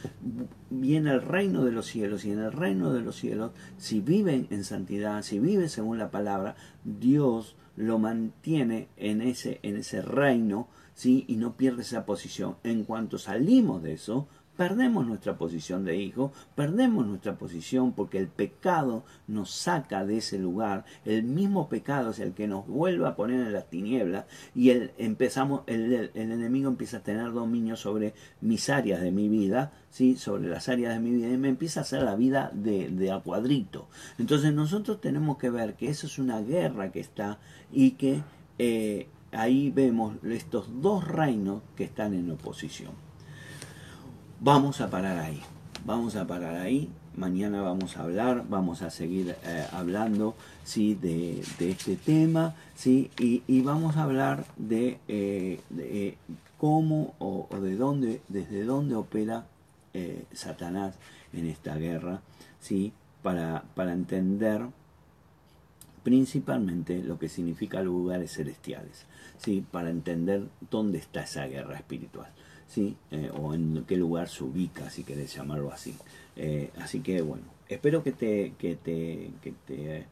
viene 0.70 1.12
el 1.12 1.22
reino 1.22 1.64
de 1.66 1.72
los 1.72 1.88
cielos 1.88 2.26
y 2.26 2.32
en 2.32 2.40
el 2.40 2.52
reino 2.52 2.94
de 2.94 3.02
los 3.02 3.16
cielos, 3.16 3.52
si 3.78 4.00
viven 4.00 4.48
en 4.50 4.64
santidad, 4.64 5.22
si 5.24 5.40
viven 5.40 5.70
según 5.70 5.98
la 5.98 6.12
palabra, 6.12 6.56
Dios 6.84 7.56
lo 7.76 8.00
mantiene 8.00 8.90
en 8.98 9.22
ese, 9.22 9.60
en 9.64 9.78
ese 9.78 10.02
reino, 10.02 10.68
¿sí? 10.94 11.26
y 11.28 11.38
no 11.38 11.56
pierde 11.56 11.84
esa 11.84 12.06
posición. 12.06 12.58
En 12.64 12.84
cuanto 12.84 13.18
salimos 13.18 13.84
de 13.84 13.94
eso, 13.94 14.28
perdemos 14.58 15.06
nuestra 15.06 15.38
posición 15.38 15.86
de 15.86 15.96
hijo, 15.96 16.34
perdemos 16.56 17.06
nuestra 17.06 17.38
posición 17.38 17.94
porque 17.94 18.18
el 18.18 18.28
pecado 18.28 19.06
nos 19.28 19.52
saca 19.52 20.04
de 20.06 20.18
ese 20.18 20.40
lugar, 20.40 20.84
el 21.06 21.24
mismo 21.24 21.70
pecado 21.70 22.10
es 22.10 22.20
el 22.20 22.34
que 22.34 22.48
nos 22.48 22.68
vuelve 22.68 23.08
a 23.08 23.16
poner 23.16 23.40
en 23.40 23.54
las 23.54 23.70
tinieblas 23.70 24.26
y 24.56 24.72
el, 24.72 24.92
empezamos, 24.98 25.62
el, 25.68 26.12
enemigo 26.16 26.70
empieza 26.70 26.98
a 26.98 27.04
tener 27.04 27.32
dominio 27.32 27.76
sobre 27.76 28.16
mis 28.42 28.70
áreas 28.70 29.02
de 29.02 29.12
mi 29.12 29.30
vida, 29.30 29.72
¿sí? 29.92 30.16
sobre 30.16 30.50
las 30.50 30.68
áreas 30.68 30.96
de 30.96 31.00
mi 31.00 31.12
vida 31.12 31.30
y 31.30 31.38
me 31.38 31.50
empieza 31.50 31.82
a 31.82 31.84
hacer 31.84 32.02
la 32.02 32.16
vida 32.16 32.52
de, 32.54 32.90
de 32.90 33.12
a 33.12 33.20
cuadrito. 33.20 33.88
Entonces 34.18 34.54
nosotros 34.54 35.00
tenemos 35.00 35.38
que 35.38 35.52
ver 35.52 35.76
que 35.76 35.90
eso 35.90 36.08
es 36.08 36.18
una 36.18 36.42
guerra 36.42 36.92
que 36.92 37.00
está 37.00 37.40
y 37.72 37.92
que 37.92 38.24
eh, 38.58 39.08
ahí 39.32 39.70
vemos 39.70 40.16
estos 40.24 40.82
dos 40.82 41.08
reinos 41.08 41.62
que 41.76 41.84
están 41.84 42.16
en 42.16 42.32
oposición. 42.32 43.07
Vamos 44.40 44.82
a 44.82 44.90
parar 44.92 45.18
ahí. 45.18 45.42
Vamos 45.84 46.16
a 46.16 46.28
parar 46.28 46.58
ahí. 46.58 46.90
Mañana 47.16 47.64
vamos 47.64 47.98
a 47.98 48.04
hablar, 48.04 48.46
vamos 48.48 48.84
a 48.84 48.92
seguir 48.92 49.36
eh, 49.44 49.66
hablando 49.72 50.36
¿sí? 50.64 50.94
de, 50.94 51.40
este 51.60 51.96
tema 51.96 52.54
¿sí? 52.76 53.10
y, 53.18 53.62
vamos 53.62 53.98
a 53.98 54.04
hablar 54.04 54.46
de, 54.56 55.00
eh, 55.08 55.60
eh, 55.76 56.18
cómo 56.60 57.16
o, 57.18 57.48
de 57.60 57.76
dónde, 57.76 58.22
desde 58.28 58.64
dónde 58.64 58.96
opera 58.96 59.48
Satanás 60.32 60.94
en 61.34 61.48
esta 61.48 61.76
guerra, 61.76 62.22
¿sí? 62.60 62.94
para, 63.24 63.64
para 63.74 63.94
entender 63.94 64.62
principalmente 66.04 67.02
lo 67.02 67.18
que 67.18 67.30
significa 67.30 67.82
lugares 67.82 68.34
celestiales, 68.34 69.08
¿sí? 69.40 69.66
para 69.72 69.90
entender 69.90 70.44
dónde 70.70 71.00
está 71.00 71.24
esa 71.24 71.48
guerra 71.48 71.78
espiritual. 71.78 72.32
¿Sí? 72.68 72.96
Eh, 73.12 73.32
o 73.34 73.54
en 73.54 73.84
qué 73.88 73.98
lugar 73.98 74.30
se 74.30 74.44
ubica, 74.44 74.90
si 74.90 75.04
querés 75.04 75.34
llamarlo 75.34 75.72
así. 75.72 75.96
Eh, 76.36 76.72
así 76.80 77.02
que 77.02 77.22
bueno, 77.22 77.46
espero 77.68 78.04
que 78.04 78.12
te, 78.12 78.54
que 78.58 78.76
te, 78.76 79.32
que 79.42 79.54
te, 79.66 80.06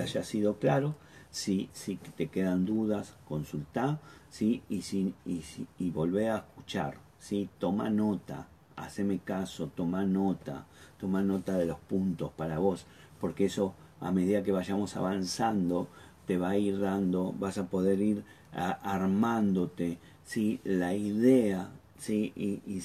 haya 0.00 0.22
sido 0.22 0.58
claro. 0.58 0.94
Si, 1.30 1.68
si 1.74 1.96
te 1.96 2.28
quedan 2.28 2.64
dudas, 2.64 3.14
consulta, 3.26 4.00
¿sí? 4.30 4.62
y, 4.70 4.80
si, 4.80 5.14
y, 5.26 5.42
si, 5.42 5.66
y 5.78 5.90
volvé 5.90 6.30
a 6.30 6.38
escuchar, 6.38 6.96
¿sí? 7.18 7.50
toma 7.58 7.90
nota, 7.90 8.48
haceme 8.76 9.18
caso, 9.18 9.70
toma 9.74 10.06
nota, 10.06 10.64
toma 10.98 11.22
nota 11.22 11.58
de 11.58 11.66
los 11.66 11.78
puntos 11.80 12.32
para 12.32 12.58
vos, 12.58 12.86
porque 13.20 13.44
eso 13.44 13.74
a 14.00 14.10
medida 14.10 14.42
que 14.42 14.52
vayamos 14.52 14.96
avanzando, 14.96 15.88
te 16.26 16.38
va 16.38 16.50
a 16.50 16.56
ir 16.56 16.80
dando, 16.80 17.34
vas 17.38 17.58
a 17.58 17.66
poder 17.66 18.00
ir 18.00 18.24
armándote 18.52 19.98
¿sí? 20.24 20.60
la 20.64 20.94
idea 20.94 21.70
¿sí? 21.98 22.32
y, 22.36 22.80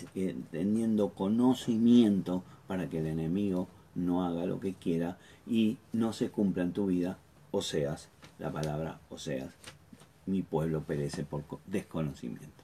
teniendo 0.51 1.14
conocimiento 1.14 2.43
para 2.68 2.89
que 2.89 2.99
el 2.99 3.07
enemigo 3.07 3.68
no 3.95 4.26
haga 4.26 4.45
lo 4.45 4.59
que 4.59 4.74
quiera 4.74 5.18
y 5.47 5.78
no 5.91 6.14
se 6.14 6.30
cumpla 6.30 6.64
en 6.64 6.74
tu 6.74 6.88
vida, 6.88 7.20
o 7.51 7.61
seas, 7.61 8.09
la 8.39 8.51
palabra 8.51 8.99
o 9.09 9.18
seas, 9.18 9.53
mi 10.26 10.41
pueblo 10.41 10.84
perece 10.84 11.24
por 11.24 11.43
desconocimiento. 11.68 12.64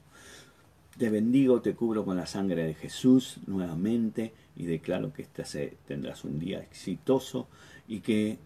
Te 0.98 1.08
bendigo, 1.08 1.62
te 1.62 1.74
cubro 1.74 2.04
con 2.04 2.16
la 2.16 2.26
sangre 2.26 2.64
de 2.64 2.74
Jesús 2.74 3.38
nuevamente 3.46 4.34
y 4.56 4.66
declaro 4.66 5.12
que 5.12 5.22
este 5.22 5.78
tendrás 5.86 6.24
un 6.24 6.38
día 6.38 6.58
exitoso 6.58 7.48
y 7.86 8.00
que 8.00 8.38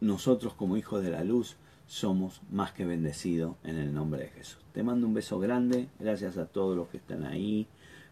nosotros 0.00 0.54
como 0.54 0.76
hijos 0.76 1.02
de 1.02 1.10
la 1.10 1.24
luz 1.24 1.56
somos 1.92 2.40
más 2.50 2.72
que 2.72 2.86
bendecidos 2.86 3.56
en 3.64 3.76
el 3.76 3.92
nombre 3.92 4.22
de 4.22 4.28
Jesús. 4.28 4.58
Te 4.72 4.82
mando 4.82 5.06
un 5.06 5.12
beso 5.12 5.38
grande, 5.38 5.90
gracias 6.00 6.38
a 6.38 6.46
todos 6.46 6.74
los 6.74 6.88
que 6.88 6.96
están 6.96 7.22
ahí, 7.22 7.66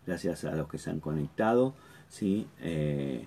gracias 0.06 0.44
a 0.44 0.54
los 0.54 0.68
que 0.68 0.76
se 0.76 0.90
han 0.90 1.00
conectado. 1.00 1.72
¿sí? 2.10 2.46
Eh, 2.60 3.26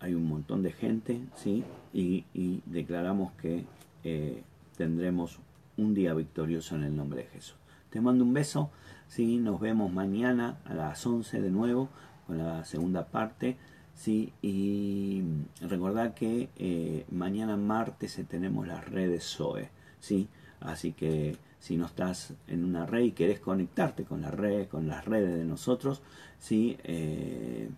hay 0.00 0.14
un 0.14 0.26
montón 0.26 0.62
de 0.62 0.72
gente 0.72 1.20
¿sí? 1.36 1.62
y, 1.92 2.24
declaramos 2.64 3.32
que 3.32 3.66
eh, 4.02 4.42
tendremos 4.78 5.38
un 5.76 5.92
día 5.92 6.14
victorioso 6.14 6.74
en 6.74 6.84
el 6.84 6.96
nombre 6.96 7.24
de 7.24 7.28
Jesús. 7.28 7.56
Te 7.90 8.00
mando 8.00 8.24
un 8.24 8.32
beso, 8.32 8.70
¿sí? 9.08 9.36
nos 9.36 9.60
vemos 9.60 9.92
mañana 9.92 10.56
a 10.64 10.72
las 10.72 11.06
11 11.06 11.42
de 11.42 11.50
nuevo 11.50 11.90
con 12.26 12.38
la 12.38 12.64
segunda 12.64 13.08
parte. 13.08 13.58
¿Sí? 13.96 14.32
Y 14.42 15.24
recordad 15.62 16.14
que 16.14 16.48
eh, 16.56 17.04
mañana 17.10 17.56
martes 17.56 18.20
tenemos 18.28 18.66
las 18.68 18.88
redes 18.88 19.24
SOE, 19.24 19.70
¿sí? 19.98 20.28
Así 20.60 20.92
que 20.92 21.36
si 21.58 21.76
no 21.76 21.86
estás 21.86 22.34
en 22.46 22.64
una 22.64 22.86
red 22.86 23.02
y 23.02 23.12
querés 23.12 23.40
conectarte 23.40 24.04
con 24.04 24.20
la 24.22 24.30
red, 24.30 24.68
con 24.68 24.86
las 24.86 25.04
redes 25.04 25.34
de 25.36 25.44
nosotros, 25.44 26.02
¿sí? 26.38 26.76
Eh, 26.84 27.68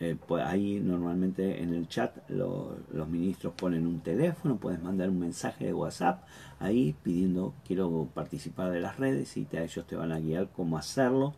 eh, 0.00 0.16
pues 0.26 0.44
ahí 0.44 0.78
normalmente 0.78 1.60
en 1.60 1.74
el 1.74 1.88
chat 1.88 2.16
los 2.30 3.08
ministros 3.08 3.54
ponen 3.54 3.84
un 3.86 4.00
teléfono, 4.00 4.56
puedes 4.56 4.80
mandar 4.80 5.10
un 5.10 5.18
mensaje 5.18 5.66
de 5.66 5.74
WhatsApp 5.74 6.22
ahí 6.60 6.94
pidiendo 7.02 7.52
quiero 7.66 8.08
participar 8.14 8.70
de 8.70 8.80
las 8.80 8.96
redes 8.96 9.36
y 9.36 9.46
ellos 9.50 9.86
te 9.88 9.96
van 9.96 10.12
a 10.12 10.20
guiar 10.20 10.50
cómo 10.54 10.78
hacerlo, 10.78 11.34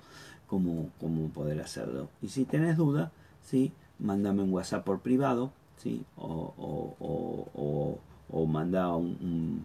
cómo, 0.46 0.90
cómo 1.00 1.28
poder 1.30 1.60
hacerlo. 1.62 2.10
Y 2.20 2.28
si 2.28 2.44
tenés 2.44 2.76
duda, 2.76 3.12
¿sí? 3.42 3.72
Mándame 4.00 4.42
un 4.42 4.52
WhatsApp 4.52 4.84
por 4.84 5.00
privado 5.00 5.52
¿sí? 5.76 6.04
o, 6.16 6.54
o, 6.58 7.98
o, 8.30 8.46
manda 8.46 8.94
un, 8.96 9.64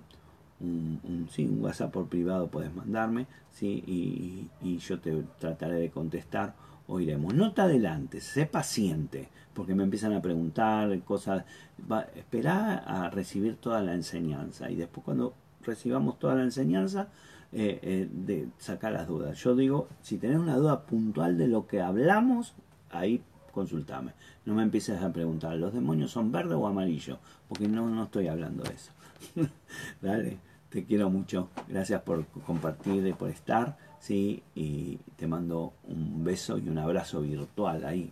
un, 0.59 1.27
un, 1.37 1.63
WhatsApp 1.63 1.91
por 1.91 2.07
privado, 2.07 2.47
puedes 2.47 2.73
mandarme 2.73 3.27
¿sí? 3.51 3.83
y, 4.61 4.77
yo 4.77 4.99
te 4.99 5.23
trataré 5.39 5.75
de 5.75 5.89
contestar 5.89 6.55
oiremos. 6.87 7.33
No 7.33 7.53
te 7.53 7.61
adelantes, 7.61 8.23
sé 8.23 8.45
paciente, 8.45 9.29
porque 9.53 9.73
me 9.73 9.83
empiezan 9.83 10.13
a 10.13 10.21
preguntar 10.21 10.99
cosas. 11.01 11.43
Va, 11.91 12.01
esperá 12.15 12.77
a 12.77 13.09
recibir 13.09 13.55
toda 13.55 13.81
la 13.81 13.93
enseñanza 13.93 14.69
y 14.69 14.75
después 14.75 15.03
cuando 15.03 15.33
recibamos 15.63 16.19
toda 16.19 16.35
la 16.35 16.43
enseñanza, 16.43 17.09
eh, 17.51 17.79
eh, 17.83 18.09
de 18.11 18.49
sacar 18.57 18.91
las 18.91 19.07
dudas. 19.07 19.37
Yo 19.37 19.55
digo, 19.55 19.87
si 20.01 20.17
tenés 20.17 20.37
una 20.39 20.57
duda 20.57 20.81
puntual 20.85 21.37
de 21.37 21.47
lo 21.47 21.67
que 21.67 21.81
hablamos, 21.81 22.53
ahí 22.91 23.23
consultame. 23.55 24.11
No 24.45 24.53
me 24.53 24.61
empieces 24.61 25.01
a 25.01 25.11
preguntar, 25.11 25.55
¿los 25.55 25.73
demonios 25.73 26.11
son 26.11 26.31
verde 26.31 26.53
o 26.53 26.67
amarillo? 26.67 27.17
Porque 27.47 27.67
no, 27.67 27.89
no 27.89 28.03
estoy 28.03 28.27
hablando 28.27 28.63
de 28.63 28.73
eso. 28.73 28.91
Dale, 30.01 30.37
te 30.69 30.85
quiero 30.85 31.09
mucho. 31.09 31.49
Gracias 31.67 32.01
por 32.01 32.27
compartir 32.45 33.07
y 33.07 33.13
por 33.13 33.29
estar. 33.29 33.77
¿sí? 34.05 34.43
Y 34.53 34.97
te 35.15 35.25
mando 35.25 35.73
un 35.85 36.23
beso 36.23 36.59
y 36.59 36.69
un 36.69 36.77
abrazo 36.77 37.21
virtual 37.21 37.85
ahí, 37.85 38.11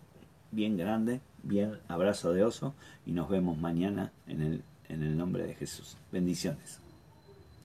bien 0.51 0.75
grande, 0.75 1.21
bien 1.43 1.77
abrazo 1.87 2.33
de 2.33 2.43
oso, 2.43 2.73
y 3.05 3.11
nos 3.11 3.29
vemos 3.29 3.59
mañana 3.59 4.11
en 4.25 4.41
el, 4.41 4.63
en 4.89 5.03
el 5.03 5.15
nombre 5.15 5.45
de 5.45 5.53
Jesús. 5.53 5.97
Bendiciones. 6.11 6.82